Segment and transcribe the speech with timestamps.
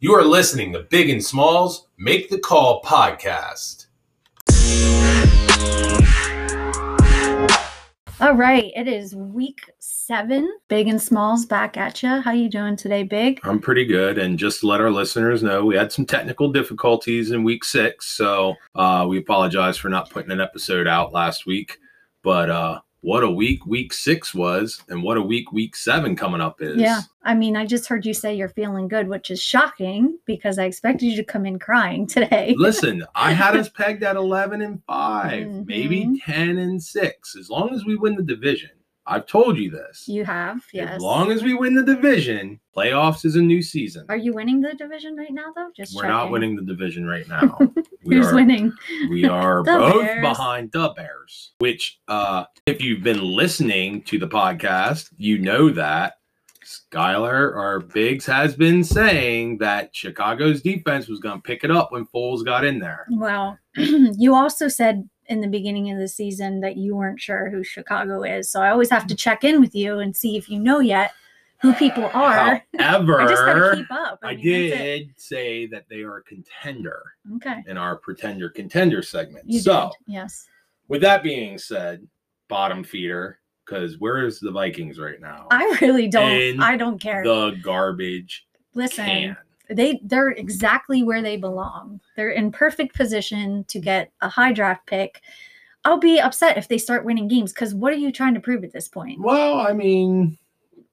[0.00, 3.86] You are listening to Big and Smalls Make the Call podcast.
[8.20, 10.48] All right, it is week seven.
[10.68, 12.20] Big and Smalls back at you.
[12.20, 13.40] How you doing today, Big?
[13.42, 17.32] I'm pretty good, and just to let our listeners know, we had some technical difficulties
[17.32, 21.76] in week six, so uh, we apologize for not putting an episode out last week.
[22.22, 26.40] But uh, what a week week six was, and what a week week seven coming
[26.40, 26.76] up is.
[26.76, 30.58] Yeah, I mean, I just heard you say you're feeling good, which is shocking because
[30.58, 32.54] I expected you to come in crying today.
[32.58, 36.16] Listen, I had us pegged at 11 and 5, maybe Mhm.
[36.24, 38.70] 10 and 6, as long as we win the division.
[39.08, 40.06] I've told you this.
[40.06, 40.96] you have, yes.
[40.96, 44.04] As long as we win the division, playoffs is a new season.
[44.10, 45.70] Are you winning the division right now, though?
[45.74, 47.58] Just We're not winning the division right now.
[48.04, 48.72] We Who's are, winning?
[49.08, 50.20] We are both Bears.
[50.20, 56.14] behind the Bears, which, uh, if you've been listening to the podcast, you know that
[56.64, 61.92] Skylar or Biggs has been saying that Chicago's defense was going to pick it up
[61.92, 63.06] when Foles got in there.
[63.10, 67.62] Well, you also said in the beginning of the season that you weren't sure who
[67.62, 68.50] Chicago is.
[68.50, 71.12] So I always have to check in with you and see if you know yet
[71.60, 72.62] who people are.
[72.78, 74.18] However, I just gotta keep up.
[74.22, 77.02] I mean, did say that they are a contender
[77.36, 77.62] Okay.
[77.66, 79.44] in our pretender contender segment.
[79.48, 80.14] You so, did.
[80.14, 80.46] Yes.
[80.88, 82.06] with that being said,
[82.48, 85.46] bottom feeder, because where is the Vikings right now?
[85.50, 86.30] I really don't.
[86.32, 87.22] In I don't care.
[87.22, 89.36] the garbage Listen, can.
[89.68, 92.00] They they're exactly where they belong.
[92.16, 95.20] They're in perfect position to get a high draft pick.
[95.84, 98.64] I'll be upset if they start winning games because what are you trying to prove
[98.64, 99.20] at this point?
[99.20, 100.36] Well, I mean,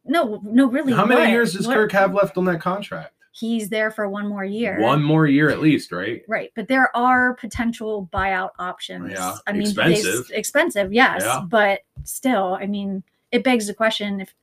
[0.05, 0.93] No, no, really.
[0.93, 1.29] how many what?
[1.29, 3.11] years does What- Kirk have left on that contract?
[3.31, 4.79] He's there for one more year.
[4.79, 6.21] One more year at least, right?
[6.25, 9.11] Right, but there are potential buyout options.
[9.11, 10.25] Yeah, I mean, they- expensive.
[10.31, 11.41] expensive, yes, Yeah.
[11.45, 13.03] but still, I mean,
[13.33, 14.33] it begs the question: if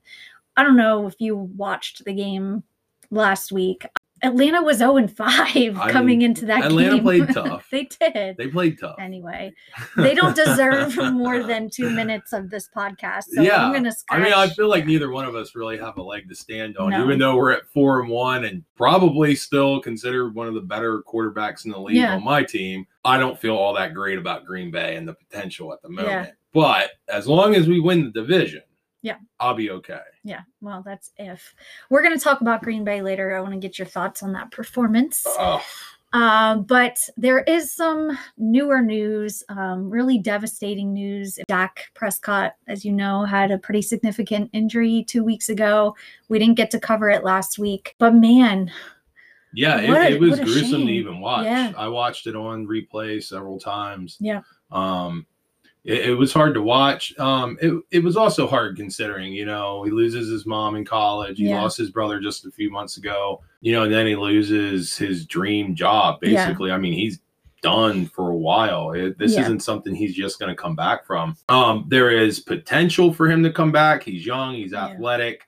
[0.57, 2.61] I don't know if you watched the game
[3.09, 3.87] last week,
[4.23, 6.67] Atlanta was zero and five coming mean, into that game.
[6.71, 7.03] Atlanta game.
[7.03, 7.67] played tough.
[7.69, 8.37] they did.
[8.37, 8.95] They played tough.
[8.99, 9.53] Anyway,
[9.97, 13.23] they don't deserve more than two minutes of this podcast.
[13.33, 13.91] So Yeah, I'm gonna.
[14.09, 16.77] I mean, I feel like neither one of us really have a leg to stand
[16.77, 17.03] on, No.
[17.03, 21.03] even though we're at four and one and probably still considered one of the better
[21.03, 22.15] quarterbacks in the league Yeah.
[22.15, 22.85] on my team.
[23.05, 26.07] I don't feel all that great about Green Bay and the potential at the moment.
[26.09, 26.29] Yeah.
[26.53, 28.61] But as long as we win the division,
[29.03, 29.17] Yeah.
[29.39, 29.99] I'll be okay.
[30.23, 31.53] Yeah, well, that's if
[31.91, 33.35] we're gonna talk about Green Bay later.
[33.35, 35.23] I want to get your thoughts on that performance.
[35.27, 35.61] Oh,
[36.13, 41.39] Uh, but there is some newer news, um, really devastating news.
[41.47, 45.95] Dak Prescott, as you know, had a pretty significant injury two weeks ago.
[46.29, 48.71] We didn't get to cover it last week, but man,
[49.55, 50.87] yeah, it, a- it was gruesome shame.
[50.87, 51.45] to even watch.
[51.45, 51.73] Yeah.
[51.75, 54.15] I watched it on replay several times.
[54.19, 54.41] Yeah.
[54.71, 55.25] Um,
[55.83, 57.13] it, it was hard to watch.
[57.19, 61.37] Um, it, it was also hard considering, you know, he loses his mom in college.
[61.37, 61.61] He Yeah.
[61.61, 65.25] lost his brother just a few months ago, you know, and then he loses his
[65.25, 66.19] dream job.
[66.21, 66.45] Yeah.
[66.45, 67.19] Basically, I mean, he's
[67.61, 68.91] done for a while.
[68.91, 69.41] It, this Yeah.
[69.41, 71.35] isn't something he's just going to come back from.
[71.49, 74.03] Um, there is potential for him to come back.
[74.03, 74.53] He's young.
[74.55, 74.87] He's Yeah.
[74.87, 75.43] athletic.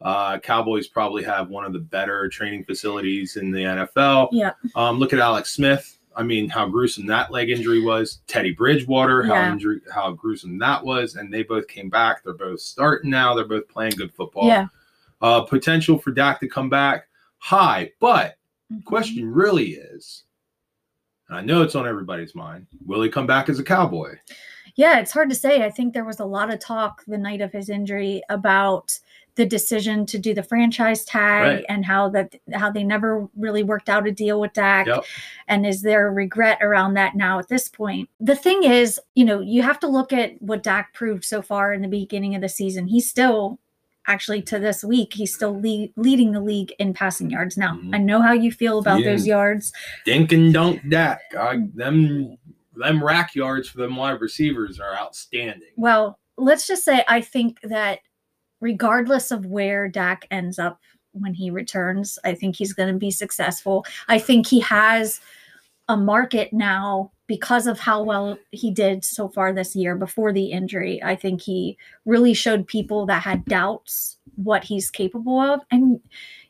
[0.00, 4.28] Uh, Cowboys probably have one of the better training facilities in the NFL.
[4.32, 5.98] yeah, Um, look at Alex Smith.
[6.16, 8.20] I mean, how gruesome that leg injury was.
[8.26, 9.52] Teddy Bridgewater, how Yeah.
[9.52, 12.22] injury, how gruesome that was, and they both came back.
[12.22, 13.34] They're both starting now.
[13.34, 14.46] They're both playing good football.
[14.46, 14.66] yeah.
[15.20, 17.06] Uh, potential for Dak to come back
[17.38, 18.36] high, but
[18.72, 18.84] Mhm.
[18.84, 20.24] question really is,
[21.28, 24.16] and I know it's on everybody's mind, will he come back as a Cowboy?
[24.74, 25.64] Yeah, it's hard to say.
[25.64, 28.98] I think there was a lot of talk the night of his injury about
[29.34, 31.64] the decision to do the franchise tag Right.
[31.68, 34.86] and how that how they never really worked out a deal with Dak.
[34.86, 35.04] Yep.
[35.48, 38.08] And is there regret around that now at this point?
[38.20, 41.72] The thing is, you know, you have to look at what Dak proved so far
[41.72, 42.86] in the beginning of the season.
[42.88, 43.58] He's still
[44.08, 47.56] actually to this week, he's still lead, leading the league in passing yards.
[47.56, 47.94] Now, Mhm.
[47.94, 49.12] I know how you feel about Yeah.
[49.12, 49.72] those yards.
[50.04, 51.20] Dink and dunk Dak.
[51.38, 52.36] I, them,
[52.74, 55.68] them rack yards for them wide receivers are outstanding.
[55.76, 58.00] Well, let's just say I think that
[58.62, 60.80] regardless of where Dak ends up
[61.12, 63.84] when he returns, I think he's going to be successful.
[64.08, 65.20] I think he has
[65.88, 70.52] a market now because of how well he did so far this year before the
[70.52, 71.02] injury.
[71.02, 71.76] I think he
[72.06, 75.60] really showed people that had doubts what he's capable of.
[75.70, 76.00] And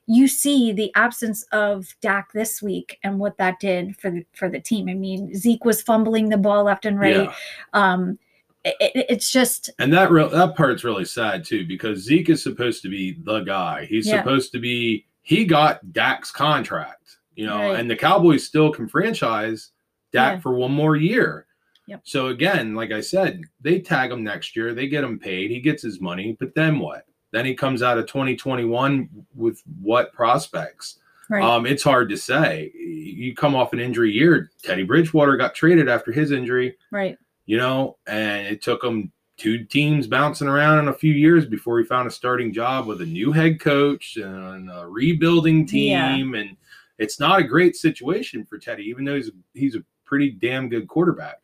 [0.06, 4.49] you see the absence of Dak this week and what that did for the, for
[4.49, 4.88] the team.
[4.88, 7.25] I mean, Zeke was fumbling the ball left and right.
[7.25, 7.35] Yeah.
[7.73, 8.19] Um,
[8.64, 12.43] it, it- it's just And that real that part's really sad too because Zeke is
[12.43, 13.87] supposed to be the guy.
[13.87, 14.19] He's Yeah.
[14.23, 15.06] supposed to be.
[15.23, 17.79] He got Dak's contract, you know, Right.
[17.81, 19.70] and the Cowboys still can franchise
[20.12, 20.41] Dak Yeah.
[20.41, 21.47] for one more year.
[21.87, 22.00] Yep.
[22.05, 24.73] So again, like I said, they tag him next year.
[24.75, 25.50] They get him paid.
[25.50, 26.37] He gets his money.
[26.38, 27.06] But then what?
[27.32, 30.99] Then he comes out of 2021 with what prospects?
[31.31, 31.43] Right.
[31.43, 32.70] Um, it's hard to say.
[32.75, 34.50] You come off an injury year.
[34.62, 37.17] Teddy Bridgewater got traded after his injury, right.
[37.47, 41.79] You know, and it took him two teams bouncing around in a few years before
[41.79, 46.15] he found a starting job with a new head coach and a rebuilding Yeah.
[46.15, 46.35] team.
[46.35, 46.56] And
[46.99, 50.87] it's not a great situation for Teddy, even though he's he's a pretty damn good
[50.87, 51.37] quarterback.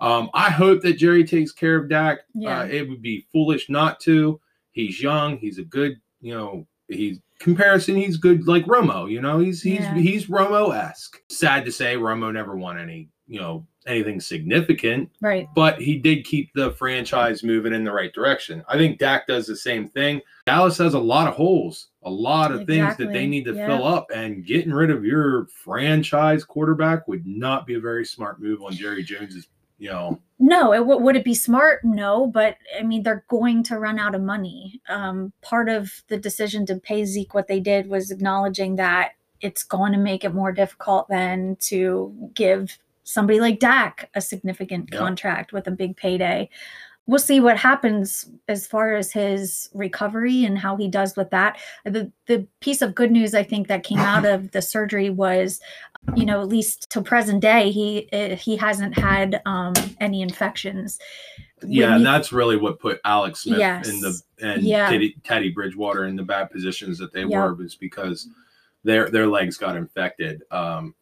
[0.00, 2.20] Um, I hope that Jerry takes care of Dak.
[2.34, 2.60] Yeah.
[2.60, 4.40] Uh, it would be foolish not to.
[4.72, 5.38] He's young.
[5.38, 7.96] He's a good, you know, he's comparison.
[7.96, 9.10] He's good like Romo.
[9.10, 9.94] You know, he's he's Yeah.
[9.94, 11.22] he's Romo esque.
[11.30, 15.48] Sad to say, Romo never won any, you know, anything significant Right.
[15.54, 18.64] but he did keep the franchise moving in the right direction.
[18.68, 20.20] I think Dak does the same thing.
[20.46, 23.66] Dallas has a lot of holes, a lot of things that they need to yeah.
[23.66, 28.40] fill up, and getting rid of your franchise quarterback would not be a very smart
[28.40, 29.48] move on Jerry Jones's.
[29.78, 31.84] You know, No, it, w- would it be smart?
[31.84, 34.80] No, but I mean, they're going to run out of money.
[34.88, 39.10] Um, part of the decision to pay Zeke what they did was acknowledging that
[39.42, 44.90] it's going to make it more difficult than to give somebody like Dak a significant
[44.92, 44.98] Yeah.
[44.98, 46.50] contract with a big payday.
[47.06, 51.56] We'll see what happens as far as his recovery and how he does with that.
[51.84, 55.60] The the piece of good news I think that came out of the surgery was
[56.14, 60.98] you know, at least to present day, he uh, he hasn't had um, any infections.
[61.62, 63.88] Yeah, you- and that's really what put Alex Smith Yes.
[63.88, 64.88] in the and Yeah.
[64.88, 67.30] Teddy, Teddy Bridgewater in the bad positions that they Yep.
[67.30, 68.28] were was because
[68.84, 70.42] their their legs got infected.
[70.52, 70.94] Um,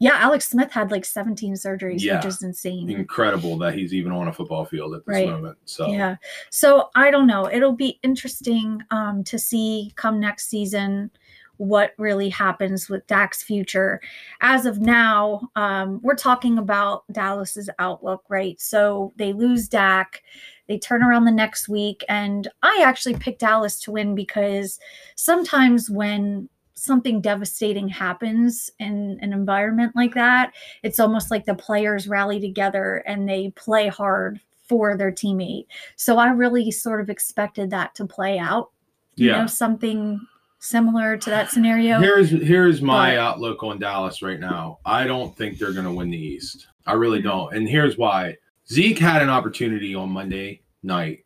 [0.00, 2.16] yeah, Alex Smith had like 17 surgeries, Yeah.
[2.16, 2.90] which is insane.
[2.90, 5.28] incredible that he's even on a football field at this Right.
[5.28, 5.58] moment.
[5.66, 6.16] So Yeah.
[6.50, 7.48] So I don't know.
[7.52, 11.10] It'll be interesting um, to see come next season
[11.58, 14.00] what really happens with Dak's future.
[14.40, 18.58] As of now, um, we're talking about Dallas's outlook, right?
[18.58, 20.22] So they lose Dak.
[20.68, 22.02] They turn around the next week.
[22.08, 24.78] And I actually picked Dallas to win because
[25.16, 26.48] sometimes when
[26.80, 33.02] something devastating happens in an environment like that, it's almost like the players rally together
[33.06, 35.66] and they play hard for their teammate.
[35.96, 38.70] So I really sort of expected that to play out.
[39.16, 39.40] You Yeah.
[39.42, 40.20] know, something
[40.60, 41.98] similar to that scenario.
[42.00, 44.78] Here's here's my But- outlook on Dallas right now.
[44.84, 46.66] I don't think they're going to win the East.
[46.86, 47.28] I really Mm-hmm.
[47.28, 47.54] don't.
[47.56, 48.36] And here's why.
[48.70, 51.24] Zeke had an opportunity on Monday night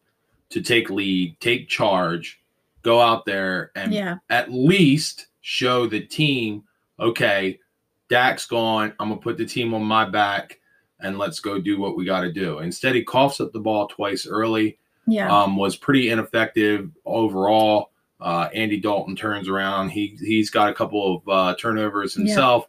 [0.50, 2.40] to take lead, take charge,
[2.82, 4.16] go out there and yeah.
[4.30, 6.62] at least show the team,
[6.98, 7.58] okay,
[8.08, 8.94] Dak's gone.
[8.98, 10.58] I'm gonna put the team on my back
[11.00, 12.60] and let's go do what we got to do.
[12.60, 15.30] Instead, he coughs up the ball twice early Yeah.
[15.30, 17.90] um, was pretty ineffective overall.
[18.20, 19.90] Uh, Andy Dalton turns around.
[19.90, 22.24] He he's got a couple of uh, turnovers Yeah.
[22.24, 22.68] himself.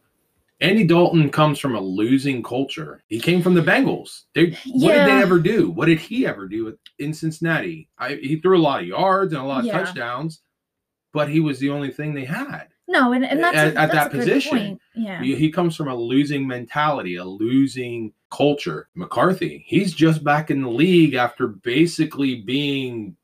[0.59, 3.03] Andy Dalton comes from a losing culture.
[3.07, 4.23] He came from the Bengals.
[4.33, 5.69] They, What did they ever do?
[5.69, 7.87] What did he ever do in Cincinnati?
[7.99, 9.77] I, he threw a lot of yards and a lot of Yeah.
[9.77, 10.41] touchdowns,
[11.15, 12.67] but he was the only thing they had.
[12.87, 14.81] no, and, and that's a- at- at that's that position, point.
[14.93, 15.21] Yeah.
[15.23, 18.89] He, he comes from a losing mentality, a losing culture.
[18.95, 23.15] McCarthy, he's just back in the league after basically being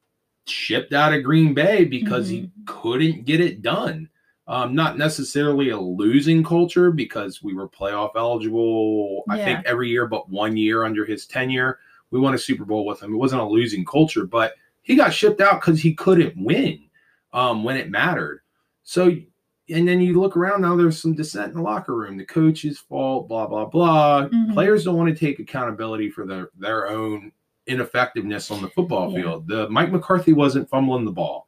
[0.48, 2.64] shipped out of Green Bay because he Mm-hmm.
[2.66, 4.10] couldn't get it done.
[4.48, 10.08] Um, not necessarily a losing culture because we were playoff eligible, I think, every year
[10.08, 11.80] but one year under his tenure.
[12.10, 13.14] We won a Super Bowl with him.
[13.14, 16.80] It wasn't a losing culture, but he got shipped out because he couldn't win
[17.34, 18.42] um, when it mattered.
[18.84, 19.12] So
[19.70, 22.80] and then you look around now there's some dissent in the locker room the coach's
[22.80, 24.54] fault blah blah blah Mhm.
[24.54, 27.32] players don't want to take accountability for their their own
[27.68, 29.22] ineffectiveness on the football Yeah.
[29.22, 31.48] field the mike mccarthy wasn't fumbling the ball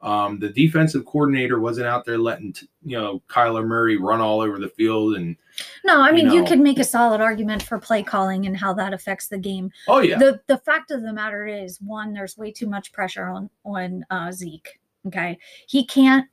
[0.00, 4.40] um, the defensive coordinator wasn't out there letting t- you know kyler murray run all
[4.40, 5.36] over the field and
[5.84, 6.46] No, I mean, you, know.
[6.48, 9.70] could make a solid argument for play calling and how that affects the game.
[9.86, 13.26] oh yeah The the fact of the matter is, one, there's way too much pressure
[13.26, 14.80] on on uh, Zeke.
[15.06, 16.26] Okay, he can't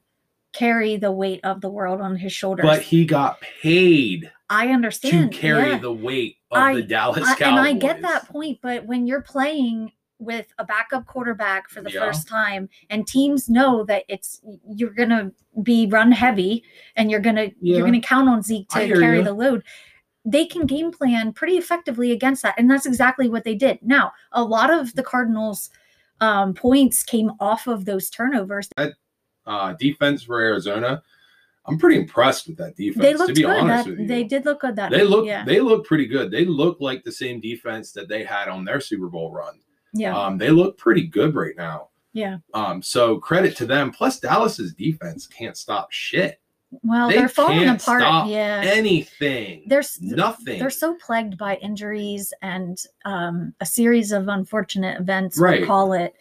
[0.54, 2.64] carry the weight of the world on his shoulders.
[2.66, 5.32] but he got paid I understand.
[5.32, 5.78] to carry yeah.
[5.78, 9.06] the weight of I- the dallas I- cowboys and I get that point, but when
[9.06, 12.02] you're playing with a backup quarterback for the Yeah.
[12.02, 14.42] first time, and teams know that it's
[14.76, 15.32] you're gonna
[15.64, 16.64] be run heavy,
[16.96, 17.78] and you're gonna Yeah.
[17.78, 19.24] you're gonna count on Zeke to carry ya.
[19.24, 19.64] the load.
[20.26, 23.80] They can game plan pretty effectively against that, and that's exactly what they did.
[23.82, 25.70] Now, a lot of the Cardinals'
[26.22, 28.68] um, points came off of those turnovers.
[29.46, 31.02] uh, defense for arizona
[31.66, 33.50] i'm pretty impressed with that defense They to looked be good.
[33.58, 34.76] honest That, with you they did look good.
[34.76, 36.30] That they look yeah, they look pretty good.
[36.32, 39.60] They look like the same defense that they had on their Super Bowl run.
[39.94, 41.90] yeah, Um, they look pretty good right now.
[42.14, 42.38] yeah.
[42.54, 43.92] Um, so credit to them.
[43.92, 46.40] Plus, Dallas's defense can't stop shit.
[46.84, 48.04] Well, they they're falling apart.
[48.28, 49.64] Yeah, Anything.
[49.68, 50.60] there's nothing.
[50.60, 55.62] they're so plagued by injuries and um, a series of unfortunate events Right.
[55.62, 56.14] we'll call it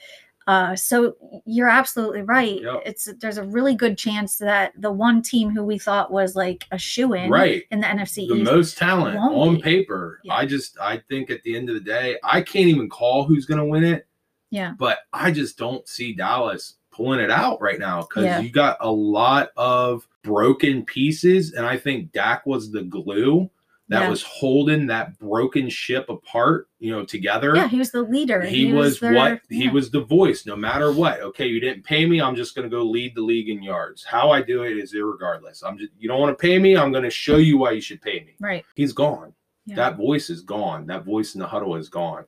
[0.47, 1.15] Uh, so
[1.45, 2.63] you're absolutely right.
[2.63, 2.83] Yep.
[2.87, 6.65] It's there's a really good chance that the one team who we thought was like
[6.71, 7.65] a shoe in Right.
[7.71, 8.51] in the NFC the East.
[8.51, 9.61] most talent on be.
[9.63, 10.21] paper.
[10.25, 10.33] Yeah.
[10.35, 13.45] I just I think at the end of the day, I can't even call who's
[13.45, 14.07] going to win it,
[14.51, 14.73] yeah.
[14.79, 18.41] but I just don't see Dallas pulling it out right now because Yeah.
[18.41, 23.51] you got a lot of broken pieces, and I think Dak was the glue
[23.91, 24.11] that Yeah.
[24.11, 27.57] was holding that broken ship apart, you know, together.
[27.57, 28.43] Yeah, he was the leader.
[28.43, 31.21] He, was, their- what he was the voice no matter what.
[31.23, 34.05] Okay, you didn't pay me, I'm just going to go lead the league in yards.
[34.05, 35.63] How I do it is irregardless.
[35.65, 37.81] I'm just you don't want to pay me, I'm going to show you why you
[37.81, 38.35] should pay me.
[38.41, 38.65] Right.
[38.75, 39.33] He's gone.
[39.65, 39.77] Yeah.
[39.77, 40.87] That voice is gone.
[40.87, 42.25] That voice in the huddle is gone.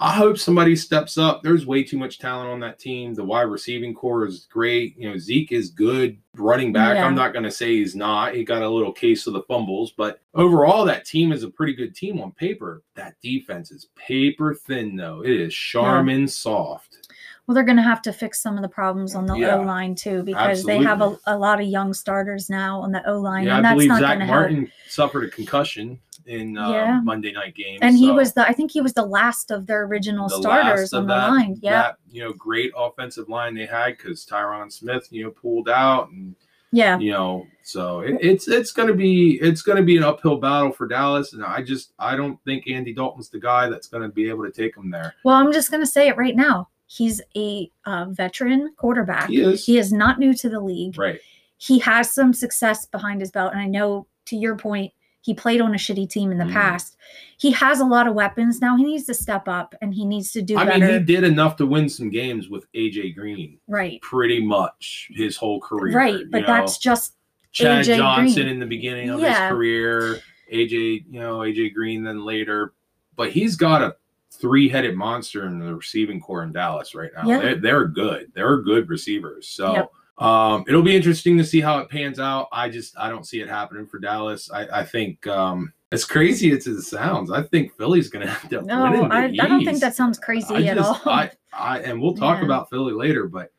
[0.00, 1.42] I hope somebody steps up.
[1.42, 3.14] There's way too much talent on that team.
[3.14, 4.98] The wide receiving corps is great.
[4.98, 6.96] You know, Zeke is good running back.
[6.96, 7.06] Yeah.
[7.06, 8.34] I'm not going to say he's not.
[8.34, 11.74] He got a little case of the fumbles, but overall, that team is a pretty
[11.74, 12.82] good team on paper.
[12.96, 15.22] That defense is paper thin, though.
[15.22, 17.03] It is Charmin soft.
[17.46, 19.56] Well, they're going to have to fix some of the problems on the Yeah.
[19.56, 23.06] O line too, because they have a, a lot of young starters now on the
[23.08, 24.40] O line, Yeah, and I that's believe not going to help.
[24.40, 27.00] Martin suffered a concussion in uh, Yeah.
[27.02, 27.78] Monday night game.
[27.82, 30.94] And he was the, I think he was the last of their original the starters
[30.94, 31.58] on the that, line.
[31.60, 35.68] Yeah, that you know great offensive line they had because Tyron Smith you know pulled
[35.68, 36.34] out and
[36.72, 40.72] yeah, you know so it, it's it's gonna be it's gonna be an uphill battle
[40.72, 44.28] for Dallas and I just I don't think Andy Dalton's the guy that's gonna be
[44.28, 45.14] able to take them there.
[45.24, 46.68] Well, I'm just going to say it right now.
[46.96, 49.28] He's a uh, veteran quarterback.
[49.28, 50.96] He is He is not new to the league.
[50.98, 51.18] right.
[51.56, 53.52] He has some success behind his belt.
[53.52, 56.52] And I know, to your point, he played on a shitty team in the Mm.
[56.52, 56.96] past.
[57.38, 58.60] He has a lot of weapons.
[58.60, 60.84] Now he needs to step up and he needs to do I better.
[60.86, 64.00] mean he did enough to win some games with AJ Green right.
[64.02, 65.96] pretty much his whole career.
[65.96, 66.18] Right.
[66.20, 66.46] you But know?
[66.48, 67.14] that's just,
[67.52, 68.54] Chad AJ Johnson Green.
[68.54, 69.48] in the beginning of Yeah.
[69.48, 70.20] his career,
[70.52, 72.74] AJ, you know, AJ Green then later.
[73.16, 73.96] But he's got a
[74.40, 77.26] three-headed monster in the receiving corps in Dallas right now.
[77.26, 77.38] Yeah.
[77.40, 78.32] They're, they're good.
[78.34, 79.48] They're good receivers.
[79.48, 79.90] So Yep.
[80.18, 82.48] um it'll be interesting to see how it pans out.
[82.52, 84.50] I just I don't see it happening for Dallas.
[84.50, 88.64] I, I think um as crazy as it sounds, I think Philly's gonna end up
[88.64, 91.12] no, winning the I, I don't think that sounds crazy I at just- all.
[91.12, 92.44] I, I and we'll talk Yeah.
[92.46, 93.50] about Philly later, but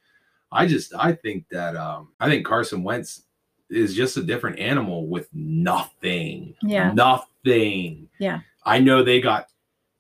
[0.52, 3.24] I just I think that um I think Carson Wentz
[3.70, 6.54] is just a different animal with nothing.
[6.62, 6.92] Yeah.
[6.94, 8.08] Nothing.
[8.20, 8.42] Yeah.
[8.64, 9.48] I know they got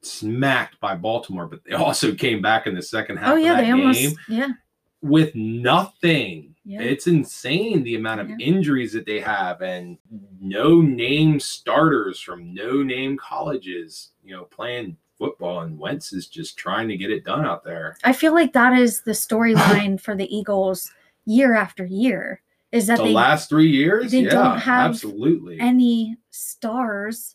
[0.06, 3.52] smacked by Baltimore, but they also came back in the second half oh, yeah.
[3.52, 4.48] of that They almost, game yeah.
[5.02, 6.56] with nothing.
[6.64, 6.82] Yeah.
[6.82, 8.38] It's insane the amount of Yeah.
[8.40, 9.98] injuries that they have and
[10.40, 16.58] no name starters from no name colleges, you know, playing football and Wentz is just
[16.58, 17.98] trying to get it done out there.
[18.04, 20.92] I feel like that is the storyline for the Eagles
[21.26, 25.60] year after year is that The they last three years, they yeah, don't have absolutely.
[25.60, 27.35] any stars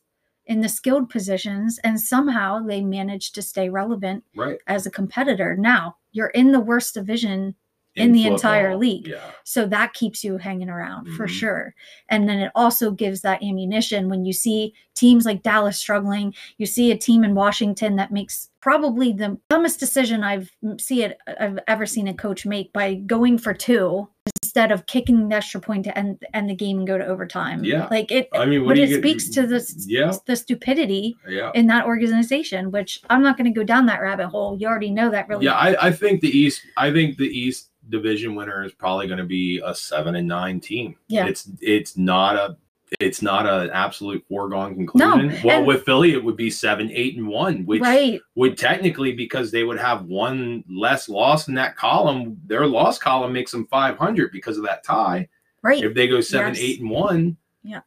[0.51, 4.59] in the skilled positions and somehow they manage to stay relevant right.
[4.67, 5.57] as a competitor.
[5.57, 7.55] Now, you're in the worst division
[7.97, 9.07] in the entire league.
[9.09, 9.31] Yeah.
[9.45, 11.31] So that keeps you hanging around for Mhm.
[11.31, 11.75] sure.
[12.09, 16.67] And then it also gives that ammunition when you see teams like Dallas struggling, you
[16.67, 21.59] see a team in Washington that makes probably the dumbest decision I've see it I've
[21.67, 24.09] ever seen a coach make by going for two
[24.43, 27.65] instead of kicking the extra point to end end the game and go to overtime.
[27.65, 27.89] Yeah.
[27.91, 30.13] Like it I mean, but it get- speaks to this Yeah.
[30.27, 31.51] the stupidity Yeah.
[31.55, 34.57] in that organization, which I'm not going to go down that rabbit hole.
[34.59, 35.47] You already know that really.
[35.47, 36.63] Yeah, I, I think the East.
[36.77, 40.61] I think the East division winner is probably going to be a seven and nine
[40.61, 40.97] team.
[41.09, 41.27] Yeah.
[41.27, 42.57] it's it's not a
[42.99, 45.29] it's not an absolute foregone conclusion.
[45.29, 45.39] No.
[45.45, 48.21] well, and- with Philly, it would be seven, eight, and one, which right.
[48.35, 52.41] would technically because they would have one less loss in that column.
[52.47, 55.29] Their loss column makes them five hundred because of that tie.
[55.63, 55.85] Right.
[55.85, 56.63] If they go seven, Yes.
[56.63, 57.81] eight, and one, Yeah.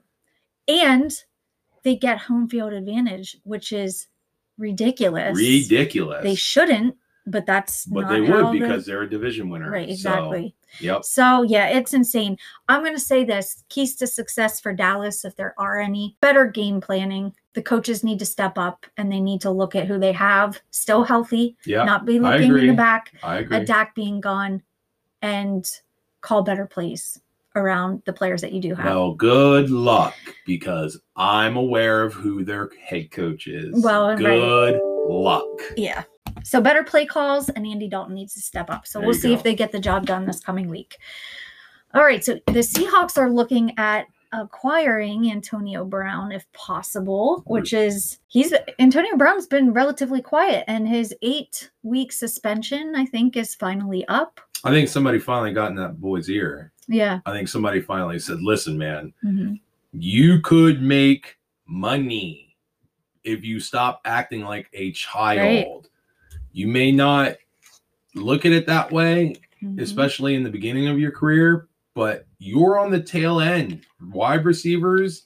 [0.68, 1.12] and
[1.84, 4.08] they get home field advantage, which is
[4.58, 5.38] ridiculous.
[5.38, 6.24] ridiculous.
[6.24, 6.96] They shouldn't,
[7.26, 9.72] but that's but not they would because they're a division winner.
[9.72, 10.56] right, So, exactly.
[10.80, 11.04] yep.
[11.06, 12.38] So yeah, it's insane.
[12.68, 16.46] I'm going to say this: keys to success for Dallas, if there are any, better
[16.48, 17.34] game planning.
[17.54, 20.60] The coaches need to step up and they need to look at who they have
[20.72, 21.84] still healthy, Yeah.
[21.84, 23.58] not be looking in the back I agree.
[23.58, 24.64] at Dak being gone,
[25.22, 25.70] and
[26.22, 27.22] call better plays
[27.56, 28.86] around the players that you do have.
[28.86, 30.16] Well, good luck
[30.48, 33.84] because I'm aware of who their head coach is.
[33.84, 34.80] Well, right.
[35.22, 35.46] Luck.
[35.78, 36.04] Yeah.
[36.44, 38.88] So better play calls, and Andy Dalton needs to step up.
[38.88, 39.36] So There we'll see go.
[39.36, 40.98] if they get the job done this coming week.
[41.94, 42.24] All right.
[42.24, 49.16] So the Seahawks are looking at acquiring Antonio Brown if possible, which is he's Antonio
[49.16, 54.42] Brown's been relatively quiet, and his eight week suspension, I think, is finally up.
[54.64, 56.72] I think somebody finally got in that boy's ear.
[56.88, 57.20] Yeah.
[57.28, 59.60] I think somebody finally said, "Listen, man, Mhm.
[59.94, 62.43] you could make money
[63.24, 65.90] if you stop acting like a child.
[66.52, 67.36] You may not
[68.16, 69.80] look at it that way, Mhm.
[69.80, 71.68] especially in the beginning of your career.
[71.96, 73.82] But you're on the tail end.
[74.12, 75.24] Wide receivers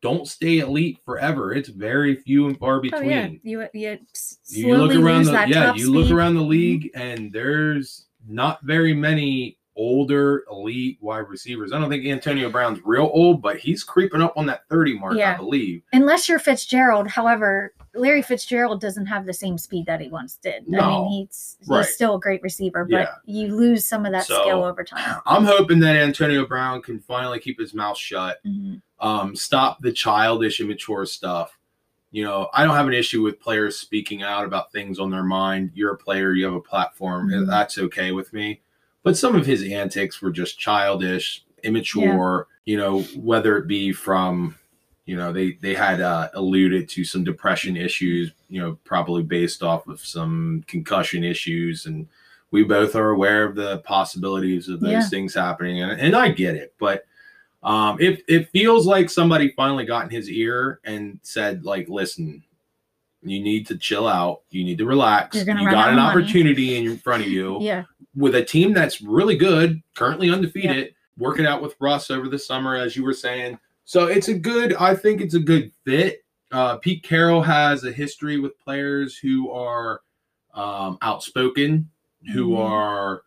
[0.00, 1.52] don't stay elite forever.
[1.52, 3.10] It's very few and far Oh between.
[3.10, 3.98] yeah, you you
[4.46, 9.57] you look around the yeah you look around the league and there's not very many
[9.78, 14.32] older elite wide receivers i don't think antonio brown's real old but he's creeping up
[14.36, 19.32] on that 30 mark i believe Unless you're Fitzgerald, however, Larry Fitzgerald doesn't have the
[19.32, 20.64] same speed that he once did.
[20.74, 21.84] I mean, he's he's Right.
[21.86, 23.14] still a great receiver, but Yeah.
[23.24, 25.20] you lose some of that So- skill over time.
[25.26, 28.82] i'm hoping that antonio brown can finally keep his mouth shut Mhm.
[29.00, 31.56] um stop the childish immature stuff
[32.10, 35.24] you know i don't have an issue with players speaking out about things on their
[35.24, 37.46] mind you're a player you have a platform Mhm.
[37.46, 38.60] that's okay with me
[39.08, 44.54] but some of his antics were just childish immature you know whether it be from
[45.06, 49.62] you know they they had uh, alluded to some depression issues you know probably based
[49.62, 52.06] off of some concussion issues and
[52.50, 55.08] we both are aware of the possibilities of those Yeah.
[55.08, 57.06] things happening and, and i get it but
[57.62, 62.42] um it, it feels like somebody finally got in his ear and said like listen
[63.30, 66.76] you need to chill out you need to relax you got an of money." opportunity
[66.76, 71.60] in front of you Yeah, with a team that's really good, currently undefeated, working out
[71.62, 73.58] with Russ over the summer, as you were saying.
[73.84, 76.24] So it's a good, I think it's a good fit.
[76.52, 80.00] Uh, Pete Carroll has a history with players who are
[80.54, 81.88] um, outspoken,
[82.32, 82.58] who Mhm.
[82.58, 83.22] are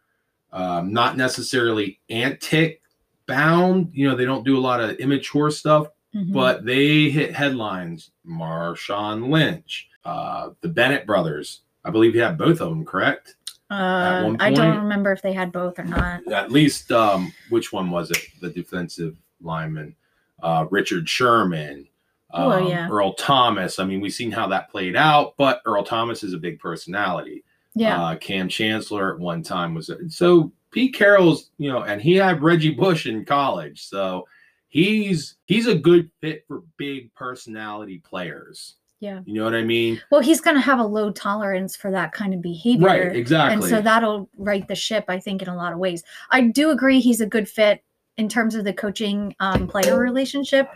[0.53, 2.81] um, not necessarily antic
[3.25, 3.89] bound.
[3.93, 6.33] You know, they don't do a lot of immature stuff, Mhm.
[6.33, 8.11] but they hit headlines.
[8.27, 11.61] Marshawn Lynch, uh, the Bennett brothers.
[11.83, 13.35] I believe you have both of them, correct?
[13.71, 16.27] uh, I don't remember if they had both or not.
[16.31, 19.95] at least um which one was it the defensive lineman
[20.43, 21.87] uh richard sherman
[22.33, 22.89] um, Oh, yeah.
[22.89, 26.37] earl thomas i mean we've seen how that played out but earl thomas is a
[26.37, 31.83] big personality Yeah, uh kam chancellor at one time was so pete carroll's you know
[31.83, 34.27] and he had reggie bush in college so
[34.67, 39.19] he's he's a good fit for big personality players yeah.
[39.25, 42.13] you know what i mean Well, he's going to have a low tolerance for that
[42.13, 42.87] kind of behavior.
[42.87, 46.03] right exactly And so that'll right the ship, I think, in a lot of ways.
[46.29, 47.83] I do agree he's a good fit
[48.17, 50.69] in terms of the coaching um, player relationship.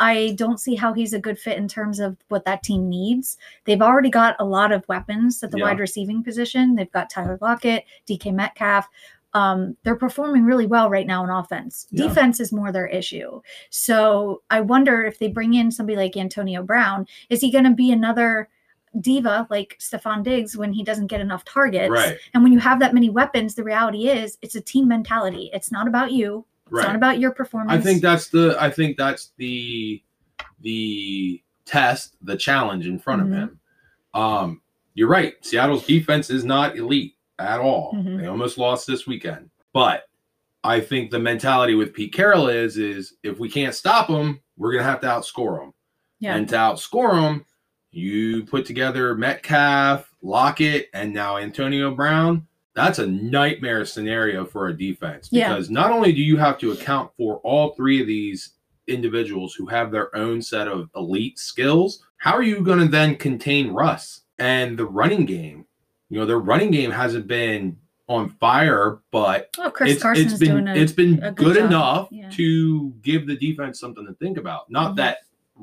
[0.00, 3.36] I don't see how he's a good fit in terms of what that team needs.
[3.64, 5.64] They've already got a lot of weapons at the Yeah.
[5.64, 6.74] wide receiving position.
[6.74, 8.88] They've got Tyler Lockett, DK Metcalf.
[9.34, 11.86] Um, they're performing really well right now in offense.
[11.90, 12.08] Yeah.
[12.08, 13.40] Defense is more their issue.
[13.70, 17.70] So I wonder if they bring in somebody like Antonio Brown, is he going to
[17.74, 18.48] be another
[19.00, 21.90] diva like Stefon Diggs when he doesn't get enough targets?
[21.90, 25.50] right And when you have that many weapons, the reality is it's a team mentality.
[25.52, 26.46] It's not about you.
[26.64, 27.78] It's right not about your performance.
[27.78, 30.02] I think that's the I think that's the
[30.60, 33.26] the test, the challenge in front Mhm.
[33.26, 33.60] of him.
[34.14, 34.62] Um,
[34.94, 35.34] you're right.
[35.44, 37.92] Seattle's defense is not elite at all.
[37.94, 38.18] Mhm.
[38.20, 39.50] They almost lost this weekend.
[39.72, 40.04] But
[40.64, 44.72] I think the mentality with Pete Carroll is is if we can't stop them, we're
[44.72, 45.72] gonna have to outscore them.
[46.20, 46.34] yeah.
[46.34, 47.44] And to outscore them,
[47.92, 52.46] you put together Metcalf, Lockett, and now Antonio Brown.
[52.74, 55.48] That's a nightmare scenario for a defense Yeah.
[55.54, 58.54] because not only do you have to account for all three of these
[58.88, 63.14] individuals who have their own set of elite skills, how are you going to then
[63.16, 65.66] contain Russ and the running game?
[66.10, 67.76] You know, their running game hasn't been
[68.08, 72.08] on fire, but oh, Chris it's, it's been doing a, it's been good, good enough
[72.10, 72.30] Yeah.
[72.30, 74.70] to give the defense something to think about.
[74.70, 74.96] Not Mhm.
[74.96, 75.18] that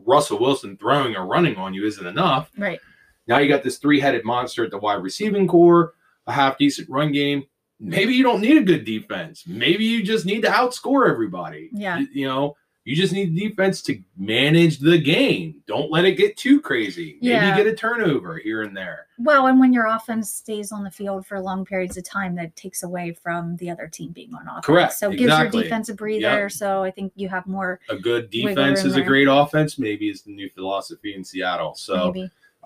[0.05, 2.51] Russell Wilson throwing or running on you isn't enough.
[2.57, 2.79] right.
[3.27, 5.93] Now you got this three-headed monster at the wide receiving corps,
[6.27, 7.45] a half decent run game.
[7.79, 9.45] Maybe you don't need a good defense.
[9.47, 11.69] Maybe you just need to outscore everybody.
[11.73, 11.97] Yeah.
[11.97, 12.55] You, you know,
[12.85, 15.55] you just need defense to manage the game.
[15.65, 17.17] Don't let it get too crazy.
[17.19, 17.57] Maybe Yeah.
[17.57, 19.07] get a turnover here and there.
[19.17, 22.55] Well, and when your offense stays on the field for long periods of time, that
[22.55, 24.65] takes away from the other team being on offense.
[24.67, 26.43] Correct, So it gives your defense a breather.
[26.43, 26.51] Yep.
[26.51, 29.79] So I think you have more A good defense is a great offense.
[29.79, 31.73] Maybe is the new philosophy in Seattle.
[31.75, 32.13] So.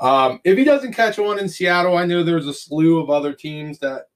[0.02, 3.34] Um, if he doesn't catch on in Seattle, I know there's a slew of other
[3.34, 4.08] teams that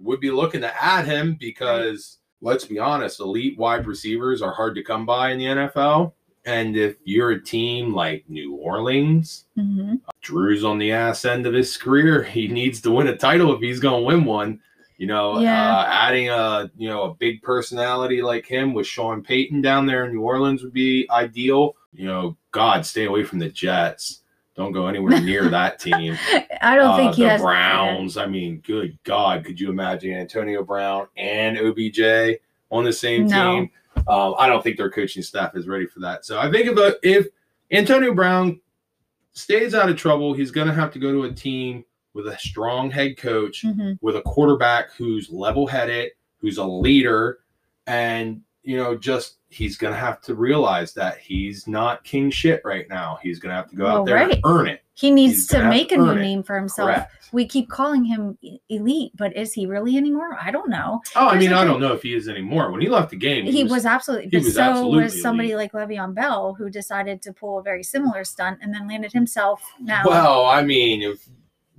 [0.00, 4.74] would be looking to add him because let's be honest, elite wide receivers are hard
[4.76, 6.12] to come by in the NFL.
[6.46, 11.54] And if you're a team like New Orleans, hmm Drew's on the ass end of
[11.54, 12.22] his career.
[12.38, 14.60] He needs to win a title if he's going to win one.
[14.98, 15.78] You know, Yeah.
[15.78, 20.04] uh, adding a you know a big personality like him with Sean Payton down there
[20.04, 21.74] in New Orleans would be ideal.
[21.92, 24.22] You know, God, stay away from the Jets.
[24.54, 26.16] Don't go anywhere near that team.
[26.62, 28.16] I don't Uh, think he the has Browns.
[28.16, 32.38] I mean, good God, could you imagine Antonio Brown and OBJ
[32.70, 33.54] on the same No.
[33.56, 33.70] team?
[34.08, 36.24] Um, I don't think their coaching staff is ready for that.
[36.24, 37.26] So I think if, a, if
[37.72, 38.60] Antonio Brown
[39.32, 42.38] stays out of trouble, he's going to have to go to a team with a
[42.38, 43.98] strong head coach, Mhm.
[44.00, 47.40] with a quarterback who's level headed, who's a leader,
[47.88, 52.88] and you know, just he's gonna have to realize that he's not king shit right
[52.88, 53.18] now.
[53.22, 54.32] He's gonna have to go Well, out there right.
[54.32, 54.82] and earn it.
[54.94, 56.20] He needs He's to make to a new it.
[56.20, 56.88] name for himself.
[56.90, 57.12] Correct.
[57.32, 58.38] We keep calling him
[58.68, 60.36] elite, but is he really anymore?
[60.40, 61.00] I don't know.
[61.16, 62.70] Oh, I mean, I don't know if he is anymore.
[62.70, 65.50] When he left the game, He, was, absolutely, he but was so absolutely was somebody
[65.50, 65.72] elite.
[65.74, 69.62] like Le'Veon Bell, who decided to pull a very similar stunt and then landed himself
[69.80, 70.02] now.
[70.06, 71.28] Well, I mean, if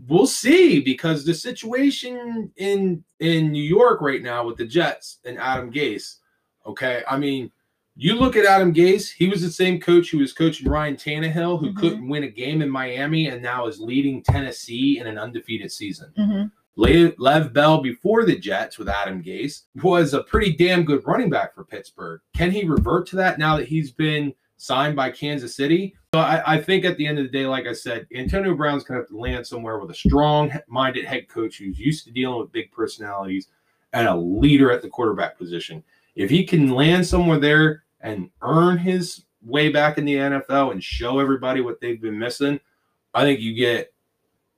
[0.10, 5.38] we'll see because the situation in in New York right now with the Jets and
[5.38, 6.18] Adam Gase.
[6.66, 7.50] Okay, I mean,
[7.96, 11.60] you look at Adam Gase; he was the same coach who was coaching Ryan Tannehill,
[11.60, 11.76] who Mhm.
[11.78, 16.12] couldn't win a game in Miami, and now is leading Tennessee in an undefeated season.
[16.18, 16.52] Mhm.
[16.78, 21.30] Le- Lev Bell before the Jets with Adam Gase was a pretty damn good running
[21.30, 22.20] back for Pittsburgh.
[22.36, 25.96] Can he revert to that now that he's been signed by Kansas City?
[26.14, 28.84] So I, I think at the end of the day, like I said, Antonio Brown's
[28.84, 32.40] going to have to land somewhere with a strong-minded head coach who's used to dealing
[32.40, 33.48] with big personalities
[33.94, 35.82] and a leader at the quarterback position.
[36.18, 40.84] If he can land somewhere there and earn his way back in the NFL and
[40.84, 42.60] show everybody what they've been missing,
[43.14, 43.94] I think you get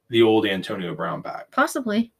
[0.10, 1.52] the old Antonio Brown back.
[1.52, 2.12] Possibly.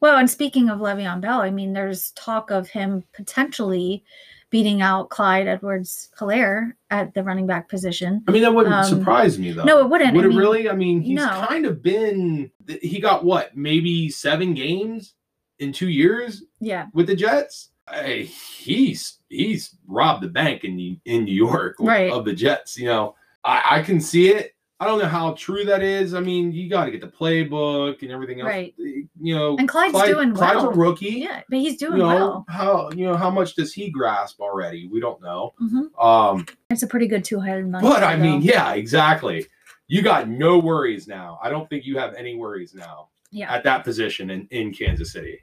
[0.00, 4.02] Well, and speaking of Le'Veon Bell, I mean, there's talk of him potentially
[4.50, 8.24] beating out Clyde Edwards Helaire at the running back position.
[8.26, 9.64] I mean, that wouldn't Um, surprise me though.
[9.64, 10.14] no, it wouldn't.
[10.14, 10.68] Would I it mean, really?
[10.70, 11.28] I mean, he's no.
[11.48, 12.50] kind of been.
[12.82, 13.56] He got what?
[13.56, 15.14] Maybe seven games
[15.58, 16.86] in two years Yeah.
[16.94, 17.70] with the Jets.
[17.92, 22.10] Hey, he's he's robbed the bank in New- in New York Right.
[22.12, 22.78] of the Jets.
[22.78, 24.54] You know, I, I can see it.
[24.80, 26.14] I don't know how true that is.
[26.14, 28.46] I mean, you got to get the playbook and everything else.
[28.48, 28.74] Right.
[28.78, 30.70] You know, And Clyde's Clyde- doing Clyde's well.
[30.70, 31.06] a rookie.
[31.28, 32.44] Yeah, but he's doing You know well.
[32.48, 34.86] how you know how much does he grasp already?
[34.86, 35.54] We don't know.
[35.58, 39.46] hmm Um, It's a pretty good two-headed but I mean, yeah, exactly.
[39.88, 41.40] You got no worries now.
[41.42, 43.52] I don't think you have any worries now yeah.
[43.52, 45.40] at that position in, in Kansas City.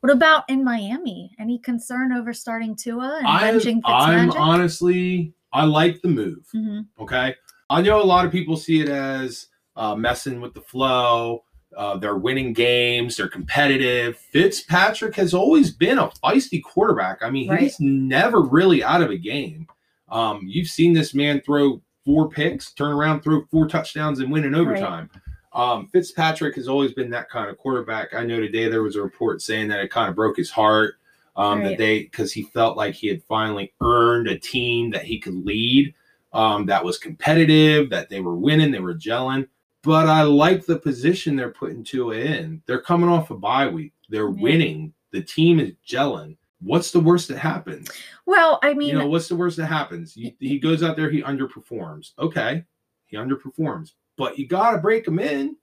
[0.00, 1.32] What about in Miami?
[1.38, 4.38] Any concern over starting Tua and I'm, benching I'm Fitzmagic?
[4.40, 6.46] honestly, I like the move.
[6.52, 7.34] hmm Okay.
[7.70, 11.42] I know a lot of people see it as uh, messing with the flow.
[11.76, 13.16] Uh, they're winning games.
[13.16, 14.16] They're competitive.
[14.16, 17.22] Fitzpatrick has always been a feisty quarterback.
[17.22, 17.60] I mean, Right.
[17.60, 19.66] he's never really out of a game.
[20.08, 24.44] Um, you've seen this man throw four picks, turn around, throw four touchdowns, and win
[24.44, 25.10] in overtime.
[25.56, 28.14] Um, Fitzpatrick has always been that kind of quarterback.
[28.14, 30.96] I know today there was a report saying that it kind of broke his heart
[31.34, 35.18] um, that they because he felt like he had finally earned a team that he
[35.18, 35.94] could lead
[36.34, 39.48] um, that was competitive, that they were winning, they were gelling.
[39.82, 42.62] But I like the position they're putting to Tua in.
[42.66, 43.94] They're coming off a bye week.
[44.10, 44.42] They're Yeah.
[44.42, 44.92] winning.
[45.12, 46.36] The team is gelling.
[46.60, 47.88] What's the worst that happens?
[48.26, 50.12] Well, I mean, you know, what's the worst that happens?
[50.12, 52.12] He, he goes out there, he underperforms.
[52.18, 52.64] Okay,
[53.06, 55.56] he underperforms, but you got to break them in.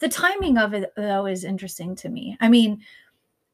[0.00, 2.36] the timing of it though is interesting to me.
[2.40, 2.80] I mean,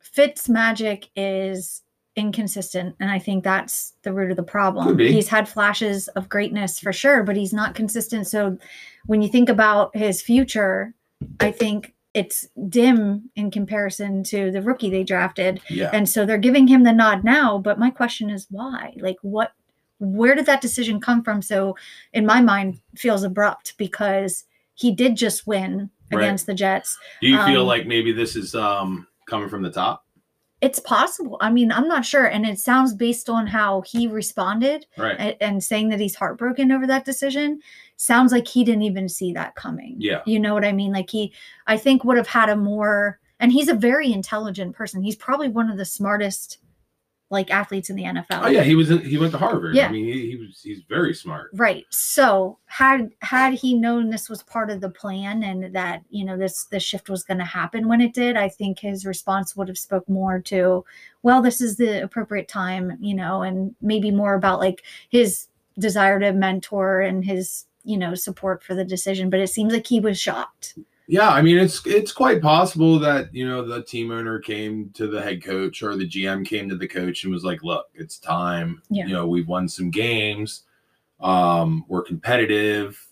[0.01, 1.83] Fitz magic is
[2.17, 4.99] inconsistent, and I think that's the root of the problem.
[4.99, 8.27] He's had flashes of greatness for sure, but he's not consistent.
[8.27, 8.59] So
[9.07, 10.93] when you think about his future,
[11.39, 15.61] I think it's dim in comparison to the rookie they drafted.
[15.71, 15.91] Yeah.
[15.93, 18.95] And so they're giving him the nod now, but my question is why?
[18.99, 19.53] Like what
[20.01, 21.41] where did that decision come from?
[21.43, 21.77] So
[22.13, 26.25] in my mind feels abrupt because he did just win Right.
[26.25, 26.99] against the Jets.
[27.21, 30.05] Do you feel um, like maybe this is um, coming from the top?
[30.61, 31.37] It's possible.
[31.41, 35.19] I mean, I'm not sure and it sounds based on how he responded Right.
[35.21, 37.61] a- and saying that he's heartbroken over that decision
[37.97, 39.95] sounds like he didn't even see that coming.
[39.99, 40.23] Yeah.
[40.27, 40.93] You know what I mean?
[40.93, 41.33] Like he
[41.69, 45.03] I think would have had a more and he's a very intelligent person.
[45.03, 46.59] He's probably one of the smartest
[47.31, 48.43] like athletes in the NFL.
[48.43, 49.77] Oh yeah, he was in, he went to Harvard.
[49.77, 49.87] Yeah.
[49.87, 51.51] I mean, he, he was he's very smart.
[51.55, 51.87] Right.
[51.91, 56.37] So had had he known this was part of the plan and that you know
[56.37, 59.69] this this shift was going to happen when it did, I think his response would
[59.69, 60.85] have spoke more to,
[61.23, 65.47] well, this is the appropriate time, you know, and maybe more about like his
[65.79, 69.31] desire to mentor and his you know support for the decision.
[69.31, 70.75] But it seems like he was shocked.
[71.11, 75.09] Yeah, I mean it's it's quite possible that you know the team owner came to
[75.09, 78.17] the head coach or the GM came to the coach and was like, "Look, it's
[78.19, 78.81] time.
[78.91, 79.07] Yeah.
[79.07, 80.63] You know, we've won some games.
[81.19, 83.05] Um, we're competitive,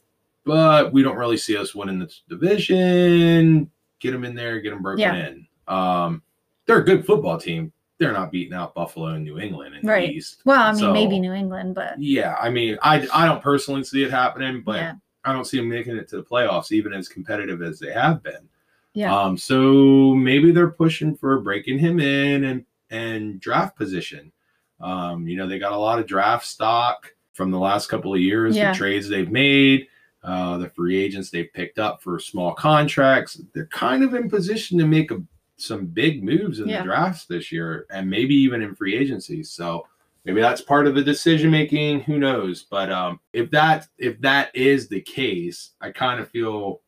[0.44, 3.68] but we don't really see us winning this division.
[3.98, 5.26] Get them in there, get them broken Yeah.
[5.28, 5.46] in.
[5.66, 6.22] Um,
[6.66, 7.72] they're a good football team.
[7.98, 10.08] They're not beating out Buffalo and New England in Right.
[10.08, 10.42] the East.
[10.44, 13.82] Well, I mean, So- maybe New England, but Yeah, I mean, I I don't personally
[13.82, 14.92] see it happening, but yeah,
[15.28, 18.22] I don't see them making it to the playoffs, even as competitive as they have
[18.22, 18.48] been.
[18.94, 24.32] yeah, Um, so maybe they're pushing for breaking him in and and draft position.
[24.80, 28.20] Um, you know, they got a lot of draft stock from the last couple of
[28.20, 28.72] years, Yeah.
[28.72, 29.86] the trades they've made.
[30.24, 33.40] uh, the free agents they've picked up for small contracts.
[33.54, 35.22] They're kind of in position to make a,
[35.58, 36.78] some big moves in Yeah.
[36.78, 39.44] the drafts this year and maybe even in free agency.
[39.44, 39.86] So
[40.28, 42.00] maybe that's part of the decision making.
[42.00, 42.64] Who knows?
[42.70, 46.80] But um, if that if that is the case, I kind of feel.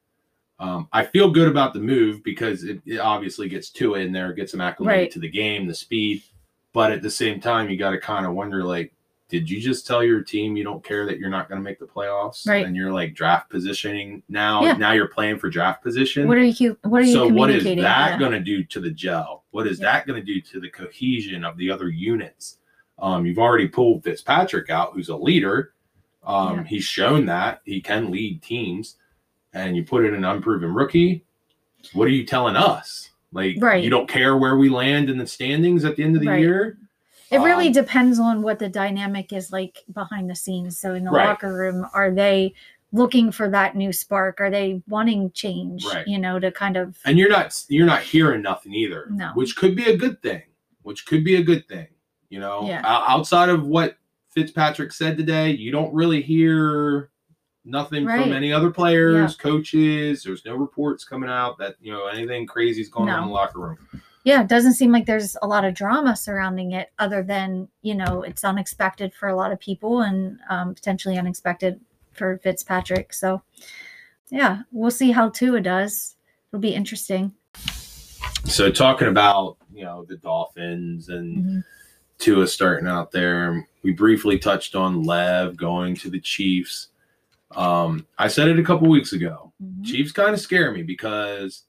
[0.58, 4.12] Um, I feel good about the move because it, it obviously gets to it in
[4.12, 5.10] there, gets them acclimated Right.
[5.12, 6.22] to the game, the speed.
[6.74, 8.92] But at the same time, you got to kind of wonder, like,
[9.30, 11.78] did you just tell your team you don't care that you're not going to make
[11.78, 12.66] the playoffs Right.
[12.66, 14.72] and you're like draft positioning now Yeah.
[14.74, 16.76] now you're playing for draft position What are you?
[16.82, 18.18] What are you so what is that Yeah.
[18.18, 19.92] going to do to the gel what is Yeah.
[19.92, 22.58] that going to do to the cohesion of the other units
[23.00, 25.72] um, you've already pulled fitzpatrick out who's a leader
[26.24, 26.64] um, Yeah.
[26.64, 28.96] he's shown that he can lead teams
[29.54, 31.24] and you put in an unproven rookie
[31.92, 33.82] what are you telling us like Right.
[33.82, 36.40] you don't care where we land in the standings at the end of the Right.
[36.40, 36.78] year
[37.30, 40.78] It really Um, depends on what the dynamic is like behind the scenes.
[40.78, 41.28] So in the Right.
[41.28, 42.54] locker room, are they
[42.92, 44.40] looking for that new spark?
[44.40, 45.84] Are they wanting change?
[46.08, 49.30] You know, to kind of and you're not you're not hearing nothing either No.
[49.34, 50.42] which could be a good thing
[50.82, 51.86] which could be a good thing
[52.30, 52.80] you know Yeah.
[52.84, 53.96] Outside of what
[54.30, 57.10] fitzpatrick said today you don't really hear
[57.64, 58.22] nothing Right.
[58.22, 62.80] from any other players coaches there's no reports coming out that you know anything crazy
[62.80, 63.78] is going on in the locker room
[64.22, 67.94] yeah, it doesn't seem like there's a lot of drama surrounding it, other than you
[67.94, 71.80] know it's unexpected for a lot of people and um, potentially unexpected
[72.12, 73.14] for Fitzpatrick.
[73.14, 73.40] So
[74.30, 76.16] yeah, we'll see how Tua does.
[76.52, 77.32] It'll be interesting.
[78.44, 81.64] so talking about you know the dolphins and Mhm.
[82.20, 83.66] Tua starting out there.
[83.82, 86.88] We briefly touched on Lev going to the Chiefs.
[87.56, 89.52] Um, I said it a couple weeks ago.
[89.62, 89.84] Mhm.
[89.84, 91.64] Chiefs kind of scare me because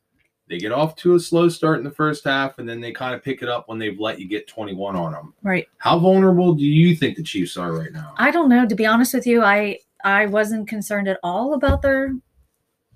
[0.47, 3.15] they get off to a slow start in the first half and then they kind
[3.15, 5.33] of pick it up when they've let you get 21 on them.
[5.41, 5.67] Right.
[5.77, 8.13] How vulnerable do you think the Chiefs are right now?
[8.17, 8.67] I don't know.
[8.67, 12.13] To be honest with you, I I wasn't concerned at all about their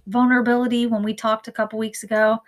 [0.08, 2.40] vulnerability when we talked a couple weeks ago.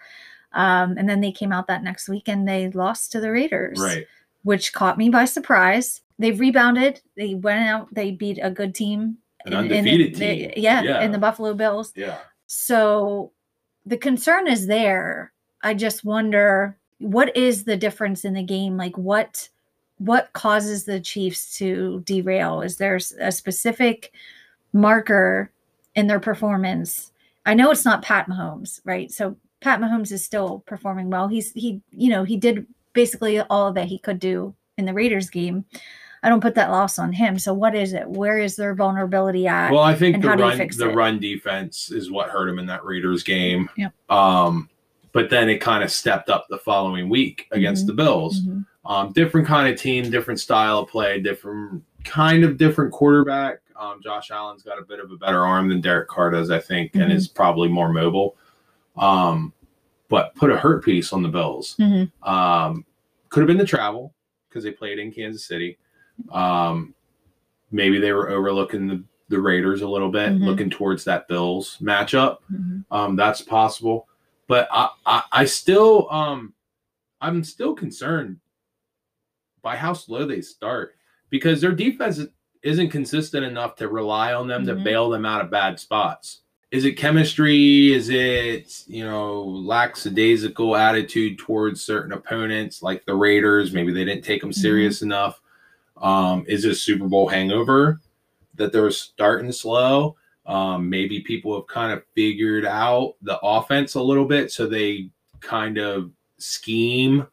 [0.54, 3.80] Um, and then they came out that next week and they lost to the Raiders,
[3.80, 4.06] right.
[4.48, 6.02] Which caught me by surprise.
[6.20, 7.02] They've rebounded.
[7.18, 7.94] They went out.
[7.94, 10.52] They beat a good team, An in- in the- undefeated they- team.
[10.56, 11.02] yeah, Yeah.
[11.02, 11.92] in the Buffalo Bills.
[11.96, 12.18] Yeah.
[12.46, 13.32] So
[13.86, 15.34] the concern is there.
[15.62, 18.78] I just wonder what is the difference in the game?
[18.78, 19.50] Like what
[20.00, 22.62] what causes the Chiefs to derail?
[22.62, 24.14] Is there a specific
[24.72, 25.52] marker
[25.96, 27.12] in their performance?
[27.48, 29.12] I know it's not Pat Mahomes, right?
[29.12, 31.28] So Pat Mahomes is still performing well.
[31.28, 35.30] He's he, you know, he did basically all that he could do in the Raiders
[35.30, 35.64] game.
[36.24, 37.38] I don't put that loss on him.
[37.38, 38.10] So what is it?
[38.10, 39.72] Where is their vulnerability at?
[39.72, 40.96] Well, I think the how do you run the it?
[40.96, 43.70] run defense is what hurt him in that Raiders game.
[43.78, 43.94] Yep.
[44.10, 44.68] Um,
[45.12, 47.88] but then it kind of stepped up the following week against Mhm.
[47.88, 48.42] the Bills.
[48.42, 48.66] Mhm.
[48.88, 53.60] Um, different kind of team, different style of play, different kind of different quarterback.
[53.80, 56.58] Um, Josh Allen's got a bit of a better arm than Derek Carr does, I
[56.60, 57.16] think, and Mhm.
[57.16, 58.36] is probably more mobile.
[58.98, 59.54] Um,
[60.10, 61.76] but put a hurt piece on the Bills.
[61.80, 62.12] Mhm.
[62.24, 62.86] Um,
[63.30, 64.14] could have been the travel
[64.48, 65.78] because they played in Kansas City.
[66.32, 66.94] Um,
[67.72, 70.46] maybe they were overlooking the, the Raiders a little bit, Mhm.
[70.46, 72.38] looking towards that Bills matchup.
[72.52, 72.86] Mhm.
[72.90, 74.08] Um, that's possible,
[74.48, 76.54] but I, I, I still, um,
[77.20, 78.40] I'm still concerned
[79.62, 80.96] by how slow they start
[81.30, 82.22] because their defense
[82.64, 84.84] isn't consistent enough to rely on them to Mhm.
[84.84, 86.42] bail them out of bad spots.
[86.70, 87.94] Is it chemistry?
[87.94, 93.74] Is it you know lackadaisical attitude towards certain opponents like the Raiders?
[93.74, 95.42] Maybe they didn't take them serious enough.
[95.96, 98.02] Um, is it a Super Bowl hangover
[98.56, 100.18] that they're starting slow?
[100.46, 105.10] Um, maybe people have kind of figured out the offense a little bit, so they
[105.40, 107.28] kind of scheme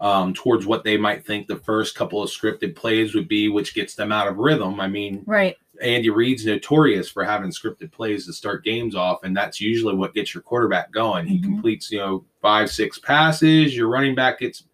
[0.00, 3.74] um, towards what they might think the first couple of scripted plays would be, which
[3.74, 4.80] gets them out of rhythm.
[4.80, 5.56] I mean, Right.
[5.82, 10.14] Andy Reid's notorious for having scripted plays to start games off, and that's usually what
[10.14, 11.26] gets your quarterback going.
[11.26, 11.42] He Mhm.
[11.44, 13.76] completes, you know, five, six passes.
[13.76, 14.64] Your running back gets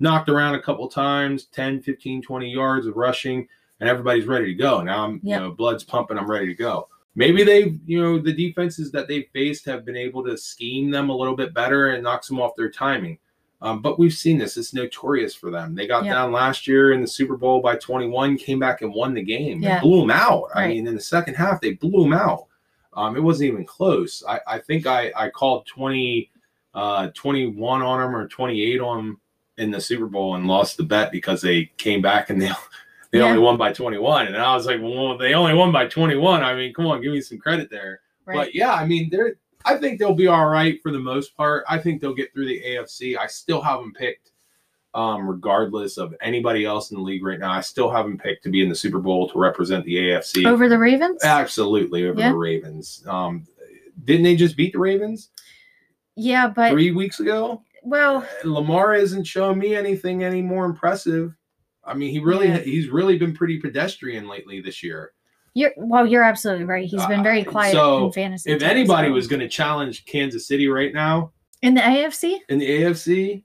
[0.00, 3.46] knocked around a couple times, 10, 15, 20 yards of rushing,
[3.80, 4.82] and everybody's ready to go.
[4.82, 5.22] Now I'm, Yep.
[5.24, 6.88] you know, blood's pumping, I'm ready to go.
[7.14, 11.10] Maybe they, you know, the defenses that they've faced have been able to scheme them
[11.10, 13.18] a little bit better and knocks them off their timing.
[13.62, 14.56] Um, but we've seen this.
[14.56, 15.74] It's notorious for them.
[15.76, 16.14] They got Yeah.
[16.14, 19.62] down last year in the Super Bowl by 21, came back and won the game.
[19.62, 19.74] Yeah.
[19.74, 20.48] And blew them out.
[20.54, 22.46] I mean, in the second half, they blew them out.
[22.94, 24.22] Um, it wasn't even close.
[24.28, 26.28] I, I think I, I called 20,
[26.74, 29.20] uh, 21 on them or 28 on them
[29.58, 32.50] in the Super Bowl and lost the bet because they came back and they,
[33.12, 33.26] they Yeah.
[33.26, 34.26] only won by 21.
[34.26, 36.42] And I was like, well, they only won by 21.
[36.42, 38.00] I mean, come on, give me some credit there.
[38.26, 38.36] Right.
[38.36, 39.36] But yeah, I mean, they're.
[39.64, 41.64] I think they'll be all right for the most part.
[41.68, 43.16] I think they'll get through the AFC.
[43.16, 44.30] I still haven't picked
[44.94, 48.42] Um, regardless of anybody else in the league right now, I still have them picked
[48.44, 50.44] to be in the Super Bowl to represent the AFC.
[50.46, 51.24] Over the Ravens?
[51.24, 52.32] Absolutely over Yeah.
[52.32, 53.02] the Ravens.
[53.06, 53.46] Um,
[54.04, 55.30] didn't they just beat the Ravens
[56.14, 57.62] Yeah, but three weeks ago?
[57.82, 61.34] well, Lamar isn't showing me anything any more impressive.
[61.84, 62.58] I mean, he really Yeah.
[62.58, 65.12] he's really been pretty pedestrian lately this year.
[65.54, 66.86] You're well, you're absolutely right.
[66.86, 68.50] He's been very Uh, quiet so, in fantasy.
[68.52, 72.68] If anybody was going to challenge Kansas City right now in the AFC, in the
[72.68, 73.42] AFC,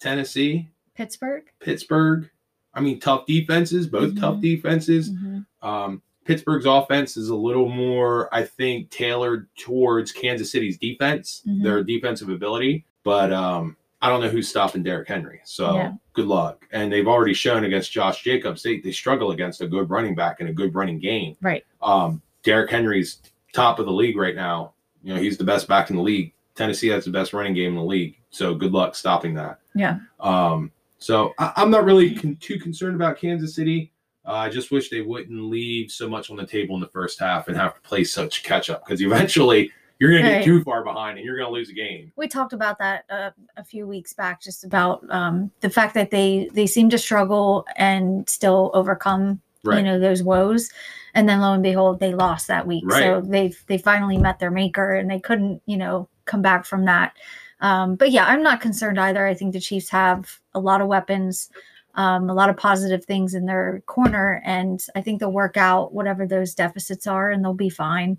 [0.00, 1.44] Tennessee, Pittsburgh.
[1.60, 2.30] Pittsburgh,
[2.74, 4.40] I mean, tough defenses, both tough Mhm.
[4.42, 5.10] defenses.
[5.10, 5.46] Mhm.
[5.62, 11.62] Um, Pittsburgh's offense is a little more, I think, tailored towards Kansas City's defense, Mhm.
[11.62, 12.84] their defensive ability.
[13.04, 15.40] But um, I don't know who's stopping Derrick Henry.
[15.44, 15.92] So Yeah.
[16.12, 16.66] good luck.
[16.72, 20.40] And they've already shown against Josh Jacobs, they, they struggle against a good running back
[20.40, 21.36] and a good running game.
[21.40, 21.64] Right.
[21.80, 23.18] Um, Derrick Henry's
[23.52, 24.74] top of the league right now.
[25.04, 26.34] You know, he's the best back in the league.
[26.56, 28.18] Tennessee has the best running game in the league.
[28.30, 29.60] So good luck stopping that.
[29.74, 30.00] Yeah.
[30.20, 33.92] Um, so I, I'm not really con- too concerned about Kansas City.
[34.26, 37.18] Uh, I just wish they wouldn't leave so much on the table in the first
[37.18, 39.70] half and have to play such catch up because eventually
[40.02, 42.10] you're going to get too far behind and you're going to lose a game.
[42.16, 46.10] We talked about that uh, a few weeks back, just about um, the fact that
[46.10, 49.76] they they seem to struggle and still overcome Right.
[49.76, 50.70] you know those woes.
[51.14, 52.82] And then lo and behold they lost that week.
[52.90, 53.30] So Right.
[53.30, 57.12] they they finally met their maker and they couldn't you know come back from that.
[57.60, 59.24] Um, but yeah i'm not concerned either.
[59.24, 61.48] I think the chiefs have a lot of weapons
[61.94, 64.42] um, a lot of positive things in their corner.
[64.44, 68.18] And i think they'll work out whatever those deficits are and they'll be fine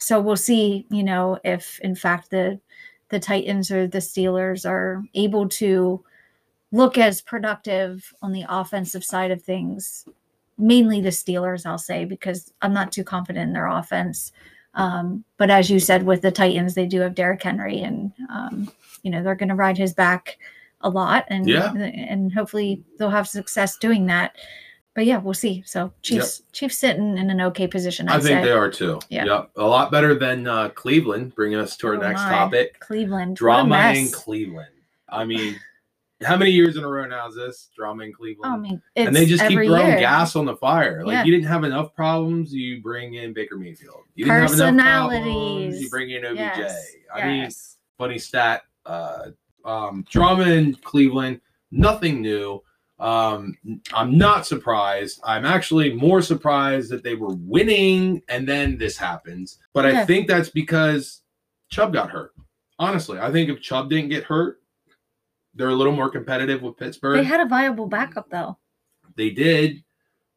[0.00, 2.58] so we'll see you know if in fact the
[3.10, 6.02] the titans or the steelers are able to
[6.72, 10.04] look as productive on the offensive side of things
[10.60, 14.32] mainly the Steelers, I'll say, because I'm not too confident in their offense.
[14.74, 18.70] Um, but as you said, with the Titans, they do have Derrick Henry, and um,
[19.02, 20.38] you know they're going to ride his back
[20.82, 21.72] a lot, and Yeah.
[21.72, 24.36] and hopefully they'll have success doing that.
[25.00, 25.62] But yeah, we'll see.
[25.64, 28.06] So Chiefs, Chiefs sitting in an okay position.
[28.10, 28.44] I'd I think say.
[28.44, 29.00] they are too.
[29.08, 29.24] Yeah.
[29.24, 29.52] Yep.
[29.56, 32.28] A lot better than uh, Cleveland, bringing us to our Oh next my.
[32.28, 32.78] topic.
[32.80, 34.68] Cleveland Drama in Cleveland.
[35.08, 35.58] I mean,
[36.22, 37.70] how many years in a row now is this?
[37.74, 38.52] Drama in Cleveland.
[38.52, 40.00] Oh, I mean, and they just keep throwing year.
[40.00, 41.02] gas on the fire.
[41.02, 41.24] Like Yeah.
[41.24, 44.02] you didn't have enough problems, you bring in Baker Mayfield.
[44.16, 45.80] You didn't have enough problems, Personalities.
[45.82, 46.36] you bring in OBJ.
[46.36, 47.78] Yes, I mean, yes.
[47.96, 48.64] funny stat.
[48.84, 49.30] Uh,
[49.64, 52.62] um, drama in Cleveland, nothing new.
[53.00, 53.56] Um,
[53.94, 55.20] I'm not surprised.
[55.24, 59.58] I'm actually more surprised that they were winning and then this happens.
[59.72, 61.22] But I think that's because
[61.70, 62.34] Chubb got hurt.
[62.78, 64.60] Honestly, I think if Chubb didn't get hurt,
[65.54, 67.16] they're a little more competitive with Pittsburgh.
[67.16, 68.58] they had a viable backup though.
[69.16, 69.82] They did,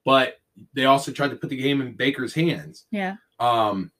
[0.05, 0.39] but
[0.73, 2.85] they also tried to put the game in Baker's hands.
[2.91, 3.15] Yeah.
[3.39, 3.91] Um,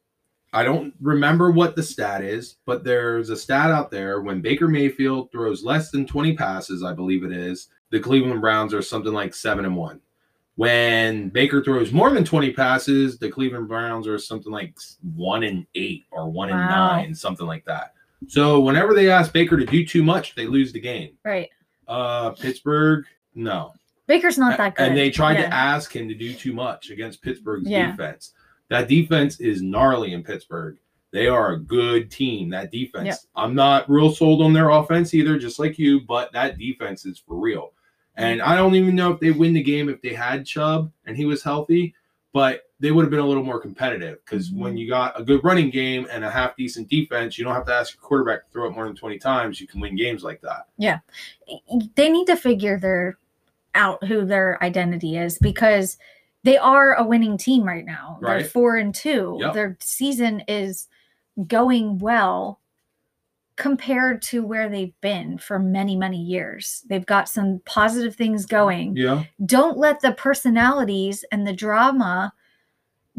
[0.53, 4.67] I don't remember what the stat is, but there's a stat out there when Baker
[4.67, 9.13] Mayfield throws less than 20 passes, I believe it is, the Cleveland Browns are something
[9.13, 10.01] like seven and one.
[10.55, 14.75] When Baker throws more than 20 passes, the Cleveland Browns are something like
[15.15, 17.93] one and eight or one and nine, something like that.
[18.27, 21.11] So whenever they ask Baker to do too much, they lose the game.
[21.23, 21.49] Right.
[21.87, 23.73] Uh, Pittsburgh, no.
[24.07, 24.87] Baker's not that good.
[24.87, 25.49] And they tried Yeah.
[25.49, 27.91] to ask him to do too much against Pittsburgh's Yeah.
[27.91, 28.33] defense.
[28.69, 30.77] That defense is gnarly in Pittsburgh.
[31.11, 32.49] They are a good team.
[32.49, 33.05] That defense.
[33.05, 33.17] Yep.
[33.35, 37.19] I'm not real sold on their offense either, just like you, but that defense is
[37.19, 37.73] for real.
[38.15, 41.17] And I don't even know if they win the game if they had Chubb and
[41.17, 41.95] he was healthy,
[42.31, 44.57] but they would have been a little more competitive because Mhm.
[44.57, 47.65] when you got a good running game and a half decent defense, you don't have
[47.65, 49.59] to ask your quarterback to throw it more than 20 times.
[49.61, 50.67] You can win games like that.
[50.77, 50.99] Yeah.
[51.95, 53.17] They need to figure their
[53.75, 55.97] out who their identity is because
[56.43, 58.19] they are a winning team right now.
[58.21, 58.45] They're Right.
[58.45, 59.37] four and two.
[59.39, 59.53] Yep.
[59.53, 60.87] Their season is
[61.47, 62.59] going well
[63.55, 66.83] compared to where they've been for many, many years.
[66.89, 68.95] They've got some positive things going.
[68.95, 69.25] Yeah.
[69.45, 72.33] Don't let the personalities and the drama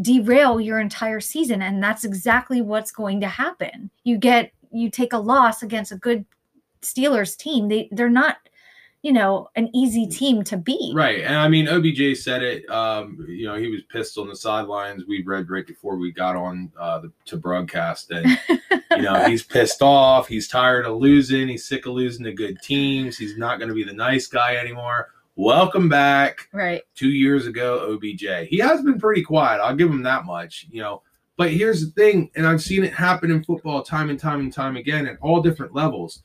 [0.01, 1.63] derail your entire season.
[1.63, 3.91] And that's exactly what's going to happen.
[4.03, 6.25] You get you take a loss against a good
[6.83, 7.69] Steelers team.
[7.69, 8.37] They they're not,
[9.05, 10.95] you know, an easy team to beat.
[10.95, 11.21] Right.
[11.21, 12.69] And I mean, OBJ said it.
[12.71, 15.05] Um, you know, he was pissed on the sidelines.
[15.07, 18.11] We read right before we got on uh, the, to broadcast.
[18.11, 18.41] And,
[18.93, 20.27] you know, he's pissed off.
[20.27, 21.49] He's tired of losing.
[21.49, 23.19] He's sick of losing to good teams.
[23.19, 25.11] He's not going to be the nice guy anymore.
[25.37, 26.49] Welcome back.
[26.55, 26.81] Right.
[26.95, 28.49] Two years ago, OBJ.
[28.49, 29.61] He has been pretty quiet.
[29.61, 31.03] I'll give him that much, you know.
[31.37, 34.53] But here's the thing, and I've seen it happen in football time and time and
[34.53, 36.23] time again at all different levels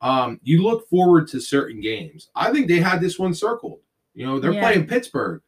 [0.00, 2.30] um, you look forward to certain games.
[2.34, 3.80] I think they had this one circled.
[4.14, 4.62] You know, they're Yeah.
[4.62, 5.42] playing Pittsburgh.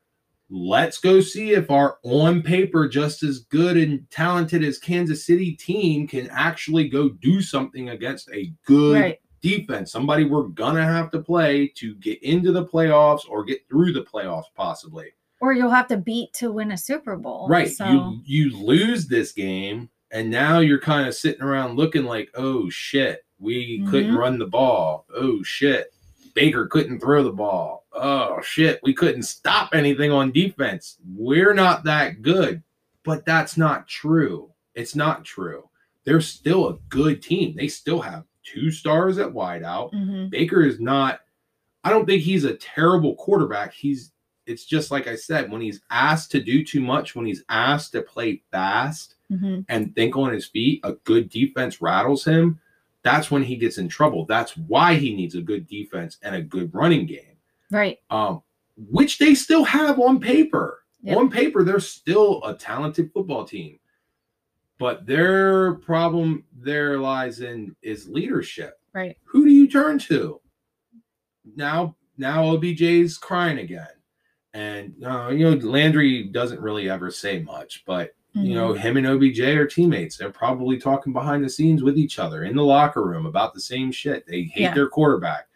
[0.52, 5.52] Let's go see if our on paper just as good and talented as Kansas City
[5.52, 9.18] team can actually go do something against a good Right.
[9.42, 13.92] defense, somebody we're gonna have to play to get into the playoffs or get through
[13.92, 15.12] the playoffs, possibly.
[15.40, 17.46] Or you'll have to beat to win a Super Bowl.
[17.48, 17.70] Right.
[17.70, 22.28] So You you lose this game, and now you're kind of sitting around looking like,
[22.34, 24.18] oh shit, we couldn't Mhm.
[24.18, 25.06] run the ball.
[25.14, 25.92] Oh shit,
[26.34, 27.86] Baker couldn't throw the ball.
[27.92, 30.98] Oh shit, we couldn't stop anything on defense.
[31.16, 32.62] We're not that good.
[33.02, 34.50] But that's not true.
[34.74, 35.68] It's not true.
[36.04, 37.56] They're still a good team.
[37.56, 39.92] They still have two stars at wideout.
[39.92, 40.30] Mhm.
[40.30, 41.20] Baker is not.
[41.82, 43.72] I don't think he's a terrible quarterback.
[43.72, 44.12] He's.
[44.46, 47.92] It's just like I said, when he's asked to do too much, when he's asked
[47.92, 49.64] to play fast Mhm.
[49.68, 52.58] and think on his feet, a good defense rattles him.
[53.02, 54.26] That's when he gets in trouble.
[54.26, 57.36] That's why he needs a good defense and a good running game,
[57.70, 57.98] right.
[58.10, 58.42] um,
[58.76, 60.80] which they still have on paper.
[61.02, 61.16] Yep.
[61.16, 63.78] On paper, they're still a talented football team.
[64.78, 69.16] But their problem there lies in is leadership Right.
[69.24, 70.40] who do you turn to?
[71.56, 73.88] Now, now OBJ's crying again,
[74.52, 78.54] and uh, you know Landry doesn't really ever say much, but you Mhm.
[78.54, 80.16] know him and OBJ are teammates.
[80.16, 83.60] They're probably talking behind the scenes with each other in the locker room about the
[83.60, 84.26] same shit.
[84.26, 84.74] They hate Yeah.
[84.74, 85.48] their quarterback.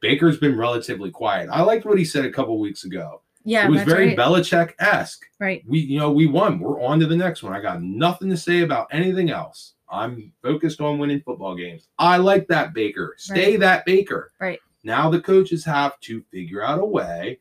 [0.00, 1.48] Baker's been relatively quiet.
[1.52, 3.22] I liked what he said a couple weeks ago.
[3.44, 4.16] yeah, it was very right.
[4.16, 5.64] Belichick esque right.
[5.66, 8.36] we you know we won we're on to the next one i got nothing to
[8.36, 13.50] say about anything else i'm focused on winning football games i like that baker stay
[13.52, 13.60] Right.
[13.60, 14.60] that baker Right.
[14.84, 17.40] now the coaches have to figure out a way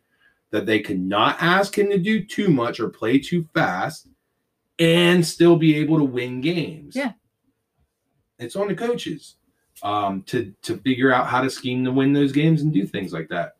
[0.49, 4.07] that they cannot ask him to do too much or play too fast
[4.81, 7.11] and still be able to win games Yeah.
[8.39, 9.35] it's on the coaches
[9.83, 13.13] um to to figure out how to scheme to win those games and do things
[13.13, 13.55] like that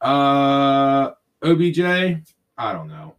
[0.00, 1.10] uh
[1.42, 3.14] obj i don't know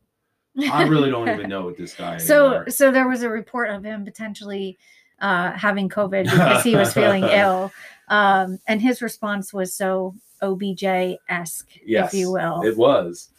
[0.71, 2.69] I really don't even know what this guy So, anymore.
[2.71, 4.79] so there was a report of him potentially
[5.19, 7.71] uh, having COVID because he was feeling ill,
[8.07, 10.83] um, and his response was so OBJ
[11.29, 12.63] esque, Yes, if you will.
[12.63, 13.29] It was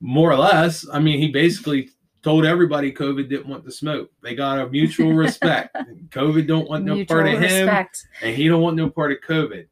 [0.00, 0.86] more or less.
[0.90, 1.90] I mean, he basically
[2.24, 4.10] told everybody COVID didn't want the smoke.
[4.22, 5.76] They got a mutual respect.
[6.08, 7.68] COVID don't want no Mutual part of him,
[8.22, 9.66] and he don't want no part of COVID.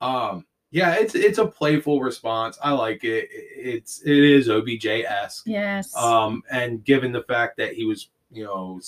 [0.00, 2.58] Um, yeah, it's it's a playful response.
[2.62, 3.28] I like it.
[3.30, 5.44] It's it is OBJ esque.
[5.46, 5.94] Yes.
[5.94, 8.80] Um, and given the fact that he was, you know,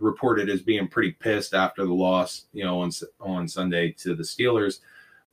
[0.00, 2.90] reported as being pretty pissed after the loss, you know, on
[3.20, 4.80] on Sunday to the Steelers,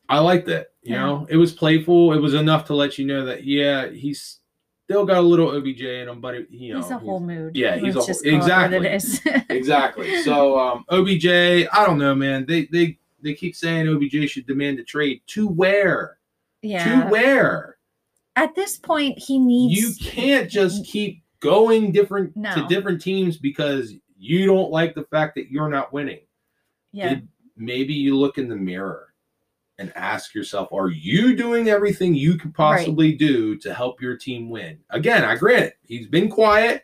[0.07, 0.71] I liked it.
[0.83, 1.05] You Yeah.
[1.05, 2.13] know, it was playful.
[2.13, 4.39] It was enough to let you know that yeah, he's
[4.87, 7.57] still got a little OBJ in him, but it, you know, he's a whole mood.
[7.57, 8.87] yeah, he's a whole- just what it exactly.
[8.87, 9.21] is.
[9.49, 10.21] exactly.
[10.23, 12.45] So um, OBJ, I don't know, man.
[12.45, 16.17] They they they keep saying OBJ should demand a trade to where
[16.61, 17.01] yeah.
[17.01, 17.77] to where
[18.37, 19.77] At this point, he needs.
[19.77, 25.35] you can't just keep going different to different teams because you don't like the fact
[25.35, 26.21] that you're not winning.
[26.93, 27.15] Yeah.
[27.15, 27.27] Did-
[27.57, 29.13] maybe you look in the mirror
[29.79, 34.49] and ask yourself, are you doing everything you could possibly do to help your team
[34.49, 34.79] win?
[34.89, 35.77] Again, I grant it.
[35.83, 36.83] He's been quiet,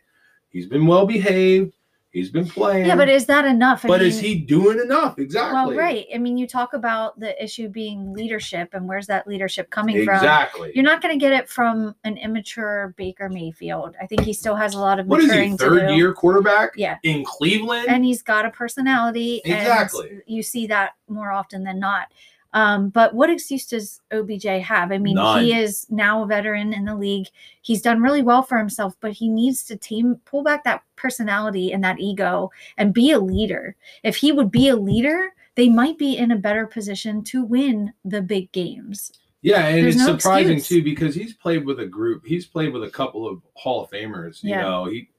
[0.50, 1.74] he's been well behaved,
[2.12, 2.86] he's been playing.
[2.86, 3.84] yeah, but is that enough?
[3.84, 5.18] I but is he doing enough?
[5.18, 5.54] Exactly.
[5.56, 6.06] Well, right.
[6.14, 10.16] I mean, you talk about the issue being leadership, and where's that leadership coming from?
[10.18, 10.72] Exactly.
[10.76, 13.96] You're not going to get it from an immature Baker Mayfield.
[14.00, 16.74] I think he still has a lot of what is maturing he, third year quarterback
[16.76, 16.98] Yeah.
[17.02, 17.88] in Cleveland?
[17.90, 19.42] and he's got a personality.
[19.46, 20.10] Exactly.
[20.10, 22.12] And you see that more often than not.
[22.54, 24.92] Um, but what excuse does OBJ have?
[24.92, 25.44] I mean, None.
[25.44, 27.28] he is now a veteran in the league.
[27.62, 31.72] He's done really well for himself, but he needs to team pull back that personality
[31.74, 33.76] and that ego and be a leader.
[34.04, 37.92] If he would be a leader, they might be in a better position to win
[38.06, 39.12] the big games.
[39.42, 40.80] Yeah, and There's it's no surprising excuse.
[40.80, 42.26] too because he's played with a group.
[42.26, 44.42] He's played with a couple of Hall of Famers.
[44.42, 44.62] You Yeah.
[44.62, 45.10] know, he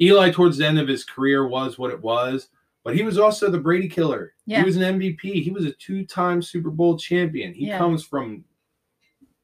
[0.00, 2.48] Eli towards the end of his career was what it was,
[2.84, 4.34] but he was also the Brady killer.
[4.46, 4.58] Yeah.
[4.60, 5.42] He was an MVP.
[5.42, 7.54] He was a two-time Super Bowl champion.
[7.54, 7.78] He Yeah.
[7.78, 8.44] comes from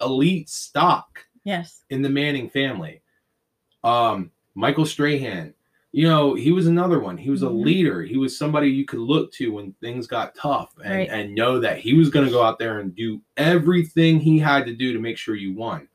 [0.00, 1.84] elite stock Yes.
[1.90, 3.02] in the Manning family.
[3.84, 5.54] Um, Michael Strahan,
[5.92, 7.16] you know, he was another one.
[7.16, 7.64] He was a Mhm.
[7.64, 8.02] leader.
[8.02, 11.08] He was somebody you could look to when things got tough and, Right.
[11.08, 14.66] and know that he was going to go out there and do everything he had
[14.66, 15.88] to do to make sure you won.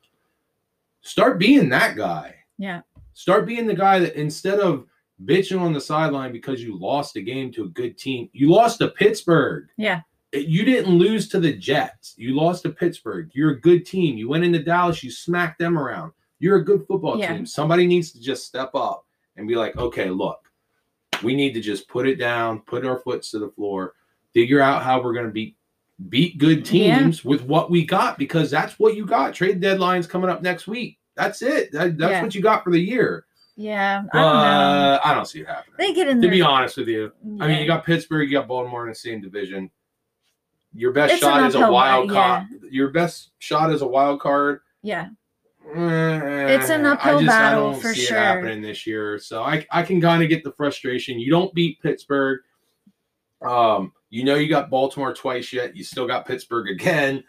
[1.01, 2.35] Start being that guy.
[2.57, 2.81] Yeah.
[3.13, 4.87] Start being the guy that instead of
[5.23, 8.79] bitching on the sideline because you lost a game to a good team, you lost
[8.79, 10.01] to Pittsburgh Yeah.
[10.33, 12.15] you didn't lose to the Jets.
[12.17, 13.29] You lost to Pittsburgh.
[13.33, 14.17] You're a good team.
[14.17, 16.11] You went into Dallas, you smacked them around.
[16.39, 17.33] You're a good football Yeah.
[17.35, 17.45] team.
[17.45, 19.05] Somebody needs to just step up
[19.37, 20.39] and be like, okay, look,
[21.21, 23.93] we need to just put it down, put our foots to the floor,
[24.33, 25.55] figure out how we're going to beat
[26.09, 26.97] beat good Yeah.
[26.99, 29.33] teams with what we got because that's what you got.
[29.35, 30.97] Trade deadline's coming up next week.
[31.15, 31.71] That's it.
[31.71, 32.21] That- that's Yeah.
[32.23, 33.25] what you got for the year.
[33.55, 34.03] Yeah.
[34.13, 34.99] I don't know.
[35.03, 35.75] I don't see it happening.
[35.77, 36.31] They get in to there.
[36.31, 39.21] be honest with you, I mean, you got Pittsburgh, you got Baltimore in the same
[39.21, 39.69] division.
[40.73, 42.71] your best It's an shot is a uphill wild battle, card.
[42.71, 44.61] Your best shot is a wild card.
[44.81, 45.09] Yeah.
[45.75, 48.17] It's an uphill battle for sure.
[48.17, 51.19] Happening this year, so I I can kind of get the frustration.
[51.19, 52.41] You don't beat Pittsburgh.
[53.41, 55.75] Um, you know you got Baltimore twice yet.
[55.75, 57.23] You still got Pittsburgh again.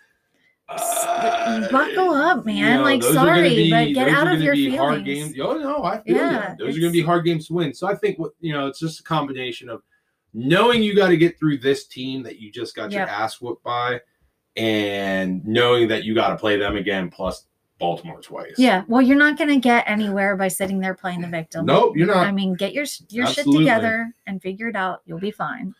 [0.69, 2.57] Uh, Buckle up, man.
[2.57, 4.79] you know, like, those are gonna sorry, be- but get out of your feelings.
[4.79, 5.35] Hard games.
[5.41, 7.75] Oh no, I feel Yeah, Those are going to be hard games to win.
[7.75, 9.83] So I think what you know, it's just a combination of
[10.33, 13.63] knowing you got to get through this team that you just got your ass whooped
[13.63, 14.01] by,
[14.57, 17.47] and knowing that you got to play them again plus
[17.79, 18.55] Baltimore twice.
[18.57, 18.85] Yeah.
[18.89, 21.67] Well, you're not going to get anywhere by sitting there playing the victim.
[21.67, 22.27] Nope, you're not.
[22.27, 23.53] I mean, get your your Absolutely.
[23.53, 25.03] shit together and figure it out.
[25.05, 25.75] You'll be fine.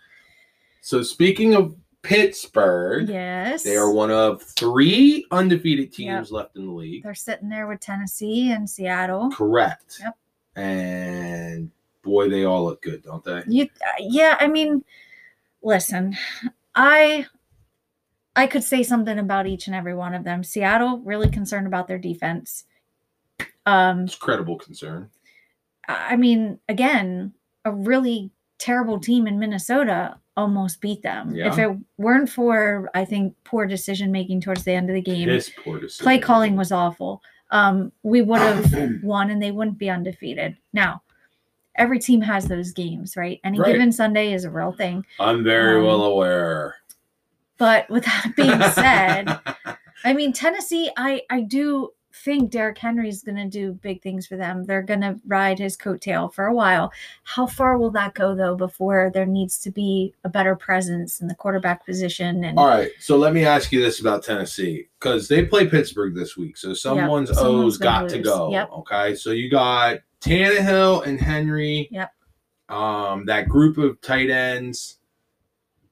[0.83, 1.75] So speaking of
[2.05, 3.63] Pittsburgh, Yes.
[3.65, 6.31] they are one of three undefeated teams Yep.
[6.31, 7.03] left in the league.
[7.03, 9.31] They're sitting there with Tennessee and Seattle.
[9.31, 9.99] Correct.
[10.01, 10.17] Yep.
[10.57, 11.71] And
[12.03, 13.43] boy, they all look good, don't they?
[13.49, 14.37] You, uh, yeah.
[14.39, 14.85] I mean,
[15.63, 16.15] listen,
[16.75, 17.27] I,
[18.37, 20.45] I could say something about each and every one of them.
[20.45, 22.65] Seattle really concerned about their defense.
[23.67, 25.09] Um, It's credible concern.
[25.89, 27.33] I I mean, again,
[27.65, 31.35] a really terrible team in Minnesota almost beat them.
[31.37, 35.29] If it weren't for, I think, poor decision making towards the end of the game,
[35.65, 36.03] poor decision.
[36.05, 37.23] play calling was awful.
[37.51, 40.57] Um, we would have won and they wouldn't be undefeated.
[40.73, 41.03] Now,
[41.77, 43.41] every team has those games, right?
[43.45, 43.73] Any Right.
[43.73, 45.05] given Sunday is a real thing.
[45.21, 46.77] I'm very Um, well aware.
[47.59, 49.39] But with that being said,
[50.05, 51.91] I mean, Tennessee, I I do
[52.25, 54.65] think Derrick Henry's going to do big things for them.
[54.65, 56.91] They're going to ride his coattail for a while.
[57.25, 61.29] How far will that go though before there needs to be a better presence in
[61.29, 65.29] the quarterback position and All right, so let me ask you this about Tennessee because
[65.29, 68.51] they play Pittsburgh this week, so someone's someone's O's got to go.
[68.51, 68.71] Yep.
[68.73, 71.89] Okay, so you got Tannehill and Henry.
[71.91, 72.11] Yep.
[72.71, 74.97] Um, that group of tight ends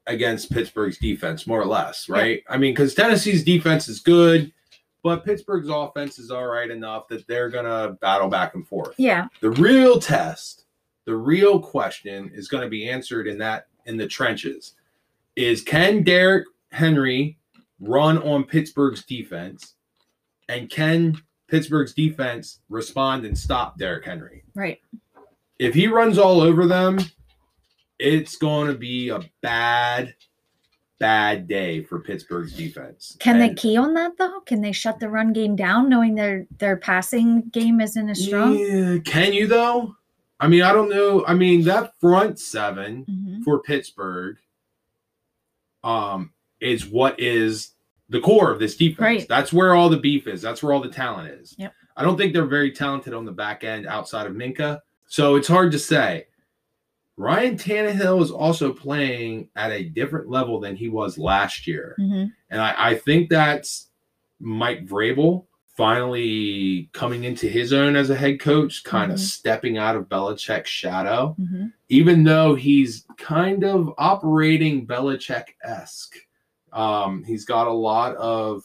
[0.06, 2.42] against Pittsburgh's defense, more or less, right?
[2.48, 4.52] I mean, because Tennessee's defense is good,
[5.02, 8.94] but Pittsburgh's offense is all right enough that they're gonna battle back and forth.
[8.98, 10.66] yeah, The real test,
[11.04, 14.74] the real question is going to be answered in that in the trenches.
[15.34, 17.38] Is can Derrick Henry
[17.80, 19.74] run on Pittsburgh's defense?
[20.48, 21.16] And can
[21.48, 24.44] Pittsburgh's defense respond and stop Derrick Henry?
[24.54, 24.80] right.
[25.58, 26.98] If he runs all over them,
[27.98, 30.14] it's going to be a bad,
[31.02, 33.16] bad day for Pittsburgh's defense.
[33.18, 34.38] Can they key on that though?
[34.46, 38.56] Can they shut the run game down knowing their their passing game isn't as strong?
[38.56, 39.96] Yeah, can you though?
[40.38, 41.24] I mean, I don't know.
[41.26, 43.42] I mean, that front seven Mhm.
[43.42, 44.36] for Pittsburgh
[45.82, 47.72] um is what is
[48.08, 49.00] the core of this defense.
[49.00, 49.26] Right.
[49.28, 50.40] That's where all the beef is.
[50.40, 51.56] That's where all the talent is.
[51.58, 51.72] Yep.
[51.96, 54.78] I don't think they're very talented on the back end outside of Minkah.
[55.08, 56.26] So it's hard to say.
[57.16, 61.94] Ryan Tannehill is also playing at a different level than he was last year.
[62.00, 62.32] Mhm.
[62.50, 63.88] And I, I think that's
[64.40, 65.44] Mike Vrabel
[65.76, 69.22] finally coming into his own as a head coach, kind of Mhm.
[69.22, 71.72] stepping out of Belichick's shadow Mhm.
[71.88, 76.16] even though he's kind of operating Belichick esque.
[76.72, 78.64] Um, he's got a lot of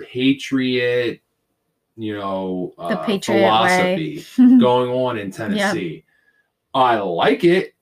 [0.00, 1.20] patriot,
[1.96, 4.24] you know, The uh, Patriot philosophy
[4.60, 6.04] going on in Tennessee.
[6.74, 7.73] I like it.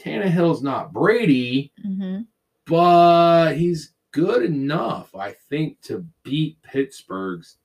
[0.00, 2.26] Tannehill's not Brady, Mhm.
[2.66, 7.56] but he's good enough, I think, to beat Pittsburgh's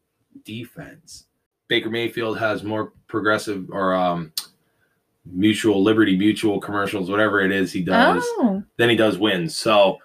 [0.44, 1.28] defense.
[1.68, 4.32] Baker Mayfield has more progressive or um,
[5.26, 9.56] mutual liberty mutual commercials, whatever it is he does, Oh, than he does wins.
[9.56, 10.00] So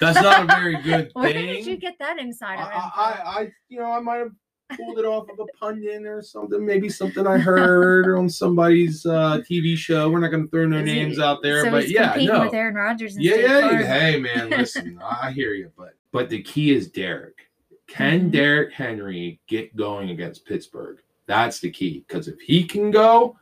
[0.00, 1.22] that's not a very good thing.
[1.22, 2.62] where did you get that I, insider?
[2.62, 2.90] I.
[2.96, 4.32] I, I, you know, I might have
[4.70, 6.64] pulled it off of a pundit or something.
[6.64, 10.10] Maybe something I heard on somebody's uh, TV show.
[10.10, 12.44] We're not going to throw no names out there, so but yeah, no.
[12.44, 13.16] with Aaron Rodgers.
[13.16, 13.82] And Yeah, yeah.
[13.82, 17.50] Hey, man, listen, I hear you, but but the key is Derrick.
[17.86, 18.30] Can Mhm.
[18.32, 21.00] Derrick Henry get going against Pittsburgh?
[21.26, 22.04] That's the key.
[22.06, 23.36] Because if he can go,